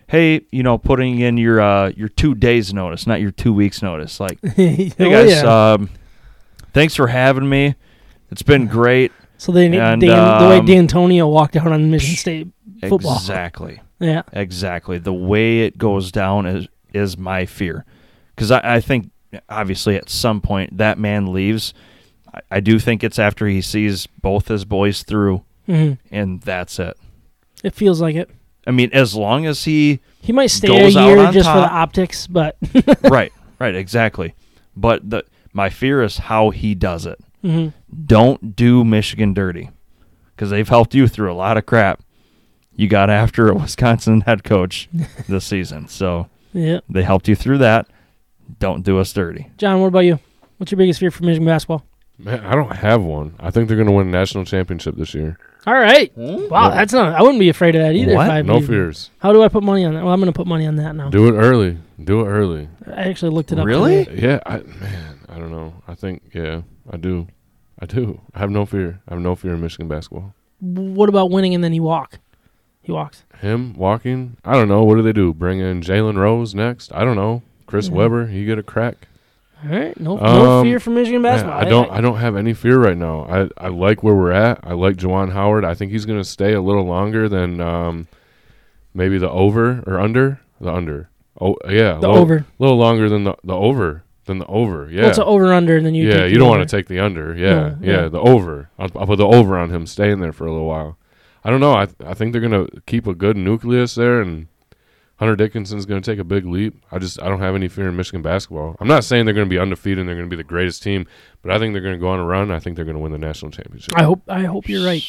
[0.07, 3.83] hey, you know, putting in your uh, your two days notice, not your two weeks
[3.83, 4.21] notice.
[4.21, 5.73] Like, hey Oh, guys, yeah.
[5.73, 5.91] um,
[6.73, 7.75] thanks for having me.
[8.31, 9.13] It's been great.
[9.39, 12.49] So they And, Dan, the way um, Dantonio walked out on Michigan State
[12.89, 13.17] football.
[13.17, 13.81] Exactly.
[13.99, 14.23] Yeah.
[14.33, 14.99] Exactly.
[14.99, 17.85] The way it goes down is is my fear,
[18.35, 19.11] because I, I think
[19.49, 21.73] obviously at some point that man leaves,
[22.35, 26.79] I, I do think it's after he sees both his boys through, hmm and that's
[26.79, 26.97] it.
[27.63, 28.31] It feels like it.
[28.67, 32.27] I mean, as long as he He might stay a year just for the optics,
[32.27, 32.57] but
[33.05, 34.35] right, right, exactly.
[34.77, 37.19] But the my fear is how he does it.
[37.45, 37.73] Mhm.
[38.07, 39.71] Don't do Michigan dirty
[40.35, 42.03] because they've helped you through a lot of crap.
[42.77, 44.89] You got after a Wisconsin head coach
[45.29, 46.81] this season, so yeah.
[46.89, 47.87] they helped you through that.
[48.59, 49.51] Don't do us dirty.
[49.59, 50.19] John, what about you?
[50.59, 51.85] What's your biggest fear for Michigan basketball?
[52.19, 53.35] Man, I don't have one.
[53.41, 55.39] I think they're going to win a national championship this year.
[55.67, 56.13] All right.
[56.17, 57.15] Wow, that's not.
[57.15, 58.15] I wouldn't be afraid of that either.
[58.15, 58.27] What?
[58.27, 59.11] If I No fears.
[59.21, 60.05] How do I put money on that?
[60.05, 61.09] Well, I'm going to put money on that now.
[61.11, 61.79] Do it early.
[62.03, 62.69] Do it early.
[62.87, 63.67] I actually looked it up.
[63.67, 64.05] Really?
[64.05, 64.23] today.
[64.23, 65.75] Yeah, I man, I don't know.
[65.87, 67.29] I think yeah, I do.
[67.79, 68.21] I do.
[68.35, 69.01] I have no fear.
[69.09, 70.35] I have no fear in Michigan basketball.
[70.61, 72.19] What about winning and then he walk?
[72.83, 73.25] He walks.
[73.41, 74.83] Him walking, I don't know.
[74.85, 75.33] What do they do?
[75.33, 76.93] Bring in Jalen Rose next?
[76.93, 77.43] I don't know.
[77.67, 77.93] Chris Mhm.
[77.93, 79.07] Webber, he get a crack.
[79.63, 79.99] All right.
[80.01, 81.59] No, no Um, fear for Michigan Man, basketball.
[81.61, 81.91] I don't.
[81.91, 83.27] I don't have any fear right now.
[83.31, 84.61] I, I like where we're at.
[84.65, 85.65] I like Juwan Howard.
[85.65, 88.09] I think he's going to stay a little longer than um,
[88.95, 91.09] maybe the over or under the under.
[91.41, 92.37] Oh yeah, the low- over.
[92.39, 94.89] A little longer than the the over than the over.
[94.91, 95.01] Yeah.
[95.03, 96.09] Well, it's an over under, and then you.
[96.09, 97.35] yeah, you don't want to take the under.
[97.37, 98.09] Yeah, No, yeah, yeah.
[98.09, 98.71] the over.
[98.79, 100.97] I'll, I'll put the over on him staying there for a little while.
[101.45, 101.73] I don't know.
[101.75, 104.47] I I think they're gonna keep a good nucleus there, and
[105.17, 106.83] Hunter Dickinson's gonna take a big leap.
[106.93, 108.77] I just I don't have any fear in Michigan basketball.
[108.81, 111.07] I'm not saying they're gonna be undefeated and they're gonna be the greatest team,
[111.43, 112.51] but I think they're gonna go on a run.
[112.51, 113.91] I think they're gonna win the national championship.
[113.97, 114.23] I hope.
[114.29, 115.03] I hope you're right.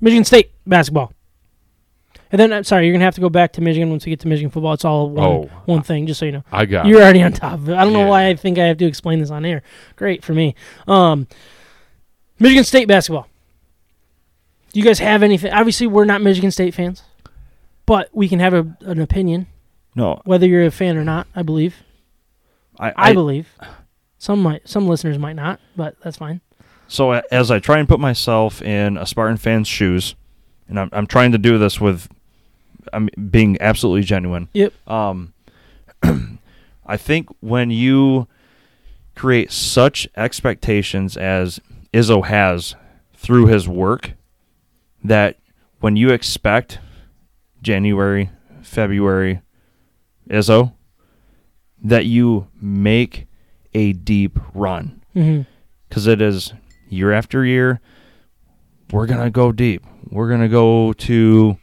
[0.00, 1.12] Michigan State basketball.
[2.32, 4.20] And then, I'm sorry, you're gonna have to go back to Michigan once we get
[4.20, 4.72] to Michigan football.
[4.72, 5.50] It's all one, Oh.
[5.66, 6.44] one thing, just so you know.
[6.50, 6.86] I got.
[6.86, 7.04] You're it.
[7.04, 7.76] already on top of it.
[7.76, 9.62] I don't know why I think I have to explain this on air.
[9.96, 10.54] Great for me.
[10.88, 11.28] Um,
[12.38, 13.28] Michigan State basketball.
[14.72, 15.52] Do you guys have anything?
[15.52, 17.02] Obviously, we're not Michigan State fans,
[17.86, 19.46] but we can have a, an opinion,
[19.94, 21.28] No, whether you're a fan or not.
[21.36, 21.76] I believe.
[22.80, 23.54] I, I, believe.
[24.18, 26.40] Some might, some listeners might not, but that's fine.
[26.88, 30.16] So as I try and put myself in a Spartan fan's shoes,
[30.68, 32.08] and I'm I'm trying to do this with,
[32.92, 34.48] I'm being absolutely genuine.
[34.52, 34.72] Yep.
[34.88, 35.32] Um,
[36.86, 38.28] I think when you
[39.14, 41.60] create such expectations as
[41.92, 42.74] Izzo has
[43.14, 44.12] through his work,
[45.02, 45.38] that
[45.80, 46.78] when you expect
[47.62, 48.30] January,
[48.62, 49.40] February,
[50.28, 50.74] Izzo,
[51.82, 53.26] that you make
[53.74, 55.02] a deep run
[55.88, 56.52] because it is
[56.88, 57.80] year after year.
[58.90, 59.84] We're gonna go deep.
[60.10, 61.56] We're gonna go to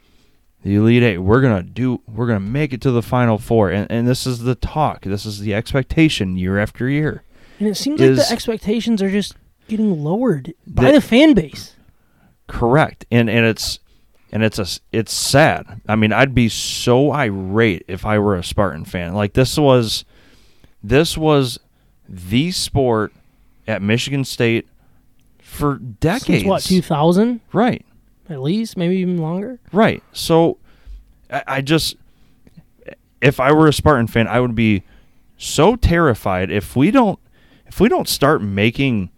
[0.64, 1.18] the elite eight.
[1.18, 2.00] We're gonna do.
[2.06, 3.70] We're gonna make it to the final four.
[3.70, 5.02] And and this is the talk.
[5.02, 7.22] This is the expectation year after year.
[7.58, 9.34] And it seems like the expectations are just
[9.68, 11.76] getting lowered by The- the fan base.
[12.46, 13.04] Correct.
[13.10, 13.78] And and it's
[14.32, 15.80] and it's a it's sad.
[15.88, 19.14] I mean, I'd be so irate if I were a Spartan fan.
[19.14, 20.04] Like this was
[20.82, 21.58] this was
[22.08, 23.12] the sport
[23.68, 24.66] at Michigan State
[25.40, 26.26] for decades.
[26.26, 27.84] Since what, 2000 Right.
[28.32, 29.58] At least, maybe even longer?
[29.72, 30.02] Right.
[30.12, 30.58] So
[31.30, 31.96] I, I just
[33.20, 34.82] if I were a Spartan fan, I would be
[35.38, 37.18] so terrified if we don't
[37.66, 39.10] if we don't start making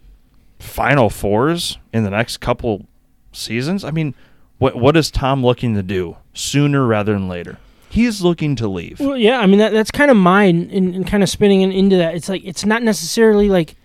[0.58, 2.86] final fours in the next couple
[3.32, 3.84] seasons.
[3.84, 4.14] I mean,
[4.58, 7.58] what what is Tom looking to do sooner rather than later?
[7.88, 9.00] He's looking to leave.
[9.00, 11.96] Well, yeah, I mean that that's kind of mine, and, and kind of spinning into
[11.96, 12.14] that.
[12.14, 13.76] It's like it's not necessarily like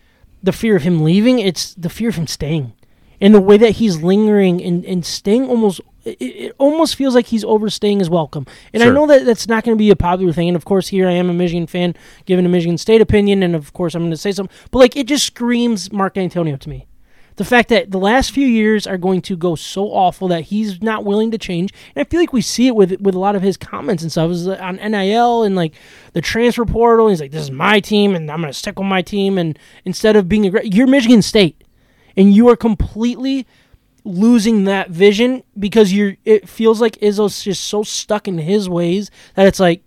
[0.43, 2.73] the fear of him leaving; it's the fear of him staying,
[3.21, 5.81] and the way that he's lingering and, and staying almost.
[6.05, 9.65] It, it almost feels like he's overstaying his welcome, and I know that that's not
[9.65, 10.47] going to be a popular thing.
[10.47, 11.93] And of course, here I am, a Michigan fan,
[12.25, 14.55] giving a Michigan State opinion, and of course, I'm going to say something.
[14.71, 16.87] But like, it just screams Mark Dantonio to me.
[17.39, 20.81] The fact that the last few years are going to go so awful that he's
[20.81, 23.37] not willing to change, and I feel like we see it with with a lot
[23.37, 25.73] of his comments and stuff is uh, on NIL and like
[26.11, 27.07] the transfer portal.
[27.07, 29.57] He's like, "This is my team, and I'm going to stick with my team." And
[29.85, 31.63] instead of being a great, you're Michigan State,
[32.19, 33.47] and you are completely
[34.03, 36.17] losing that vision because you're.
[36.25, 39.83] It feels like Izzo's just so stuck in his ways that it's like,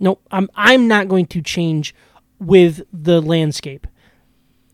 [0.00, 1.94] nope, I'm I'm not going to change
[2.38, 3.86] with the landscape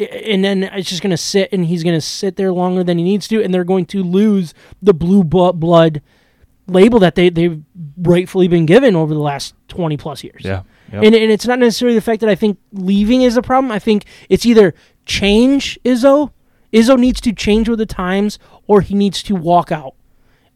[0.00, 2.98] and then it's just going to sit and he's going to sit there longer than
[2.98, 6.02] he needs to and they're going to lose the blue blood
[6.66, 7.62] label that they, they've
[7.98, 10.62] rightfully been given over the last 20 plus years Yeah.
[10.92, 11.04] Yep.
[11.04, 13.78] and, and it's not necessarily the fact that i think leaving is a problem i
[13.78, 14.74] think it's either
[15.06, 16.32] change izzo
[16.72, 19.94] izzo needs to change with the times or he needs to walk out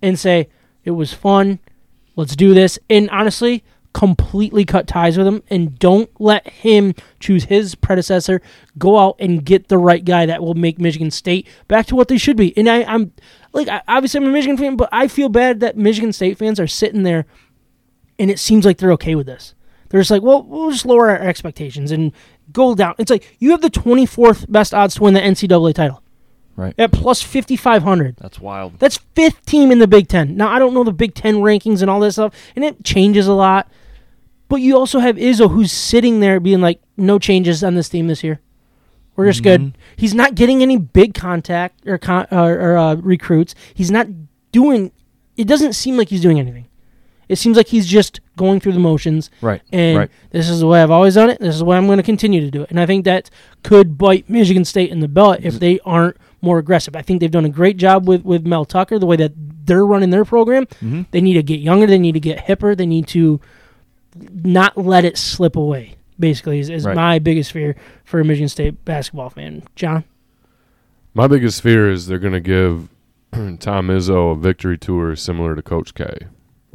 [0.03, 0.49] and say
[0.85, 1.59] it was fun.
[2.15, 2.79] Let's do this.
[2.89, 3.65] And honestly
[3.97, 8.43] completely cut ties with him and don't let him choose his predecessor.
[8.77, 12.09] Go out and get the right guy that will make michigan state back to what
[12.09, 12.55] they should be.
[12.59, 13.15] And I, i'm
[13.55, 16.67] like obviously i'm a michigan fan but i feel bad that michigan state fans are
[16.67, 17.25] sitting there
[18.19, 19.55] and it seems like they're okay with this.
[19.89, 22.13] They're just like well we'll just lower our expectations and
[22.53, 22.97] go down.
[22.99, 26.03] It's like you have the 24th best odds to win the NCAA title
[26.57, 26.75] Right.
[26.79, 28.17] at plus 5,500.
[28.17, 28.79] That's wild.
[28.79, 30.37] That's fifth team in the Big Ten.
[30.37, 33.27] Now I don't know the Big Ten rankings and all that stuff, and it changes
[33.27, 33.71] a lot.
[34.49, 38.07] But you also have Izzo, who's sitting there being like, "No changes on this team
[38.07, 38.41] this year.
[39.17, 43.55] We're just good." He's not getting any big contact or con- or, or uh, recruits.
[43.75, 44.07] He's not
[44.53, 44.93] doing.
[45.37, 46.69] It doesn't seem like he's doing anything.
[47.29, 49.31] It seems like he's just going through the motions.
[49.41, 49.63] Right.
[49.73, 50.11] And right.
[50.31, 51.41] this is the way I've always done it.
[51.41, 52.71] This is the way I'm going to continue to do it.
[52.71, 53.31] And I think that
[53.63, 56.95] could bite Michigan State in the butt if they aren't more aggressive.
[56.97, 59.33] I think they've done a great job with, with Mel Tucker, the way that
[59.67, 60.67] they're running their program.
[60.67, 61.03] Mm-hmm.
[61.11, 61.87] They need to get younger.
[61.87, 62.77] They need to get hipper.
[62.77, 63.41] They need to
[64.15, 66.95] not let it slip away, basically, is, is Right.
[66.97, 69.63] my biggest fear for a Michigan State basketball fan.
[69.75, 70.05] John?
[71.15, 72.89] My biggest fear is they're going to give
[73.61, 76.05] Tom Izzo a victory tour similar to Coach K.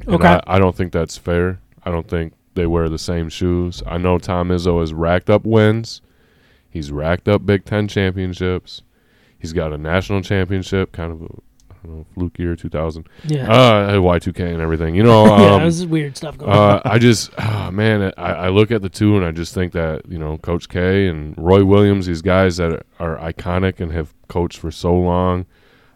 [0.06, 0.28] And Okay.
[0.28, 1.60] I, I don't think that's fair.
[1.84, 3.82] I don't think they wear the same shoes.
[3.86, 6.02] I know Tom Izzo has racked up wins.
[6.70, 8.82] He's racked up Big Ten championships.
[9.42, 11.28] He's got a national championship, kind of a
[11.84, 13.10] I don't know, fluke year 2000.
[13.26, 13.52] Yeah.
[13.52, 14.94] Uh, Y2K and everything.
[14.94, 16.58] You know, yeah, um, this is weird stuff going on.
[16.58, 19.74] uh, I just, oh, man, I, I look at the two and I just think
[19.74, 24.14] that you know Coach K and Roy Williams, these guys that are iconic and have
[24.28, 25.46] coached for so long.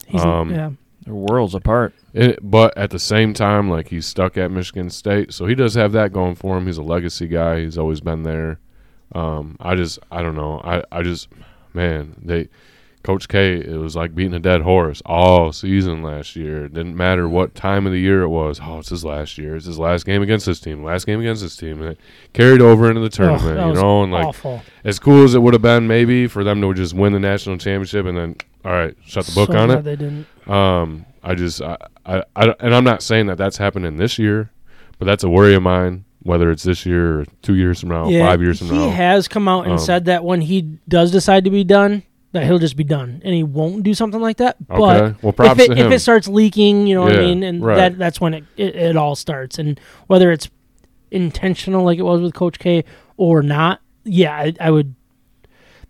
[0.07, 0.71] He's, um, yeah.
[1.03, 1.93] They're worlds apart.
[2.13, 5.75] It, but at the same time, like he's stuck at Michigan State, so he does
[5.75, 6.65] have that going for him.
[6.65, 7.59] He's a legacy guy.
[7.61, 8.59] He's always been there.
[9.13, 10.59] Um, I just, I don't know.
[10.63, 11.29] I, I just,
[11.75, 12.49] man, they,
[13.05, 16.65] Coach K, it was like beating a dead horse all season last year.
[16.65, 18.59] It didn't matter what time of the year it was.
[18.63, 19.55] Oh, it's his last year.
[19.55, 20.83] It's his last game against this team.
[20.83, 21.99] Last game against this team, and it
[22.33, 23.59] carried over into the tournament.
[23.59, 24.61] you was know, and like awful.
[24.83, 27.57] as cool as it would have been, maybe for them to just win the national
[27.59, 29.83] championship and then, all right, shut the book So on it.
[29.83, 30.25] They didn't.
[30.49, 34.49] Um, I just, I, I, I, and I'm not saying that that's happening this year,
[34.97, 36.05] but that's a worry of mine.
[36.23, 38.85] Whether it's this year or two years from now, five years from he now.
[38.85, 42.01] He has come out and Um, said that when he does decide to be done,
[42.35, 44.57] that he'll just be done, and he won't do something like that.
[44.67, 47.43] But okay, well, props if it, if it starts leaking, you know what I mean,
[47.43, 47.77] and right.
[47.77, 49.57] that that's when it, it it all starts.
[49.57, 50.49] And whether it's
[51.11, 52.83] intentional, like it was with Coach K,
[53.15, 54.95] or not, yeah, I, I would.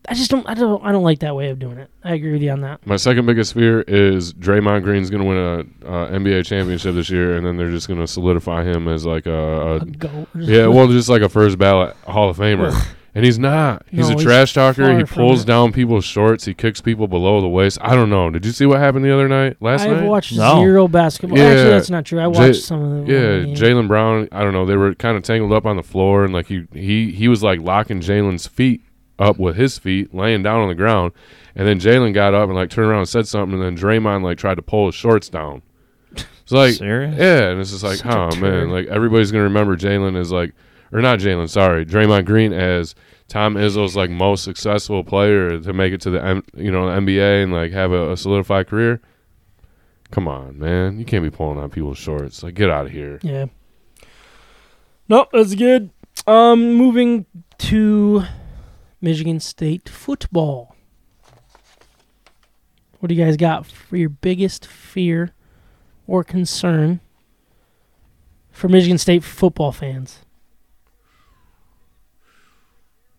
[0.07, 0.47] I just don't.
[0.47, 0.85] I don't.
[0.85, 1.89] I don't like that way of doing it.
[2.03, 2.85] I agree with you on that.
[2.85, 7.09] My second biggest fear is Draymond Green's going to win a uh, NBA championship this
[7.09, 10.27] year, and then they're just going to solidify him as like a, a A goat.
[10.35, 12.71] yeah, well, just like a first ballot Hall of Famer.
[13.15, 13.85] And he's not.
[13.89, 14.97] He's No, a he's trash talker.
[14.97, 16.43] He pulls down people's shorts.
[16.43, 17.77] He kicks people below the waist.
[17.81, 18.29] I don't know.
[18.29, 19.55] Did you see what happened the other night?
[19.61, 19.91] Last night?
[19.93, 20.09] I've night?
[20.09, 20.59] watched No.
[20.59, 21.37] zero basketball.
[21.39, 21.45] Yeah.
[21.45, 22.19] Actually, that's not true.
[22.19, 23.55] I Jay- watched some of the Yeah.
[23.55, 24.27] Jaylen Brown.
[24.33, 24.65] I don't know.
[24.65, 27.41] They were kind of tangled up on the floor, and like he he he was
[27.41, 28.81] like locking Jaylen's feet
[29.17, 31.13] up with his feet, laying down on the ground,
[31.55, 34.23] and then Jaylen got up and like turned around and said something, and then Draymond
[34.23, 35.61] like tried to pull his shorts down.
[36.13, 37.15] It's like Serious?
[37.17, 40.53] yeah, and it's just like, Such oh man, like everybody's gonna remember Jaylen as like,
[40.91, 42.93] or not Jaylen, sorry, Draymond Green as
[43.27, 47.43] Tom Izzo's like most successful player to make it to the M, you know NBA
[47.43, 49.01] and like have a, a solidified career.
[50.11, 52.43] Come on, man, you can't be pulling on people's shorts.
[52.43, 53.19] Like, get out of here.
[53.23, 53.47] Yeah.
[55.09, 55.89] Nope, that's good.
[56.27, 57.25] Um, moving
[57.59, 58.23] to
[59.01, 60.75] Michigan State football.
[62.99, 65.33] What do you guys got for your biggest fear
[66.07, 67.01] or concern
[68.51, 70.24] for Michigan State football fans?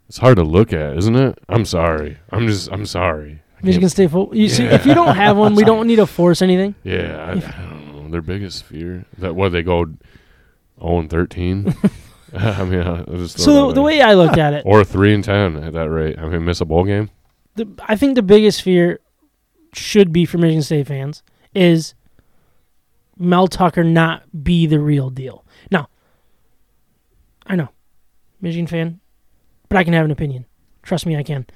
[0.08, 1.38] It's hard to look at, isn't it?
[1.48, 2.18] I'm sorry.
[2.30, 2.70] I'm just.
[2.70, 3.42] I'm sorry.
[3.58, 4.36] I Michigan State football.
[4.36, 6.74] You see, if you don't have one, we don't need to force anything.
[6.84, 8.10] Yeah, I, I don't know.
[8.10, 9.84] Their biggest fear that what they go
[10.80, 11.74] 0 and 13.
[12.34, 15.22] I mean, I just So the, the way I looked at it, or three and
[15.24, 16.18] ten at that rate.
[16.18, 17.10] I mean, miss a bowl game.
[17.54, 19.00] the, I think the biggest fear
[19.72, 21.22] should be for Michigan State fans
[21.54, 21.94] is
[23.16, 25.44] Mel Tucker not be the real deal.
[25.70, 25.88] Now,
[27.46, 27.68] I know,
[28.40, 29.00] Michigan fan,
[29.68, 30.47] but I can have an opinion.
[30.82, 31.47] Trust me, I can.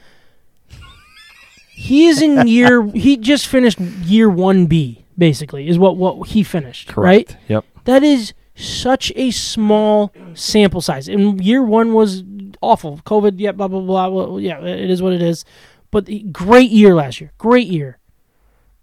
[1.74, 2.82] He is in year.
[2.94, 5.04] He just finished year one B.
[5.16, 6.96] Basically, is what what he finished.
[6.96, 7.36] Right.
[7.48, 7.64] Yep.
[7.84, 11.08] That is such a small sample size.
[11.08, 12.22] And year one was
[12.60, 13.00] awful.
[13.06, 14.08] COVID, yeah, blah, blah, blah.
[14.08, 15.44] Well, yeah, it is what it is.
[15.90, 17.32] But the- great year last year.
[17.38, 17.98] Great year.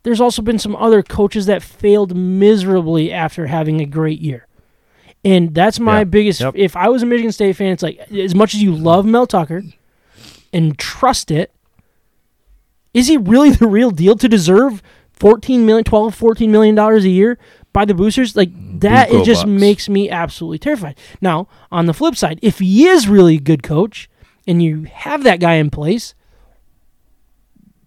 [0.03, 4.46] There's also been some other coaches that failed miserably after having a great year.
[5.25, 6.03] And that's my Yeah.
[6.05, 6.41] biggest.
[6.41, 6.53] Yep.
[6.55, 9.27] If I was a Michigan State fan, it's like, as much as you love Mel
[9.27, 9.63] Tucker
[10.53, 11.51] and trust it,
[12.93, 14.81] is he really the real deal to deserve
[15.13, 17.37] 14 million 12 14 million dollars a year
[17.73, 18.49] by the boosters like
[18.79, 19.59] that it just bucks.
[19.61, 23.63] makes me absolutely terrified now on the flip side if he is really a good
[23.63, 24.09] coach
[24.47, 26.13] and you have that guy in place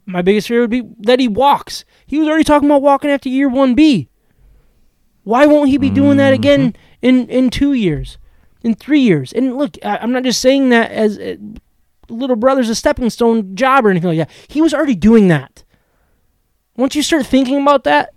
[0.07, 3.29] my biggest fear would be that he walks he was already talking about walking after
[3.29, 4.09] year 1b
[5.23, 6.41] why won't he be doing that mm-hmm.
[6.43, 8.19] again in in two years
[8.63, 11.37] in three years and look i'm not just saying that as uh,
[12.11, 14.31] little brother's a stepping stone job or anything like that.
[14.49, 15.65] He was already doing that.
[16.77, 18.11] Once you start thinking about that,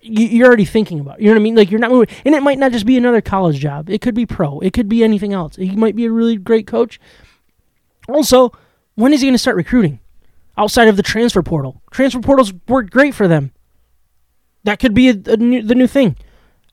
[0.00, 1.18] you, you're already thinking about.
[1.18, 1.54] It, you know what I mean?
[1.54, 3.90] Like you're not moving, and it might not just be another college job.
[3.90, 4.60] It could be pro.
[4.60, 5.56] It could be anything else.
[5.56, 7.00] He might be a really great coach.
[8.08, 8.52] Also,
[8.94, 10.00] when is he going to start recruiting?
[10.58, 13.52] Outside of the transfer portal, transfer portals work great for them.
[14.64, 16.16] That could be a, a new, the new thing.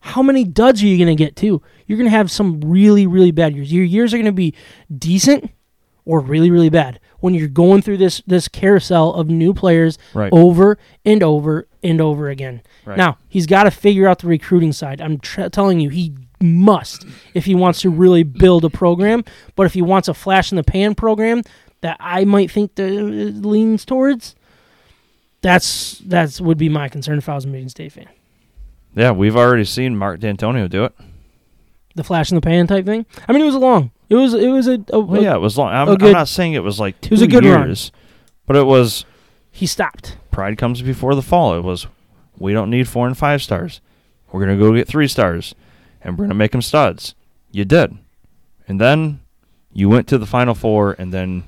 [0.07, 1.61] How many duds are you going to get too?
[1.85, 3.71] You're going to have some really, really bad years.
[3.71, 4.53] Your years are going to be
[4.95, 5.51] decent
[6.05, 10.31] or really, really bad when you're going through this this carousel of new players Right.
[10.31, 12.61] over and over and over again.
[12.85, 12.97] Right.
[12.97, 15.01] Now he's got to figure out the recruiting side.
[15.01, 19.23] I'm tr- telling you, he must if he wants to really build a program.
[19.55, 21.41] But if he wants a flash in the pan program
[21.81, 24.35] that I might think that it leans towards,
[25.41, 28.07] that's that's would be my concern if I was a Michigan State fan.
[28.97, 30.93] Yeah, we've already seen Mark Dantonio do it.
[31.95, 33.05] The flash in the pan type thing.
[33.27, 33.91] I mean, it was long.
[34.09, 35.71] It was it was a, a, Well, yeah, it was long.
[35.71, 37.67] I'm, a I'm not saying it was like two was a good run.
[37.67, 37.91] years,
[38.47, 39.05] but it was
[39.51, 40.17] he stopped.
[40.31, 41.55] pride comes before the fall.
[41.55, 41.85] It was
[42.39, 43.81] we don't need four and five stars.
[44.31, 45.53] We're gonna go get three stars,
[46.01, 47.13] and we're gonna make them studs.
[47.51, 47.97] You did,
[48.67, 49.19] and then
[49.73, 51.43] you went to the final four, and then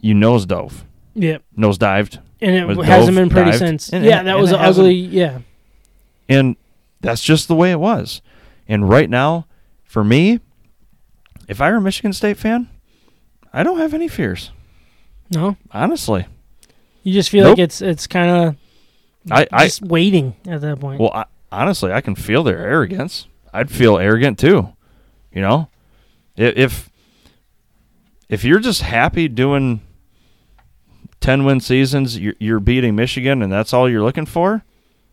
[0.00, 0.84] you nose dove,
[1.14, 3.58] Yeah, nose dived, and it hasn't Dove been pretty dived?
[3.58, 3.88] since.
[3.92, 4.94] And- yeah, and- that and was it ugly.
[4.94, 5.40] Yeah,
[6.28, 6.56] and
[7.00, 8.20] that's just the way it was.
[8.68, 9.46] And right now,
[9.84, 10.40] for me,
[11.48, 12.68] if I were a Michigan State fan,
[13.52, 14.50] I don't have any fears.
[15.30, 16.26] no, Honestly,
[17.02, 17.58] you just feel Nope.
[17.58, 18.56] like it's it's kind of
[19.30, 21.00] I, I just waiting at that point.
[21.00, 23.26] Well, I, honestly, I can feel their arrogance.
[23.52, 24.68] I'd feel arrogant too.
[25.32, 25.68] You know,
[26.36, 26.88] if
[28.28, 29.80] if you're just happy doing
[31.20, 34.62] ten win seasons, you're, you're beating Michigan, and that's all you're looking for.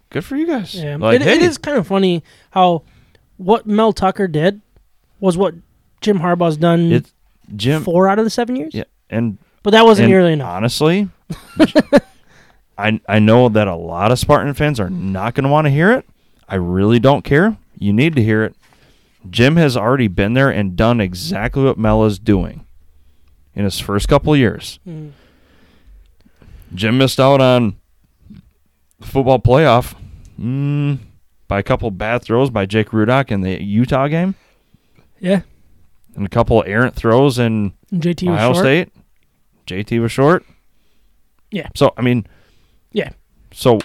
[0.10, 0.74] Good for you guys.
[0.74, 2.84] Yeah, Like, it, it hey, is kind of funny how
[3.38, 4.62] what Mel Tucker did
[5.20, 5.54] was what
[6.02, 7.14] Jim Harbaugh's done It's
[7.56, 7.84] Jim.
[7.84, 8.74] four out of the seven years.
[8.74, 10.50] Yeah, and But that wasn't and nearly enough.
[10.50, 11.10] Honestly,
[12.78, 15.72] I I know that a lot of Spartan fans are not going to want to
[15.72, 16.06] hear it.
[16.48, 17.58] I really don't care.
[17.78, 18.56] You need to hear it.
[19.30, 22.66] Jim has already been there and done exactly what Mel is doing
[23.56, 24.80] in his first couple of years.
[24.88, 25.12] Mm.
[26.74, 27.78] Jim missed out on
[29.00, 29.96] the football playoff
[30.40, 31.00] mm,
[31.48, 34.36] by a couple bad throws by Jake Rudock in the Utah game,
[35.20, 35.42] Yeah,
[36.16, 38.54] and a couple of errant throws in and JT was Ohio.
[38.54, 38.90] State.
[39.66, 40.46] JT was short.
[41.52, 41.70] Yeah.
[41.76, 42.26] So I mean,
[42.92, 43.12] Yeah,
[43.52, 43.80] so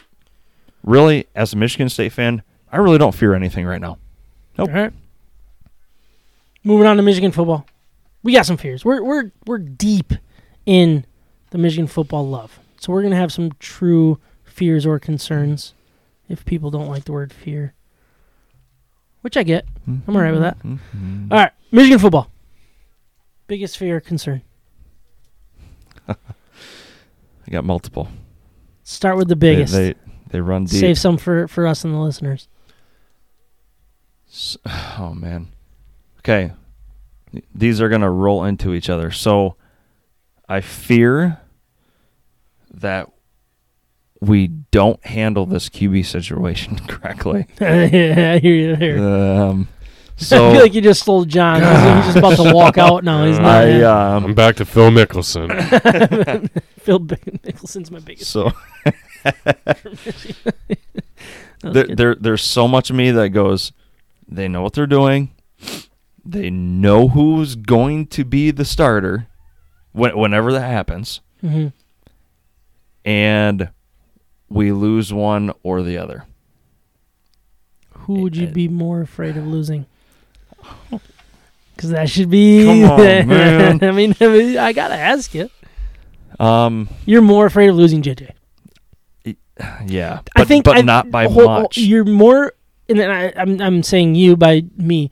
[0.85, 3.99] really, as a Michigan State fan, I really don't fear anything right now.
[4.59, 4.69] Nope.
[4.69, 4.93] All right.
[6.65, 7.67] Moving on to Michigan football,
[8.23, 8.85] we got some fears.
[8.85, 10.13] We're we're we're deep
[10.65, 11.05] in
[11.51, 15.75] the Michigan football love, so we're gonna have some true fears or concerns.
[16.33, 17.75] If people don't like the word fear,
[19.21, 20.59] which I get, I'm all right with that.
[20.63, 21.31] Mhm.
[21.31, 22.31] All right, Michigan football.
[23.47, 24.41] Biggest fear concern?
[26.09, 26.15] I
[27.51, 28.09] got multiple.
[28.83, 29.75] Start with the biggest.
[29.75, 29.95] They,
[30.31, 30.81] they run deep.
[30.81, 32.49] Save some for for us and the listeners.
[34.29, 34.57] S-
[34.99, 35.49] Oh man.
[36.21, 36.53] Okay.
[37.55, 39.11] These are gonna roll into each other.
[39.11, 39.57] So
[40.49, 41.41] I fear
[42.73, 43.11] that
[44.23, 47.47] we don't handle this QB situation correctly.
[47.61, 48.99] yeah, I hear you there.
[49.01, 49.69] Um,
[50.21, 51.61] I feel like you just stole John.
[51.61, 53.25] He's, he's just about to walk out now.
[53.27, 53.65] He's not.
[53.65, 55.51] I, um, I'm back to Phil Mickelson.
[56.79, 58.31] Phil Bick- Mickelson's my biggest.
[58.31, 58.53] so
[61.63, 63.73] there, there there's so much of me that goes
[64.29, 65.33] they know what they're doing
[66.25, 69.27] they know who's going to be the starter
[69.93, 71.73] when, whenever that happens Mhm.
[73.05, 73.71] and
[74.53, 76.25] we lose one or the other
[78.07, 79.87] Who would you Uh, be more afraid of losing?
[81.75, 82.65] Because that should be.
[82.65, 82.99] Come on,
[83.29, 83.83] man.
[83.83, 85.51] I mean, I mean, I gotta ask you.
[86.39, 88.31] um You're more afraid of losing JJ.
[89.87, 92.53] yeah I think, but I- not by hold- hold- much You're more,
[92.89, 95.11] and then I, I'm I'm saying you by me.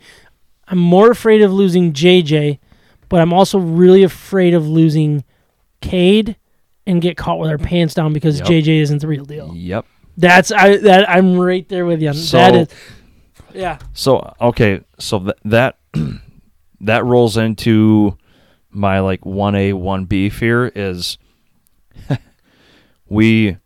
[0.69, 2.59] I'm more afraid of losing JJ,
[3.09, 5.25] but I'm also really afraid of losing
[5.81, 6.37] Cade
[6.91, 8.49] and get caught with our pants down because Yep.
[8.49, 9.53] JJ isn't the real deal.
[9.55, 9.87] yep
[10.17, 12.13] That's I that I'm right there with you.
[12.13, 12.69] So- that is,
[13.55, 13.79] yeah.
[13.95, 15.79] So okay, so th- that
[16.83, 18.17] that rolls into
[18.71, 21.19] my like one A one B fear is
[23.09, 23.57] we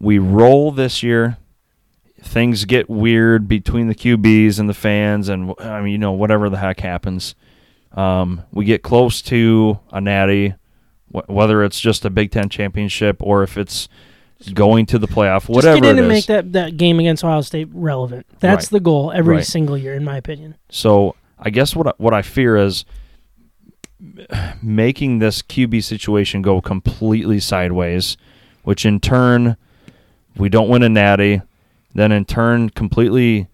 [0.00, 1.38] we roll this year.
[2.22, 6.48] Things get weird between the QBs and the fans, and I mean you know whatever
[6.48, 7.34] the heck happens.
[7.92, 10.54] Um, we get close to a natty,
[11.14, 13.88] wh- whether it's just a Big Ten championship or if it's
[14.52, 17.40] going to the playoff, whatever Just get in and make that, that game against Ohio
[17.40, 18.26] State relevant.
[18.40, 18.70] That's Right.
[18.78, 19.46] the goal every Right.
[19.46, 20.56] single year, in my opinion.
[20.68, 22.84] So I guess what I, what I fear is
[24.62, 28.16] making this QB situation go completely sideways,
[28.64, 29.56] which in turn
[30.36, 31.40] we don't win a natty,
[31.94, 33.46] then in turn completely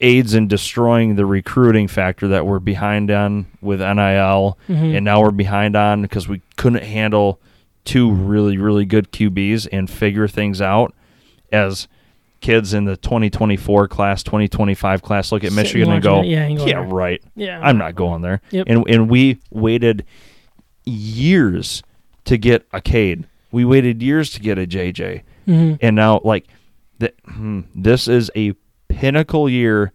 [0.00, 4.96] aids in destroying the recruiting factor that we're behind on with NIL, Mhm.
[4.96, 7.40] and now we're behind on because we couldn't handle
[7.84, 10.92] two really really good QBs and figure things out
[11.52, 11.88] as
[12.40, 16.48] kids in the 2024 class, 2025 class look at Sit Michigan and go, it, yeah,
[16.48, 17.22] yeah, right.
[17.36, 17.60] Yeah.
[17.62, 18.40] I'm not going there.
[18.50, 18.66] Yep.
[18.68, 20.04] And and we waited
[20.84, 21.82] years
[22.24, 23.26] to get a Cade.
[23.52, 25.22] We waited years to get a JJ.
[25.46, 25.78] Mhm.
[25.80, 26.46] And now like
[26.98, 28.52] th- hmm, this is a
[29.00, 29.92] pinnacle year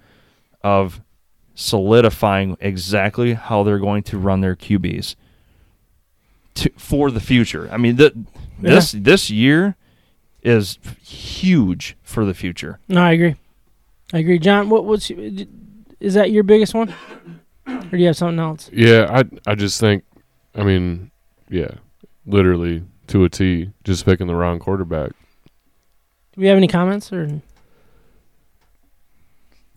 [0.64, 1.00] of
[1.54, 5.16] solidifying exactly how they're going to run their QBs
[6.56, 7.70] to, for the future.
[7.72, 8.26] I mean, the,
[8.60, 9.76] this this year
[10.42, 12.80] is huge for the future.
[12.88, 13.36] No, I agree.
[14.12, 14.70] I agree, John.
[14.70, 16.92] What what's is that your biggest one,
[17.68, 18.72] or do you have something else?
[18.74, 20.04] Yeah, I I just think,
[20.56, 21.12] I mean,
[21.48, 21.76] yeah,
[22.26, 25.12] literally to a T, just picking the wrong quarterback.
[26.34, 27.42] Do we have any comments or?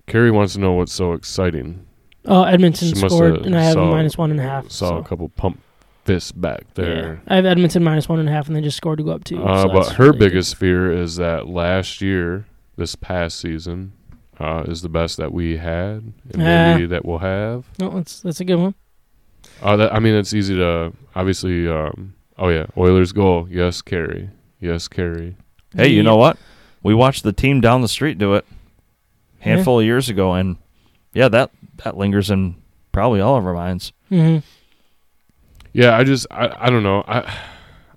[0.09, 1.85] Carrie wants to know what's so exciting.
[2.25, 4.43] Oh, Edmonton She must scored, have and I have a saw- minus one and a
[4.43, 4.71] half.
[4.71, 4.97] Saw so.
[4.99, 5.61] a couple pump
[6.05, 6.85] fists back Yeah.
[6.85, 7.23] there.
[7.29, 9.25] I have Edmonton minus one and a half, and they just scored to go up
[9.25, 9.43] two.
[9.43, 10.25] Uh, so but that's her really good.
[10.31, 13.93] biggest fear is that last year, this past season,
[14.41, 16.75] uh, is the best that we had and Yeah.
[16.75, 17.65] maybe that we'll have.
[17.79, 18.75] No, that's that's a good one.
[19.63, 21.69] Uh, that, I mean, it's easy to obviously.
[21.69, 23.47] Um, oh yeah, Oilers goal.
[23.51, 24.31] Yes, Carrie.
[24.61, 25.37] Yes, Carrie.
[25.75, 26.37] Hey, you know what?
[26.83, 28.45] We watched the team down the street do it
[29.39, 30.57] handful of years ago, and
[31.15, 31.51] yeah, that
[31.85, 32.57] that lingers in
[32.93, 33.93] probably all of our minds.
[34.09, 34.39] hmm
[35.73, 37.05] Yeah, I just I, I don't know.
[37.07, 37.33] I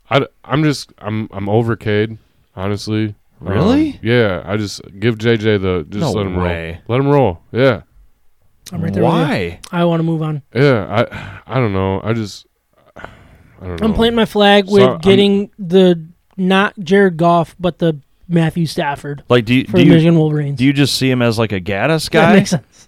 [0.10, 2.18] I I'm just I'm I'm over Cade,
[2.56, 3.16] honestly.
[3.42, 4.00] Um, Really?
[4.04, 6.72] yeah, I just give JJ the just No let him way.
[6.74, 6.82] roll.
[6.88, 7.40] Let him roll.
[7.52, 7.82] Yeah.
[8.72, 9.04] I'm right there.
[9.04, 9.60] Why?
[9.72, 10.44] I want to move on.
[10.54, 12.00] Yeah, I I don't know.
[12.04, 12.46] I just
[12.96, 13.08] I
[13.62, 13.86] don't know.
[13.88, 16.08] I'm planting my flag So, with I'm- getting the
[16.38, 18.00] not Jared Goff, but the
[18.32, 20.58] Matthew Stafford Like, do you, for do the you Michigan Wolverines.
[20.58, 22.22] do you just see him as like a Gattis guy?
[22.32, 22.88] that makes sense.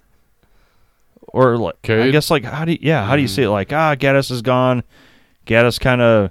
[1.28, 3.34] or like I guess like how do you, yeah how do you Mhm.
[3.34, 3.50] see it?
[3.50, 4.82] Like ah, Gattis is gone.
[5.46, 6.30] Gattis kind of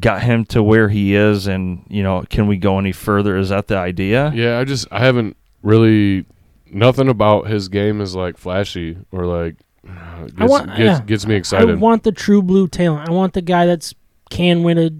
[0.00, 3.36] got him to where he is, and you know, can we go any further?
[3.36, 4.32] Is that the idea?
[4.34, 6.26] Yeah, I just I haven't really
[6.70, 9.56] nothing about his game is like flashy or like
[10.36, 11.00] gets, want- gets, yeah.
[11.06, 11.70] gets me excited.
[11.70, 13.08] I want the true blue talent.
[13.08, 13.94] I want the guy that's
[14.30, 14.92] can win a, a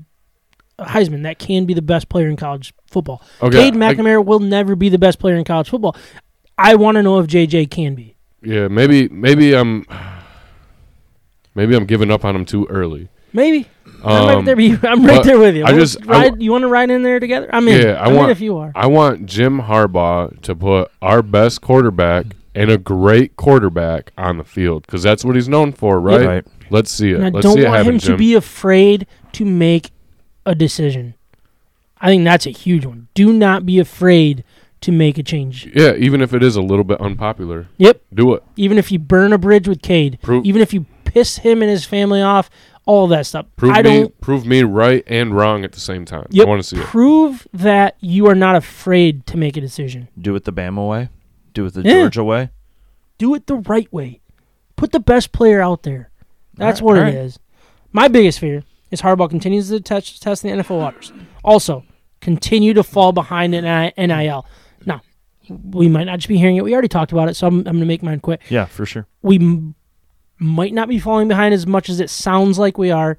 [0.78, 3.22] Heisman, that can be the best player in college football.
[3.42, 5.96] okay, Cade I- McNamara will never be the best player in college football.
[6.56, 8.16] I want to know if JJ can be.
[8.42, 9.84] yeah, maybe maybe I'm
[11.54, 13.08] maybe I'm giving up on him too early.
[13.32, 13.66] Maybe
[14.02, 14.56] I'm Um, right there.
[14.56, 14.78] With you.
[14.88, 15.64] I'm right there with you.
[15.64, 17.48] I We'll just- ride, w- you want to ride in there together?
[17.52, 17.86] I'm in.
[17.86, 18.72] Yeah, I I'm want- if you are.
[18.74, 24.44] I want Jim Harbaugh to put our best quarterback and a great quarterback on the
[24.44, 26.26] field because that's what he's known for, right?
[26.26, 26.46] Right.
[26.70, 27.16] Let's see it.
[27.16, 28.12] And I Let's don't see it want happen, him Jim.
[28.12, 29.90] to be afraid to make
[30.48, 31.14] a decision.
[32.00, 33.08] I think that's a huge one.
[33.14, 34.44] Do not be afraid
[34.80, 35.68] to make a change.
[35.74, 38.00] yeah, even if it is a little bit unpopular, Yep.
[38.14, 38.44] do it.
[38.56, 41.70] Even if you burn a bridge with Cade, Prove- even if you piss him and
[41.70, 42.48] his family off,
[42.86, 43.46] all that stuff.
[43.56, 46.26] Prove I me, don't prove me right and wrong at the same time.
[46.30, 46.46] Yep.
[46.46, 46.84] I want to see it.
[46.84, 50.08] prove that you are not afraid to make a decision.
[50.18, 51.08] Do it the Bama way.
[51.52, 51.94] Do it the Yeah.
[52.02, 52.50] Georgia way.
[53.18, 54.20] Do it the right way.
[54.76, 56.08] Put the best player out there.
[56.54, 57.14] That's Alright, what alright.
[57.14, 57.38] it is.
[57.92, 61.12] My biggest fear is Harbaugh continues to test, test the NFL waters.
[61.44, 61.84] Also,
[62.20, 64.46] continue to fall behind in NIL.
[64.86, 65.00] Now,
[65.48, 66.64] we might not just be hearing it.
[66.64, 68.42] We already talked about it, so I'm, I'm going to make mine quick.
[68.50, 69.06] Yeah, for sure.
[69.22, 69.74] We m-
[70.38, 73.18] might not be falling behind as much as it sounds like we are.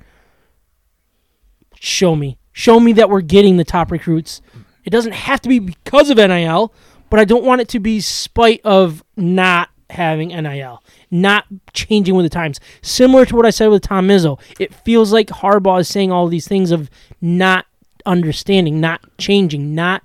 [1.76, 2.38] Show me.
[2.52, 4.42] Show me that we're getting the top recruits.
[4.84, 6.74] It doesn't have to be because of NIL,
[7.10, 12.26] but I don't want it to be spite of not having NIL, not changing with
[12.26, 12.60] the times.
[12.82, 16.28] Similar to what I said with Tom Izzo, it feels like Harbaugh is saying all
[16.28, 16.90] these things of
[17.22, 17.66] not
[18.06, 20.04] understanding, not changing, not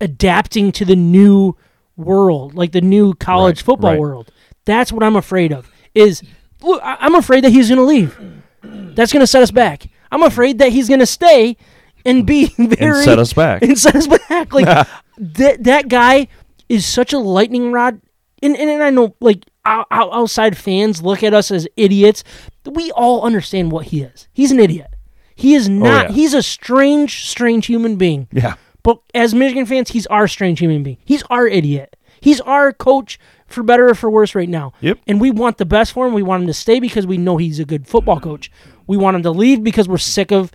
[0.00, 1.56] adapting to the new
[1.96, 4.00] world, like the new college Right, football right.
[4.00, 4.32] world.
[4.64, 5.70] That's what I'm afraid of.
[5.94, 6.22] Is
[6.60, 8.18] look, I'm afraid that he's going to leave.
[8.62, 9.86] That's going to set us back.
[10.10, 11.56] I'm afraid that he's going to stay
[12.04, 13.62] and be very And set us back.
[13.62, 14.52] and set us back.
[14.52, 14.88] Like
[15.18, 16.28] that that guy
[16.68, 18.00] is such a lightning rod.
[18.44, 22.22] And and, and I know like ou- ou- outside fans look at us as idiots.
[22.64, 24.28] We all understand what he is.
[24.32, 24.94] He's an idiot.
[25.34, 26.06] He is oh, not.
[26.06, 26.14] Oh, yeah.
[26.14, 28.28] He's a strange, strange human being.
[28.32, 28.54] Yeah.
[28.82, 30.98] But as Michigan fans, he's our strange human being.
[31.04, 31.96] He's our idiot.
[32.20, 34.72] He's our coach for better or for worse right now.
[34.80, 35.00] Yep.
[35.06, 36.12] And we want the best for him.
[36.12, 38.50] We want him to stay because we know he's a good football coach.
[38.86, 40.52] We want him to leave because we're sick of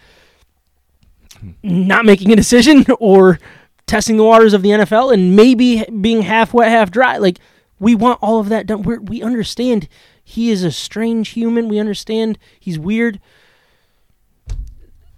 [1.64, 3.40] not making a decision or
[3.88, 7.18] testing the waters of the NFL and maybe being half wet, half dry.
[7.18, 7.40] Like
[7.80, 8.84] we want all of that done.
[8.84, 9.88] We're, we understand
[10.24, 11.68] He is a strange human.
[11.70, 13.20] We understand he's weird.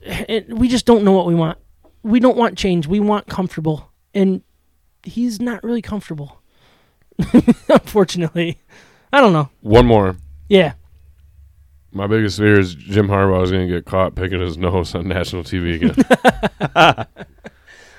[0.06, 1.58] And we just don't know what we want.
[2.04, 2.88] We don't want change.
[2.88, 3.92] We want comfortable.
[4.14, 4.42] And
[5.04, 6.42] he's not really comfortable.
[7.70, 8.60] Unfortunately.
[9.14, 9.50] I don't know.
[9.62, 10.16] One more.
[10.50, 10.74] Yeah.
[11.92, 15.08] My biggest fear is Jim Harbaugh is going to get caught picking his nose on
[15.08, 17.06] national TV again.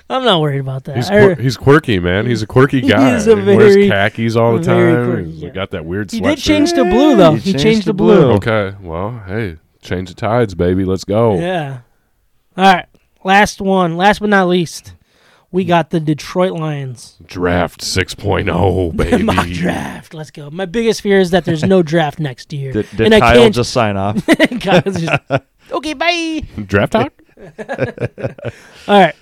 [0.09, 0.95] I'm not worried about that.
[0.97, 2.25] he's quir- he's quirky, man.
[2.25, 3.13] He's a quirky guy.
[3.13, 5.05] He's a he very- wears khakis all the very time.
[5.05, 5.49] quirky, He's yeah.
[5.49, 6.35] got that weird he sweatshirt.
[6.35, 7.33] did change to blue though.
[7.35, 8.31] He He, changed, to blue.
[8.33, 10.83] Okay, well, hey, change the tides, baby.
[10.85, 11.39] Let's go.
[11.39, 11.79] Yeah.
[12.57, 12.85] All right.
[13.23, 13.95] Last one.
[13.97, 14.93] Last but not least,
[15.51, 17.15] we got the Detroit Lions.
[17.25, 19.23] Draft 6.0, baby.
[19.23, 20.13] Mock draft.
[20.13, 20.49] Let's go.
[20.51, 22.73] My biggest fear is that there's no draft next year.
[22.73, 24.23] Did, did and I Kyle can't just sign off?
[24.61, 25.21] Kyle's just,
[25.71, 26.41] okay, bye.
[26.65, 27.13] Draft talk?
[28.87, 29.15] All right.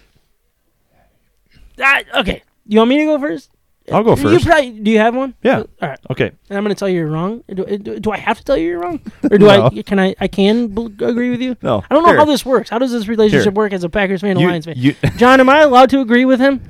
[2.72, 3.52] You want me to go first?
[3.92, 4.32] I'll go first.
[4.46, 5.34] You probably, do you have one?
[5.44, 5.64] Yeah.
[5.82, 6.00] All right.
[6.10, 6.32] Okay.
[6.50, 7.44] And I'm going to tell you you're wrong.
[7.54, 9.82] Do, do, do I have to tell you you're wrong, or do I?
[9.86, 10.16] Can I?
[10.22, 11.58] I can bl- agree with you.
[11.62, 11.84] No.
[11.90, 12.18] I don't know Here.
[12.20, 12.70] how this works.
[12.70, 13.52] How does this relationship Here.
[13.52, 14.76] work as a Packers fan and Lions fan?
[14.78, 16.62] you- John, am I allowed to agree with him,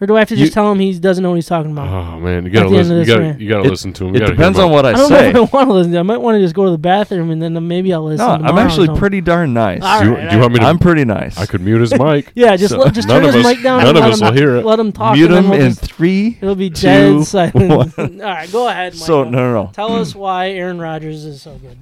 [0.00, 1.72] or do I have to just You- tell him he doesn't know what he's talking
[1.72, 1.88] about?
[1.88, 2.92] Oh man, you gotta At the end listen.
[2.92, 3.40] of You this gotta, rant.
[3.40, 4.10] you gotta It- listen to him.
[4.10, 5.32] It You gotta depends him on what I, I don't say.
[5.32, 5.96] know if I want to listen.
[5.96, 8.26] I might want to just go to the bathroom and then maybe I'll listen.
[8.26, 9.82] No, I'm actually pretty darn nice.
[9.82, 10.66] All Do you, right, do you want me to?
[10.66, 11.36] I'm pretty nice.
[11.38, 12.30] I could mute his mic.
[12.34, 13.78] Yeah, just So- let, just None turn his us- mic down.
[13.80, 14.64] none and of let us him, will hear it.
[14.64, 15.14] Let him talk.
[15.16, 16.38] Mute and then him we'll in just- three.
[16.40, 17.54] It'll be two, dead silent.
[17.54, 17.92] one.
[17.98, 18.94] All right, go ahead.
[18.94, 19.70] So no, no, no.
[19.72, 21.78] Tell us why Aaron Rodgers is so good.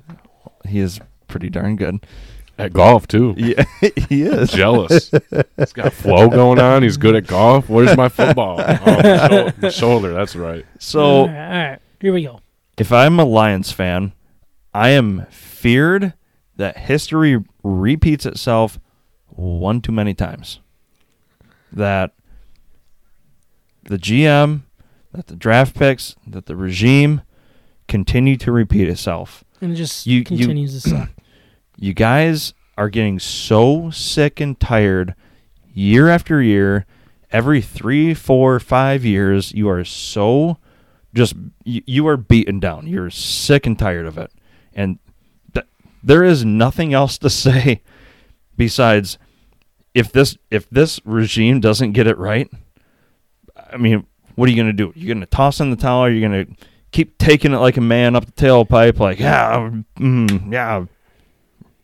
[0.66, 2.00] He is pretty darn good.
[2.58, 3.34] At golf too.
[3.36, 3.64] Yeah,
[4.08, 4.50] he is.
[4.50, 5.10] Jealous.
[5.58, 6.82] He's got flow going on.
[6.82, 7.68] He's good at golf.
[7.68, 8.58] Where's my football?
[8.60, 10.12] Oh, my, shou- my shoulder.
[10.14, 10.64] That's right.
[10.78, 12.40] So all right, all right, here we go.
[12.78, 14.12] if I'm a Lions fan,
[14.72, 16.14] I am feared
[16.56, 18.78] that history repeats itself
[19.28, 20.60] one too many times.
[21.72, 22.12] That
[23.84, 24.62] the GM,
[25.12, 27.20] that the draft picks, that the regime
[27.86, 29.44] continue to repeat itself.
[29.60, 31.10] And it just You- you- continues to suck.
[31.76, 35.14] You guys are getting so sick and tired
[35.72, 36.86] year after year.
[37.30, 40.58] Every three, four, five years, you are so
[41.14, 41.34] just
[41.64, 42.86] you, you are beaten down.
[42.86, 44.30] You're sick and tired of it,
[44.74, 44.98] and
[45.52, 45.66] th-
[46.02, 47.82] there is nothing else to say
[48.56, 49.18] besides
[49.94, 52.48] if this if this regime doesn't get it right.
[53.70, 54.92] I mean, what are you going to do?
[54.94, 56.08] You're going to toss in the towel?
[56.08, 56.54] You're going to
[56.92, 58.98] keep taking it like a man up the tailpipe?
[59.00, 60.84] Like, yeah, mm, yeah.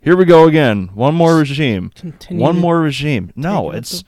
[0.02, 0.90] Here we go again.
[0.94, 1.90] One more regime.
[1.94, 3.32] Continue One more regime.
[3.36, 4.04] No, take it up it's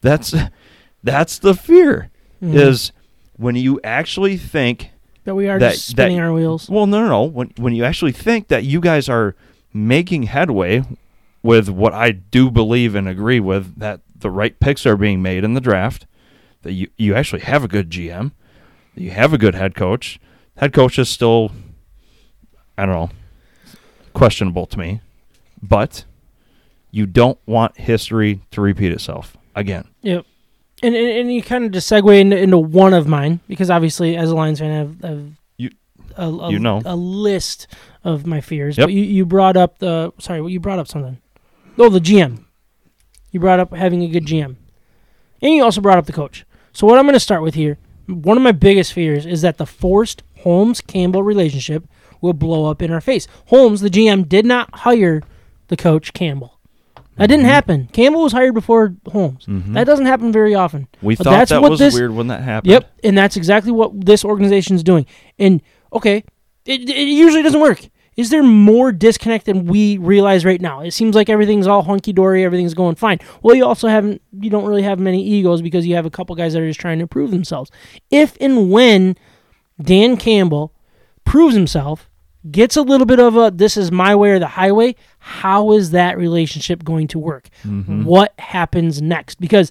[0.00, 0.34] that's
[1.02, 2.10] that's the fear
[2.42, 2.54] Mhm.
[2.54, 2.92] is
[3.36, 4.90] when you actually think
[5.24, 6.68] that we are that- just spinning that- our wheels.
[6.70, 9.34] well no no no when when you actually think that you guys are
[9.72, 10.82] making headway
[11.42, 15.44] with what I do believe and agree with that the right picks are being made
[15.44, 16.06] in the draft
[16.62, 18.32] that you you actually have a good GM
[18.94, 20.20] that you have a good head coach
[20.58, 21.50] head coach is still
[22.78, 23.10] I don't know
[24.12, 25.00] questionable to me
[25.62, 26.04] but
[26.90, 30.24] you don't want history to repeat itself again Yep.
[30.82, 34.14] And, and and you kind of just segue into, into one of mine because obviously
[34.16, 35.26] as a Lions fan I have, I have
[35.56, 35.70] You-
[36.16, 36.82] a, a, you know.
[36.84, 37.66] a list
[38.04, 38.76] of my fears.
[38.76, 38.86] Yep.
[38.88, 41.16] But you, you brought up the sorry, you brought up something.
[41.78, 42.44] Oh, the GM.
[43.32, 44.56] You brought up having a good GM,
[45.42, 46.44] and you also brought up the coach.
[46.72, 47.76] So what I'm going to start with here,
[48.06, 51.84] one of my biggest fears is that the forced Holmes Campbell relationship
[52.20, 53.26] will blow up in our face.
[53.46, 55.22] Holmes, the GM, did not hire
[55.68, 56.58] the coach Campbell.
[57.16, 57.50] That didn't mm-hmm.
[57.50, 57.88] happen.
[57.92, 59.46] Campbell was hired before Holmes.
[59.46, 59.72] Mm-hmm.
[59.72, 60.86] That doesn't happen very often.
[61.00, 63.36] we But thought that's that what was this- weird when that happened Yep, and that's
[63.36, 65.06] exactly what this organization is doing.
[65.38, 65.62] And
[65.92, 66.24] okay,
[66.66, 67.88] it, it usually doesn't work.
[68.16, 70.80] Is there more disconnect than we realize right now?
[70.80, 73.18] It seems like everything's all hunky dory, everything's going fine.
[73.42, 76.34] Well, you also haven't, you don't really have many egos because you have a couple
[76.34, 77.70] guys that are just trying to prove themselves.
[78.10, 79.16] If and when
[79.80, 80.72] Dan Campbell
[81.24, 82.08] proves himself,
[82.50, 85.90] gets a little bit of a this is my way or the highway, how is
[85.90, 87.48] that relationship going to work?
[88.04, 89.40] What happens next?
[89.40, 89.70] Because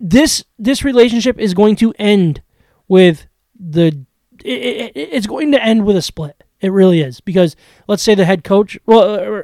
[0.00, 2.42] this this relationship is going to end
[2.88, 3.26] with
[3.58, 4.04] the
[4.44, 6.42] it, it, it's going to end with a split.
[6.60, 7.56] It really is because
[7.88, 8.78] let's say the head coach.
[8.86, 9.42] Well, uh,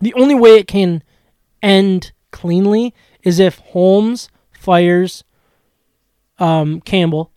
[0.00, 1.02] the only way it can
[1.62, 5.24] end cleanly is if Holmes fires
[6.38, 7.32] um, Campbell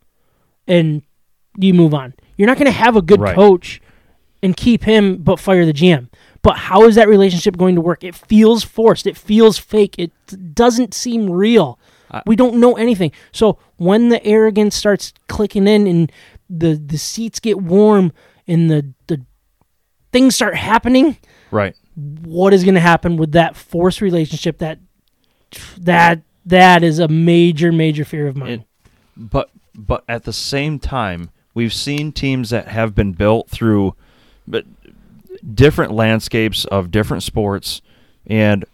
[0.68, 1.04] and
[1.58, 2.14] you move on.
[2.40, 3.36] You're not going to have a good Right.
[3.36, 3.82] coach
[4.42, 6.08] and keep him, but fire the GM.
[6.42, 8.02] But how is that relationship going to work?
[8.02, 9.06] It feels forced.
[9.06, 9.96] It feels fake.
[9.98, 10.12] It
[10.56, 11.78] doesn't seem real.
[12.26, 13.12] we don't know anything.
[13.34, 16.12] So when the arrogance starts clicking in and
[16.50, 18.12] the the seats get warm
[18.48, 19.22] and the the
[20.12, 21.18] things start happening,
[21.52, 21.76] right
[22.24, 24.58] what is going to happen with that forced relationship?
[24.60, 24.80] That
[25.78, 28.50] that that is a major major fear of mine.
[28.52, 28.64] It-
[29.16, 33.96] but but at the same time we've seen teams that have been built through
[34.48, 34.66] but
[35.54, 37.82] different landscapes of different sports
[38.28, 38.66] and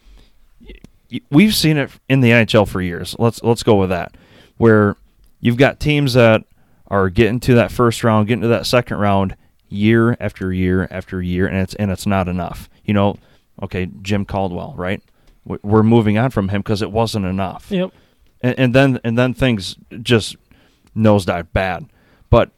[1.30, 3.16] we've seen it in the NHL for years.
[3.20, 4.16] Let's let's go with that.
[4.58, 4.96] Where
[5.40, 6.44] you've got teams that
[6.88, 9.36] are getting to that first round, getting to that second round
[9.70, 12.70] year after year after year and it's and it's not enough.
[12.84, 13.18] You know,
[13.64, 15.02] okay, Jim Caldwell, right?
[15.46, 17.92] We- We're moving on from him because it wasn't enough Yep.
[18.42, 20.36] and, and then and then things just
[20.96, 21.86] nosedive bad.
[22.30, 22.52] But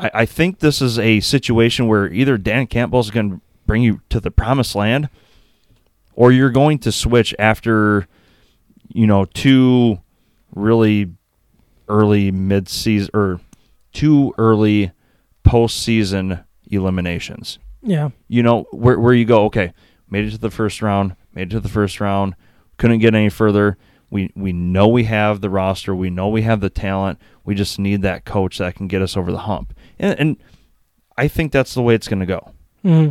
[0.00, 4.00] I, I think this is a situation where either Dan Campbell's going to bring you
[4.08, 5.08] to the promised land,
[6.14, 8.08] or you're going to switch after
[8.88, 10.00] you know two
[10.54, 11.12] really
[11.88, 13.40] early mid season or
[13.92, 14.90] two early
[15.44, 18.10] postseason eliminations Yeah.
[18.28, 19.72] you know where where you go okay
[20.08, 22.34] made it to the first round made it to the first round
[22.78, 23.76] couldn't get any further
[24.10, 27.78] we we know we have the roster we know we have the talent we just
[27.78, 30.36] need that coach that can get us over the hump and, and
[31.16, 33.08] i think that's the way it's going to go hmm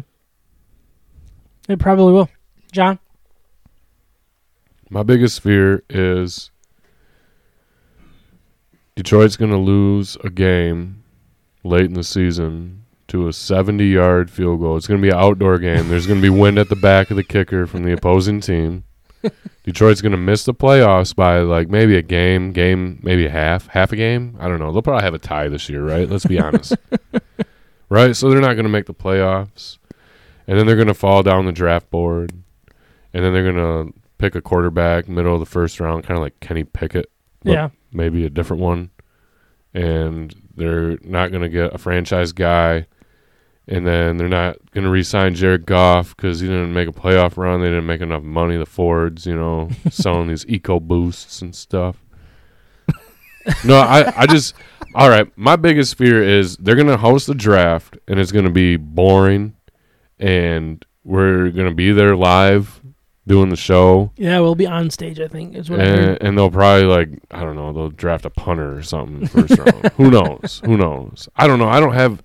[1.68, 2.30] It probably will.
[2.72, 3.00] John.
[4.90, 6.50] My biggest fear is
[8.96, 11.04] Detroit's going to lose a game
[11.64, 14.78] late in the season to a 70 yard field goal.
[14.78, 15.90] It's going to be an outdoor game.
[15.90, 18.84] There's going to be wind at the back of the kicker from the opposing team.
[19.64, 23.68] Detroit's going to miss the playoffs by like maybe a game, game, maybe a half,
[23.68, 24.36] half a game.
[24.40, 24.72] I don't know.
[24.72, 26.10] They'll probably have a tie this year, right?
[26.10, 26.74] Let's be honest.
[27.90, 28.16] right?
[28.16, 29.78] So they're not going to make the playoffs.
[30.48, 32.32] And then they're going to fall down the draft board.
[33.14, 36.24] And then they're going to pick a quarterback middle of the first round, kind of
[36.24, 37.10] like Kenny Pickett,
[37.44, 37.70] Yeah.
[37.92, 38.90] maybe a different one.
[39.74, 42.88] And they're not going to get a franchise guy.
[43.72, 47.38] And then they're not going to re-sign Jared Goff because he didn't make a playoff
[47.38, 47.62] run.
[47.62, 48.58] They didn't make enough money.
[48.58, 52.04] The Fords, you know, selling these eco boosts and stuff.
[53.64, 54.56] no, I, I just,
[54.96, 55.32] all right.
[55.38, 58.76] My biggest fear is they're going to host the draft and it's going to be
[58.76, 59.56] boring,
[60.18, 62.82] and we're going to be there live
[63.30, 65.20] doing the show, Yeah, we'll be on stage.
[65.20, 68.32] I think is what and, and they'll probably like I don't know they'll draft a
[68.32, 69.88] punter or something first round.
[69.98, 70.62] Who knows?
[70.66, 71.30] Who knows?
[71.36, 71.70] I don't know.
[71.70, 72.24] I don't have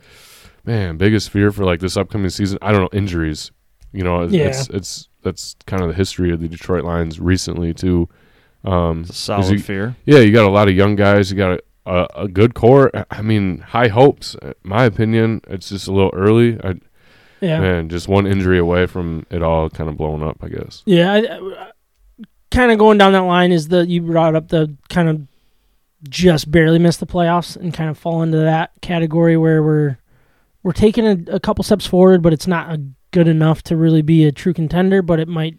[0.65, 2.59] man biggest fear for like this upcoming season.
[2.63, 3.51] I don't know injuries.
[3.93, 4.47] You know, it's Yeah.
[4.49, 8.09] it's, it's that's kind of the history of the Detroit Lions recently too.
[8.65, 11.31] Um, it's a 'cause solid you- fear yeah, you got a lot of young guys.
[11.31, 12.91] You got a, a, a good core.
[13.11, 14.35] I mean, high hopes.
[14.43, 16.59] In my opinion, it's just a little early.
[16.65, 16.75] I,
[17.41, 17.61] Yeah.
[17.61, 20.39] Man, just one injury away from it all kind of blowing up.
[20.43, 20.83] I guess.
[20.87, 21.71] Yeah, I, I,
[22.51, 25.21] kind of going down that line is the you brought up the kind of
[26.09, 29.99] just barely missed the playoffs and kind of fall into that category where we're
[30.65, 32.77] we're taking a, a couple steps forward, but it's not
[33.13, 35.03] good enough to really be a true contender.
[35.03, 35.59] But it might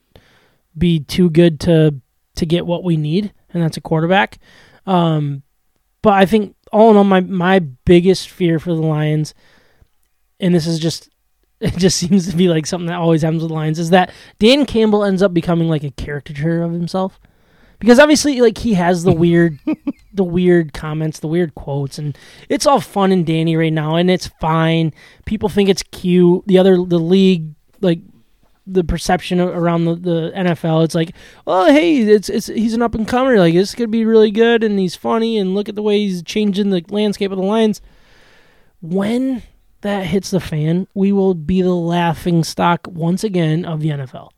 [0.78, 2.02] be too good to
[2.36, 4.40] to get what we need, and that's a quarterback.
[4.86, 5.44] Um,
[6.02, 9.34] but I think all in all, my my biggest fear for the Lions,
[10.40, 11.10] and this is just
[11.62, 14.66] it just seems to be like something that always happens with Lions, is that Dan
[14.66, 17.20] Campbell ends up becoming like a caricature of himself.
[17.86, 19.60] Because obviously like he has the weird
[20.14, 22.18] the weird comments, the weird quotes and
[22.50, 24.92] it's all fun and dandy right now and it's fine.
[25.26, 26.48] People think it's cute.
[26.48, 28.00] The other the league like
[28.66, 31.12] the perception around the, the NFL it's like,
[31.46, 33.38] "Oh, hey, it's it's he's an up and comer.
[33.38, 36.24] Like this could be really good and he's funny and look at the way he's
[36.24, 37.82] changing the landscape of the Lions."
[38.82, 39.44] When
[39.82, 44.32] that hits the fan, we will be the laughing stock once again of the NFL.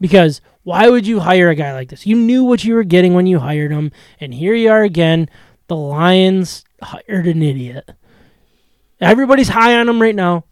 [0.00, 2.06] Because why would you hire a guy like this?
[2.06, 3.90] You knew what you were getting when you hired him,
[4.20, 5.30] and here you are again.
[5.66, 7.90] The Lions hired an idiot.
[9.00, 10.44] Everybody's high on him right now.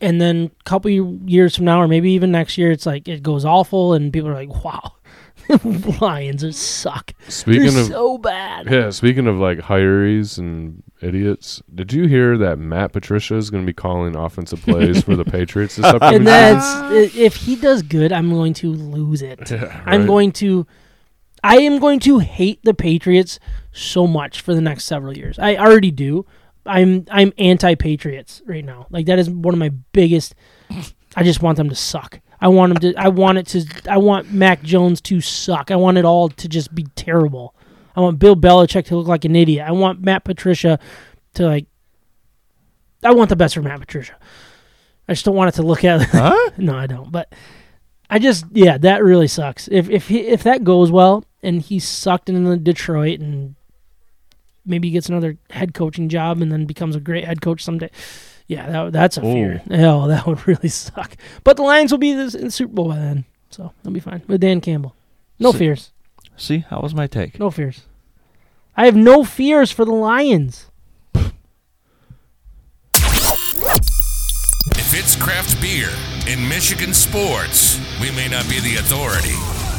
[0.00, 3.22] And then a couple years from now, or maybe even next year, it's like it
[3.22, 4.92] goes awful, and people are like, "Wow,
[6.00, 7.12] Lions suck.
[7.28, 12.36] Speaking They're of so bad." yeah, speaking of like hirees and idiots, did you hear
[12.38, 16.16] that Matt Patricia is going to be calling offensive plays for the Patriots this upcoming
[16.16, 19.46] And that's if he does good, I'm going to lose it.
[19.48, 19.60] season?
[19.68, 20.66] Yeah, I'm going to
[21.42, 23.38] I am going to hate the Patriots
[23.72, 25.38] so much for the next several years.
[25.38, 26.26] I already do.
[26.66, 28.86] I'm I'm anti-Patriots right now.
[28.90, 30.34] Like that is one of my biggest
[31.16, 32.20] I just want them to suck.
[32.40, 35.70] I want them to I want it to I want Mac Jones to suck.
[35.70, 37.54] I want it all to just be terrible.
[37.98, 39.66] I want Bill Belichick to look like an idiot.
[39.66, 40.78] I want Matt Patricia
[41.34, 41.66] to like
[43.02, 44.14] I want the best for Matt Patricia.
[45.08, 47.10] I just don't want it to look at huh no, I don't.
[47.10, 47.32] But
[48.08, 49.66] I just yeah, that really sucks.
[49.66, 53.56] If if he, if that goes well and he's sucked into Detroit and
[54.64, 57.90] maybe he gets another head coaching job and then becomes a great head coach someday.
[58.46, 59.60] Yeah, that that's a fear.
[59.72, 61.16] Oh, that would really suck.
[61.42, 63.98] But the Lions will be this, in the Super Bowl by then, so they'll be
[63.98, 64.94] fine with Dan Campbell.
[65.40, 65.90] No So- fears.
[66.38, 67.82] See how was my take No fears.
[68.76, 70.66] I have no fears for the Lions.
[74.70, 75.90] If it's craft beer
[76.32, 77.78] in Michigan sports.
[78.00, 79.34] We may not be the authority,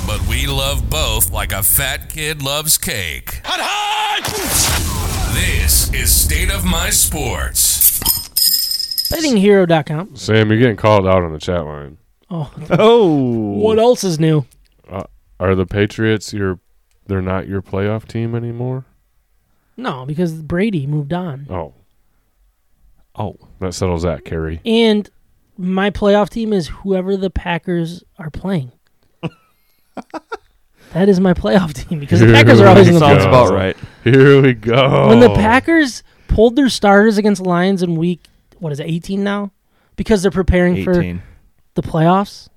[0.06, 3.41] but we love both like a fat kid loves cake.
[3.45, 5.34] Hot, hot!
[5.34, 7.99] This is State of My Sports.
[9.11, 10.15] Bettinghero.com.
[10.15, 11.98] Sam, you're getting called out on the chat line.
[12.30, 13.07] Oh, Oh,
[13.53, 14.45] what else is new?
[14.90, 15.03] Uh,
[15.40, 16.60] Are the Patriots your?
[17.07, 18.86] They're not your playoff team anymore.
[19.76, 21.48] No, because Brady moved on.
[21.49, 21.74] Oh,
[23.16, 24.61] oh, that settles that, Kerry.
[24.66, 25.10] And
[25.57, 28.72] my playoff team is whoever the Packers are playing.
[30.94, 33.28] that is my playoff team because the Packers are always in the sounds playoffs.
[33.28, 33.78] about right.
[34.03, 35.07] Here we go.
[35.07, 38.22] When the Packers pulled their starters against Lions in week,
[38.60, 39.52] what is it, 18 now?
[39.95, 42.49] Because they're preparing for the playoffs,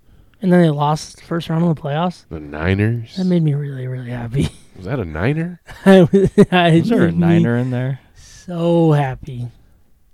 [0.43, 2.27] and then they lost the first round of the playoffs.
[2.28, 3.16] the Niners.
[3.16, 4.48] That made me really, really happy.
[4.77, 5.60] Was that a Niner?
[5.86, 8.01] I Is there a niner in there?
[8.14, 9.48] So happy.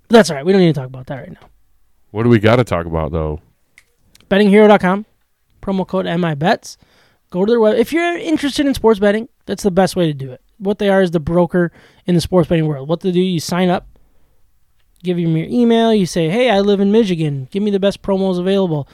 [0.09, 0.45] But that's all right.
[0.45, 1.49] We don't need to talk about that right now.
[2.11, 3.41] What do we got to talk about though?
[4.31, 5.07] bettinghero.com
[5.69, 6.77] promo code MIBETS.
[7.31, 7.77] Go to their web.
[7.77, 10.41] If you're interested in sports betting, that's the best way to do it.
[10.59, 11.71] What they are is the broker
[12.07, 12.89] in the sports betting world.
[12.89, 13.87] What they do, you sign up,
[15.03, 17.49] give them your email, you say, "Hey, I live in Michigan.
[17.51, 18.89] Give me the best promos available."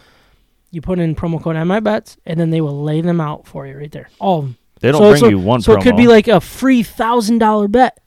[0.75, 3.77] You put in promo code MIBETS, and then they will lay them out for you
[3.79, 4.09] right there.
[4.19, 4.57] All of them.
[4.81, 5.81] They don't So- bring so- you one So promo.
[5.81, 8.01] it could be like a free thousand dollar bet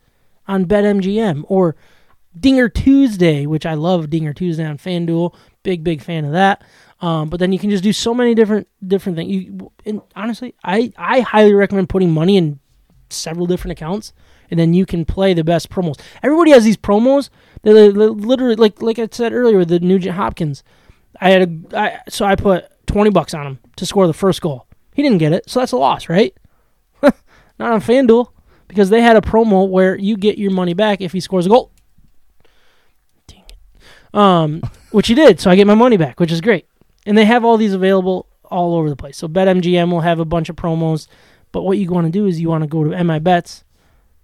[0.47, 1.75] on BetMGM or
[2.39, 5.33] Dinger Tuesday, which I love Dinger Tuesday on FanDuel.
[5.63, 6.61] Big big fan of that.
[7.01, 9.31] Um, but then you can just do so many different different things.
[9.31, 12.59] You and honestly, I I highly recommend putting money in
[13.09, 14.13] several different accounts,
[14.51, 15.99] and then you can play the best promos.
[16.21, 17.29] Everybody has these promos.
[17.63, 20.63] They li- li- literally like like I said earlier with the Nugent Hopkins.
[21.19, 24.41] I had a I, so I put twenty bucks on him to score the first
[24.41, 24.67] goal.
[24.93, 26.35] He didn't get it, so that's a loss, right?
[27.01, 28.29] Not on FanDuel
[28.67, 31.49] because they had a promo where you get your money back if he scores a
[31.49, 31.71] goal.
[33.27, 34.15] Dang it.
[34.15, 34.61] Um,
[34.91, 36.67] which he did, so I get my money back, which is great.
[37.05, 39.17] And they have all these available all over the place.
[39.17, 41.07] So BetMGM will have a bunch of promos,
[41.51, 43.63] but what you want to do is you want to go to MIBets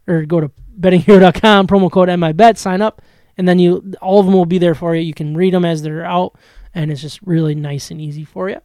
[0.08, 3.02] or go to bettinghero.com, promo code MIBET, sign up,
[3.38, 5.02] and then you all of them will be there for you.
[5.02, 6.38] You can read them as they're out,
[6.74, 8.60] and it's just really nice and easy for you.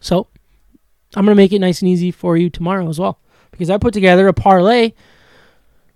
[0.00, 0.26] So
[1.14, 3.18] I'm gonna make it nice and easy for you tomorrow as well
[3.50, 4.92] because I put together a parlay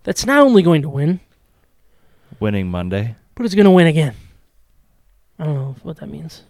[0.04, 1.20] that's not only going to win,
[2.40, 3.14] winning Monday.
[3.34, 4.14] but it's going to win again.
[5.38, 6.42] I don't know what that means.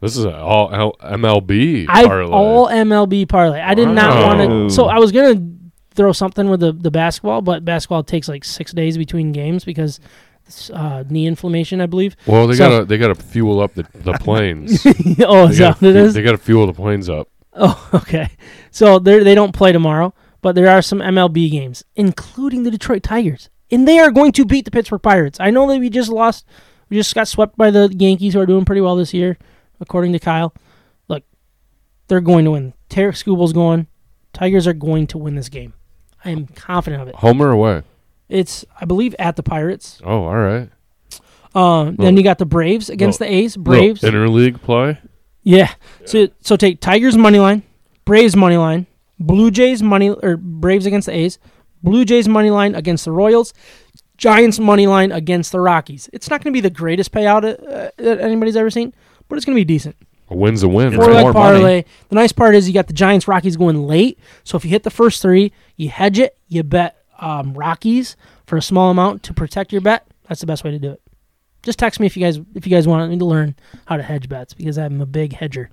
[0.00, 2.32] This is a all L- MLB I parlay.
[2.32, 3.60] all MLB parlay.
[3.60, 4.40] I did not want
[4.70, 4.74] to.
[4.74, 8.44] So I was going to throw something with the the basketball, but basketball takes like
[8.44, 10.00] six days between games because it's,
[10.72, 12.16] uh, knee inflammation, I believe.
[12.26, 14.84] well, they so- gotta they gotta fuel up the, the planes.
[14.86, 16.14] oh, They is gotta that what it fu- is?
[16.14, 17.28] They gotta fuel the planes up.
[17.52, 18.30] Oh, okay.
[18.70, 20.12] So they they don't play tomorrow,
[20.42, 24.44] but there are some MLB games, including the Detroit Tigers, and they are going to
[24.44, 25.38] beat the Pittsburgh Pirates.
[25.40, 26.44] I know that we just lost,
[26.88, 29.38] we just got swept by the Yankees, who are doing pretty well this year,
[29.80, 30.52] according to Kyle.
[31.08, 31.22] Look,
[32.08, 32.74] they're going to win.
[32.88, 33.86] Tarik Skubal's going.
[34.32, 35.74] Tigers are going to win this game.
[36.24, 37.14] I am confident of it.
[37.16, 37.82] Home or away?
[38.34, 40.00] It's, I believe, at the Pirates.
[40.04, 40.68] Oh, all right.
[41.54, 43.56] Uh, then you got the Braves against the A's.
[43.56, 44.00] Braves.
[44.02, 44.98] Interleague play.
[45.44, 45.72] Yeah.
[46.04, 47.62] So so take Tigers money line,
[48.04, 48.86] Braves money line,
[49.20, 51.38] Blue Jays money or Braves against the A's,
[51.82, 53.54] Blue Jays money line against the Royals,
[54.16, 56.10] Giants money line against the Rockies.
[56.12, 58.92] It's not going to be the greatest payout uh, that anybody's ever seen,
[59.28, 59.94] but it's going to be decent.
[60.30, 60.94] A win's a win.
[60.94, 61.12] Four right?
[61.12, 61.58] leg more money.
[61.58, 61.84] parlay.
[62.08, 64.18] The nice part is you got the Giants Rockies going late.
[64.42, 66.36] So if you hit the first three, you hedge it.
[66.48, 70.06] You bet um, Rockies for a small amount to protect your bet.
[70.28, 71.00] That's the best way to do it.
[71.62, 73.56] Just text me if you guys if you guys want me to learn
[73.86, 75.70] how to hedge bets because I'm a big hedger.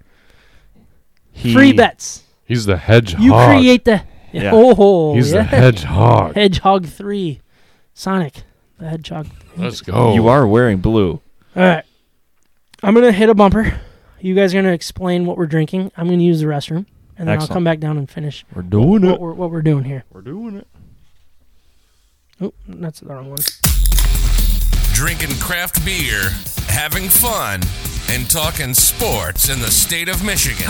[1.31, 2.23] He, Free bets.
[2.45, 3.21] He's the hedgehog.
[3.23, 4.51] You create the Yeah.
[4.53, 5.39] oh He's yeah.
[5.39, 6.35] the hedgehog.
[6.35, 7.41] hedgehog three,
[7.93, 8.43] Sonic
[8.81, 9.27] the Hedgehog.
[9.57, 10.13] Let's go.
[10.13, 11.21] You are wearing blue.
[11.55, 11.83] All right,
[12.83, 13.79] I'm gonna hit a bumper.
[14.19, 15.91] You guys are gonna explain what we're drinking.
[15.97, 16.85] I'm gonna use the restroom,
[17.17, 17.53] and then I'll Excellent.
[17.53, 20.03] come back down and finish We're doing what we're what we're doing here.
[20.11, 20.67] We're doing it.
[22.41, 23.39] Oh, that's the wrong one.
[24.93, 26.29] Drinking craft beer,
[26.67, 27.61] having fun,
[28.09, 30.65] and talking sports in the state of Michigan.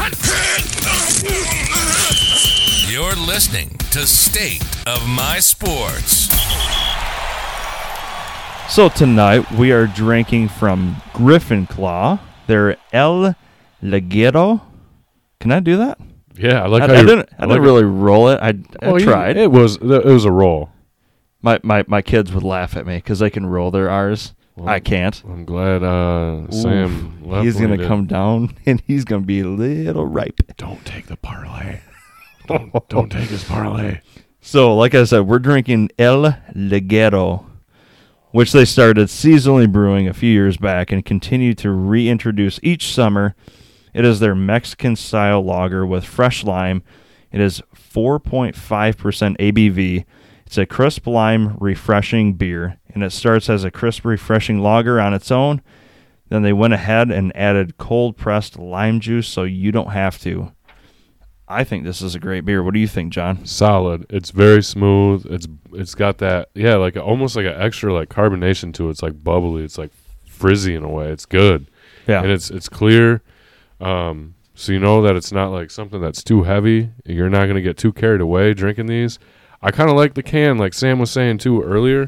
[2.92, 6.30] You're listening to State of My Sports.
[8.74, 12.20] So tonight we are drinking from Griffin Claw.
[12.48, 13.36] They're El
[13.82, 14.62] Legado.
[15.40, 16.00] Can I do that?
[16.36, 17.30] Yeah, I like I, how I you- didn't.
[17.38, 18.40] I, like didn't really roll it.
[18.42, 18.56] I, I
[18.90, 19.38] Well, you- tried.
[19.38, 20.70] It was it was a roll.
[21.42, 24.34] My, my my kids would laugh at me because they can roll their R's.
[24.56, 25.22] Well, I can't.
[25.26, 27.46] I'm glad uh, Sam left.
[27.46, 30.42] He's gonna come down and he's gonna be a little ripe.
[30.58, 31.80] Don't take the parlay.
[32.48, 34.02] Don't don't take his parlay.
[34.42, 36.24] So, like I said, we're drinking El
[36.56, 37.46] Legado.
[38.32, 43.36] which they started seasonally brewing a few years back and continue to reintroduce each summer.
[43.94, 46.82] It is their Mexican style lager with fresh lime.
[47.32, 48.54] It is 4.5%
[49.38, 50.06] ABV.
[50.52, 55.14] It's a crisp lime refreshing beer, and it starts as a crisp refreshing lager on
[55.14, 55.62] its own.
[56.28, 60.52] Then they went ahead and added cold pressed lime juice so you don't have to.
[61.48, 62.62] I think this is a great beer.
[62.62, 63.46] What do you think, John?
[63.46, 64.06] Solid.
[64.10, 65.26] It's very smooth.
[65.30, 68.92] It's it's got that yeah, like almost like an extra like carbonation to it.
[68.92, 69.64] It's like bubbly.
[69.64, 69.92] It's like
[70.26, 71.12] frizzy in a way.
[71.12, 71.68] It's good.
[72.08, 72.24] Yeah.
[72.24, 73.22] and it's it's clear.
[73.80, 76.90] Um, so you know that it's not like something that's too heavy.
[77.06, 79.18] You're not gonna get too carried away drinking these.
[79.64, 82.08] I kind of like the can, like Sam was saying too earlier.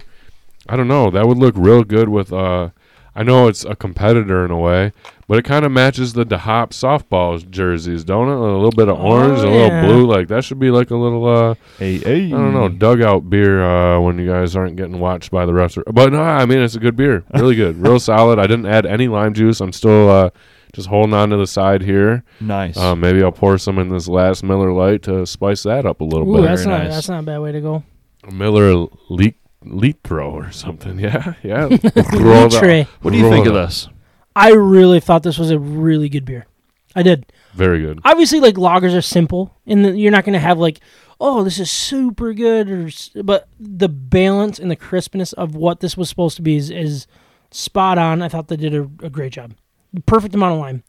[0.68, 1.10] I don't know.
[1.12, 2.32] That would look real good with.
[2.34, 2.70] uh
[3.16, 4.92] I know it's a competitor in a way,
[5.28, 8.34] but it kind of matches the DeHop softball jerseys, don't it?
[8.34, 9.86] A little bit of orange, Oh, a little yeah.
[9.86, 10.08] blue.
[10.08, 11.28] Like that should be like a little.
[11.28, 12.26] uh Hey, hey.
[12.26, 15.78] I don't know, dugout beer uh, when you guys aren't getting watched by the rest.
[15.78, 18.40] Of, but no, I mean it's a good beer, really good, real solid.
[18.40, 19.62] I didn't add any lime juice.
[19.62, 20.30] I'm still uh,
[20.74, 22.24] just holding on to the side here.
[22.42, 22.76] Nice.
[22.76, 26.04] Uh, maybe I'll pour some in this last Miller Lite to spice that up a
[26.04, 26.48] little Ooh, bit.
[26.48, 26.94] that's Very not nice.
[26.96, 27.84] that's not a bad way to go.
[28.32, 31.00] Miller leak leak throw or something.
[31.00, 31.64] Yeah, yeah.
[32.14, 32.88] Roll Litre.
[33.02, 33.88] what do you think of this?
[34.36, 36.48] I really thought this was a really good beer.
[36.96, 37.32] I did.
[37.54, 38.00] Very good.
[38.04, 40.80] Obviously, like lagers are simple, and the, you're not going to have like,
[41.20, 42.90] oh, this is super good, or
[43.24, 47.08] but the balance and the crispness of what this was supposed to be is, is
[47.52, 48.22] spot on.
[48.22, 49.54] I thought they did a, a great job.
[50.06, 50.84] Perfect amount of lime.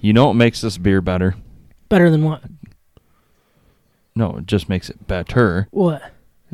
[0.00, 1.34] You know what makes this beer better?
[1.88, 2.42] Better than what?
[4.14, 5.68] No, it just makes it better.
[5.70, 6.02] What?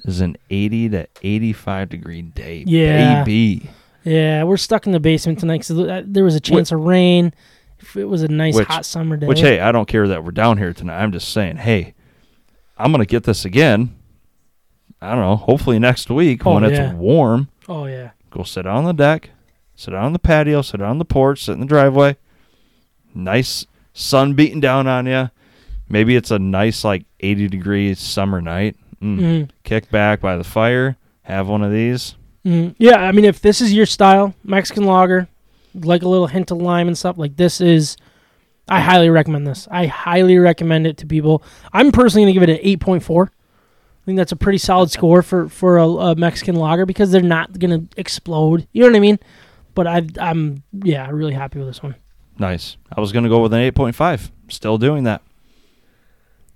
[0.05, 2.65] Is an 80 to 85 degree day.
[2.67, 3.23] Yeah.
[3.25, 3.71] Baby.
[4.05, 7.33] Yeah, we're stuck in the basement tonight because uh, there was a chance of rain.
[7.79, 9.27] If it was a nice Which- hot summer day.
[9.27, 11.03] Which, hey, I don't care that we're down here tonight.
[11.03, 11.95] I'm just saying, hey,
[12.77, 13.95] I'm going to get this again.
[15.01, 15.37] I don't know.
[15.37, 16.91] Hopefully next week Oh, when yeah.
[16.91, 17.49] it's warm.
[17.69, 19.31] oh yeah, Go sit on the deck,
[19.77, 22.17] sit out on the patio, sit out on the porch, sit in the driveway.
[23.15, 25.31] Nice sun beating down on you.
[25.89, 28.77] Maybe it's a nice like 80 degree summer night.
[29.03, 29.19] Mm.
[29.21, 29.51] Mhm.
[29.65, 32.15] Kick back by the fire, have one of these.
[32.45, 35.29] Mm, yeah, I mean, if this is your style, Mexican lager,
[35.75, 37.97] like a little hint of lime and stuff, like this is,
[38.69, 39.67] I highly recommend this.
[39.71, 41.43] I highly recommend it to people.
[41.73, 43.29] I'm personally going to give it an 8.4.
[43.29, 47.23] I think that's a pretty solid score for for a, a Mexican lager because they're
[47.23, 48.67] not going to explode.
[48.73, 49.19] You know what I mean?
[49.75, 51.97] But I, I'm yeah, really happy with this one.
[52.39, 52.77] Nice.
[52.95, 54.31] I was going to go with an 8.5.
[54.49, 55.23] Still doing that.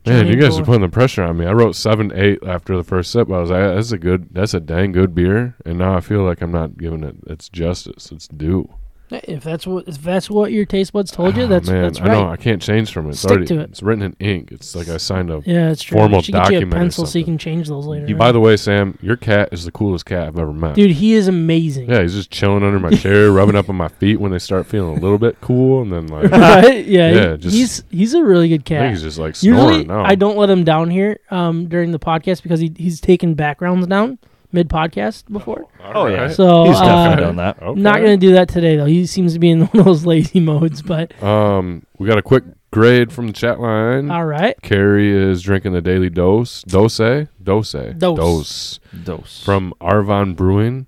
[0.07, 1.47] Man, you guys are putting the pressure on me.
[1.47, 3.31] I wrote seven eight after the first sip.
[3.31, 5.55] I was like, that's a good, that's a dang good beer.
[5.67, 8.11] And now I feel like I'm not giving it its justice.
[8.11, 8.73] It's due.
[9.11, 12.01] If that's what if that's what your taste buds told you, Oh, that's man, that's
[12.01, 13.11] I know I can't change from it.
[13.11, 13.71] It's Stick already, to it.
[13.71, 14.53] It's written in ink.
[14.53, 15.43] It's like I signed a.
[15.47, 15.99] Yeah, it's true.
[15.99, 18.07] formal should get you a document pencil so you can change those later.
[18.07, 18.19] You on.
[18.19, 20.75] By the way, Sam, your cat is the coolest cat I've ever met.
[20.75, 21.89] Dude, he is amazing.
[21.91, 24.67] Yeah, he's just chilling under my chair, rubbing up on my feet when they start
[24.67, 26.85] feeling a little bit cool, and then like right?
[26.85, 28.83] Yeah, Yeah, he- just- he's he's a really good cat.
[28.83, 30.05] think he's just like snoring Usually, now.
[30.05, 33.87] I don't let him down here um, during the podcast because he, he's taking backgrounds
[33.87, 34.19] down
[34.53, 35.67] mid podcast before.
[35.83, 36.29] Oh, yeah.
[36.29, 37.63] So He's uh, definitely done that.
[37.63, 37.81] Okay.
[37.81, 38.87] not going to do that today though.
[38.87, 40.83] He seems to be in one of those lazy modes.
[40.83, 44.11] But Um, we got a quick grade from the chat line.
[44.11, 46.99] all right, Carrie is drinking the daily dose, dose,
[47.43, 48.81] dose, Dose.
[49.05, 49.43] Dose.
[49.45, 50.87] from Arvon Brewing.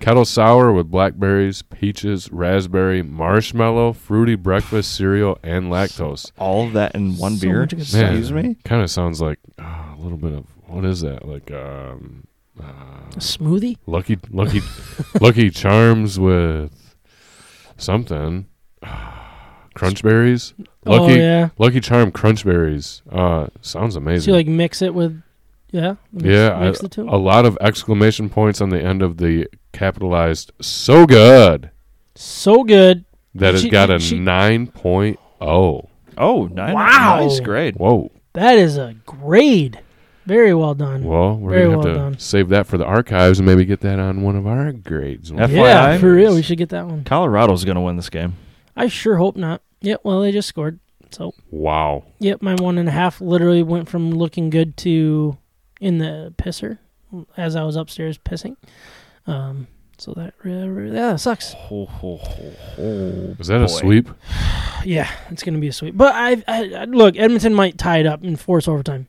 [0.00, 6.30] Kettle sour with blackberries, peaches, raspberry, marshmallow, fruity breakfast cereal, and lactose.
[6.38, 7.60] all of that in one So beer.
[7.62, 7.72] much.
[7.72, 8.56] Excuse me.
[8.64, 11.26] Kind of sounds like uh, a little bit of what is that?
[11.26, 12.27] Like um,
[12.60, 13.76] a smoothie.
[13.86, 14.60] Lucky Lucky
[15.20, 16.94] Lucky Charms with
[17.76, 18.46] something.
[19.74, 20.54] Crunch berries.
[20.84, 21.48] Lucky oh yeah.
[21.58, 23.02] Lucky Charm crunch berries.
[23.10, 24.24] Uh, sounds amazing.
[24.24, 25.22] So you like mix it with,
[25.70, 27.02] yeah, mix, yeah, mix I- the two.
[27.08, 30.50] a lot of exclamation points on the end of the capitalized.
[30.60, 31.70] So good
[32.16, 33.04] so good.
[33.36, 35.16] that has She- got a nine she- 9.0.
[36.20, 37.20] Oh, nine, Wow.
[37.20, 37.76] nice grade.
[37.76, 38.10] Whoa.
[38.32, 39.78] That is a grade.
[40.28, 41.04] Very well done.
[41.04, 42.18] Well, we're Very gonna have well to done.
[42.18, 45.30] save that for the archives and maybe get that on one of our grades.
[45.32, 45.48] FYI.
[45.56, 46.34] yeah, for real.
[46.34, 47.04] We should get that one.
[47.04, 48.34] Colorado's going to win this game.
[48.76, 49.62] I sure hope not.
[49.80, 50.02] Yep.
[50.04, 50.80] Well, they just scored.
[51.10, 52.04] So Wow.
[52.18, 55.38] Yep, my one and a half literally went from looking good to
[55.80, 56.76] in the pisser
[57.38, 58.56] as I was upstairs pissing.
[59.26, 61.54] Um, so that really, yeah, that sucks.
[61.54, 63.36] Ho, ho, ho, ho.
[63.38, 63.66] Is that a Boy.
[63.66, 64.10] sweep?
[64.84, 65.96] Yeah, it's gonna be a sweep.
[65.96, 69.08] But I, I, I look, Edmonton might tie it up and force overtime.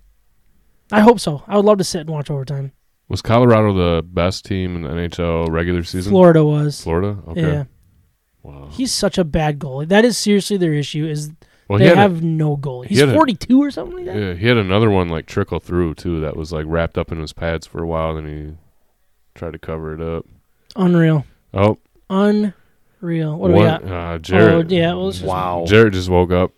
[0.92, 1.44] I hope so.
[1.48, 2.72] I would love to sit and watch overtime.
[3.08, 6.12] Was Colorado the best team in the NHL regular season?
[6.12, 6.82] Florida was.
[6.84, 7.18] Florida?
[7.30, 7.42] Okay.
[7.42, 7.64] Yeah,
[8.44, 8.68] Wow.
[8.72, 9.88] he's such a bad goalie.
[9.88, 11.06] That is seriously their issue.
[11.08, 11.32] Is
[11.68, 12.86] Well, they had, a- have no goalie.
[12.86, 14.16] he He's had a- 42 or something like that.
[14.16, 17.20] yeah, he had another one like trickle through too that was like wrapped up in
[17.20, 18.54] his pads for a while, then he
[19.36, 20.26] tried to cover it up.
[20.76, 21.26] Unreal.
[21.54, 21.78] Oh,
[22.12, 23.38] Unreal.
[23.38, 23.84] What do we got?
[23.84, 24.72] Uh, Jared.
[24.72, 24.94] Oh, yeah.
[24.94, 25.66] Well, just Wow.
[25.68, 26.52] Jared just woke up.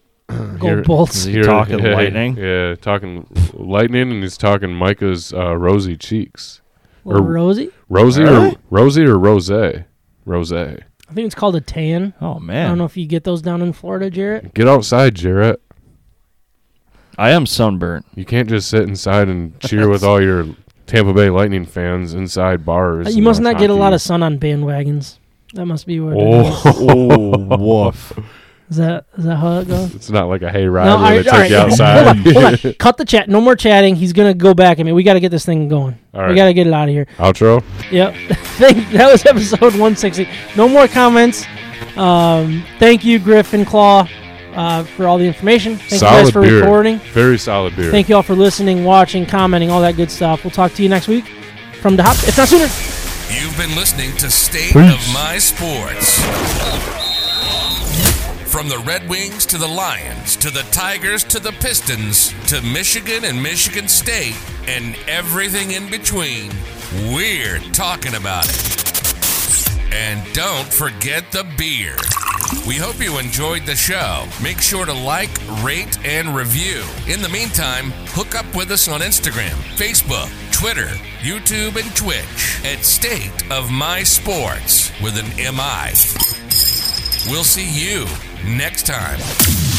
[0.58, 1.26] Go Here- Bolts.
[1.26, 2.38] Is talking yeah, lightning?
[2.38, 6.62] Yeah, talking lightning, and he's talking Micah's uh, rosy cheeks.
[7.04, 7.72] Little or- rosy.
[7.90, 8.50] Rosie Really?
[8.52, 9.52] or rosy or Rose?
[10.26, 10.52] Rose.
[10.54, 12.14] I think it's called a tan.
[12.22, 14.54] Oh man, I don't know if you get those down in Florida, Jarrett.
[14.54, 15.62] Get outside, Jarrett.
[17.18, 18.06] I am sunburnt.
[18.16, 20.48] You can't just sit inside and cheer with all your
[20.88, 23.08] Tampa Bay Lightning fans inside bars.
[23.08, 25.18] Uh, you must watch not get a lot of sun on bandwagons.
[25.54, 26.16] That must be what.
[26.16, 26.62] It is.
[26.66, 28.14] Oh, oh woof!
[28.72, 29.94] Is that is that how it goes?
[29.94, 31.52] it's not like a hayride No, where all they right, take all right.
[31.52, 32.08] you Hold outside.
[32.08, 32.74] on, hold on.
[32.80, 33.28] Cut the chat.
[33.28, 33.98] No more chatting.
[33.98, 34.80] He's gonna go back.
[34.80, 36.00] I mean, we got to get this thing going.
[36.14, 37.06] All We got to get it out of here.
[37.18, 37.62] Outro.
[37.92, 38.16] Yep.
[38.58, 40.26] Thank, that was episode 160.
[40.56, 41.46] No more comments.
[41.98, 44.08] Um, thank you, Griffin Claw,
[44.56, 45.76] uh, for all the information.
[45.76, 46.60] Thank solid you guys for beer.
[46.62, 47.00] recording.
[47.12, 47.92] Very solid beer.
[47.92, 50.46] Thank you all for listening, watching, commenting, all that good stuff.
[50.46, 51.26] We'll talk to you next week
[51.82, 52.70] from the hop, if not sooner.
[53.38, 55.08] You've been listening to State Peace.
[55.08, 57.01] of My Sports.
[58.52, 63.24] From the Red Wings to the Lions to the Tigers to the Pistons to Michigan
[63.24, 64.36] and Michigan State
[64.68, 66.52] and everything in between,
[67.14, 69.94] we're talking about it.
[69.94, 71.96] And don't forget the beer.
[72.68, 74.28] We hope you enjoyed the show.
[74.44, 75.32] Make sure to like,
[75.64, 76.84] rate, and review.
[77.08, 80.90] In the meantime, hook up with us on Instagram, Facebook, Twitter,
[81.22, 85.94] YouTube, and Twitch at State of My Sports with an MI.
[87.32, 88.08] We'll see you
[88.46, 89.71] next time.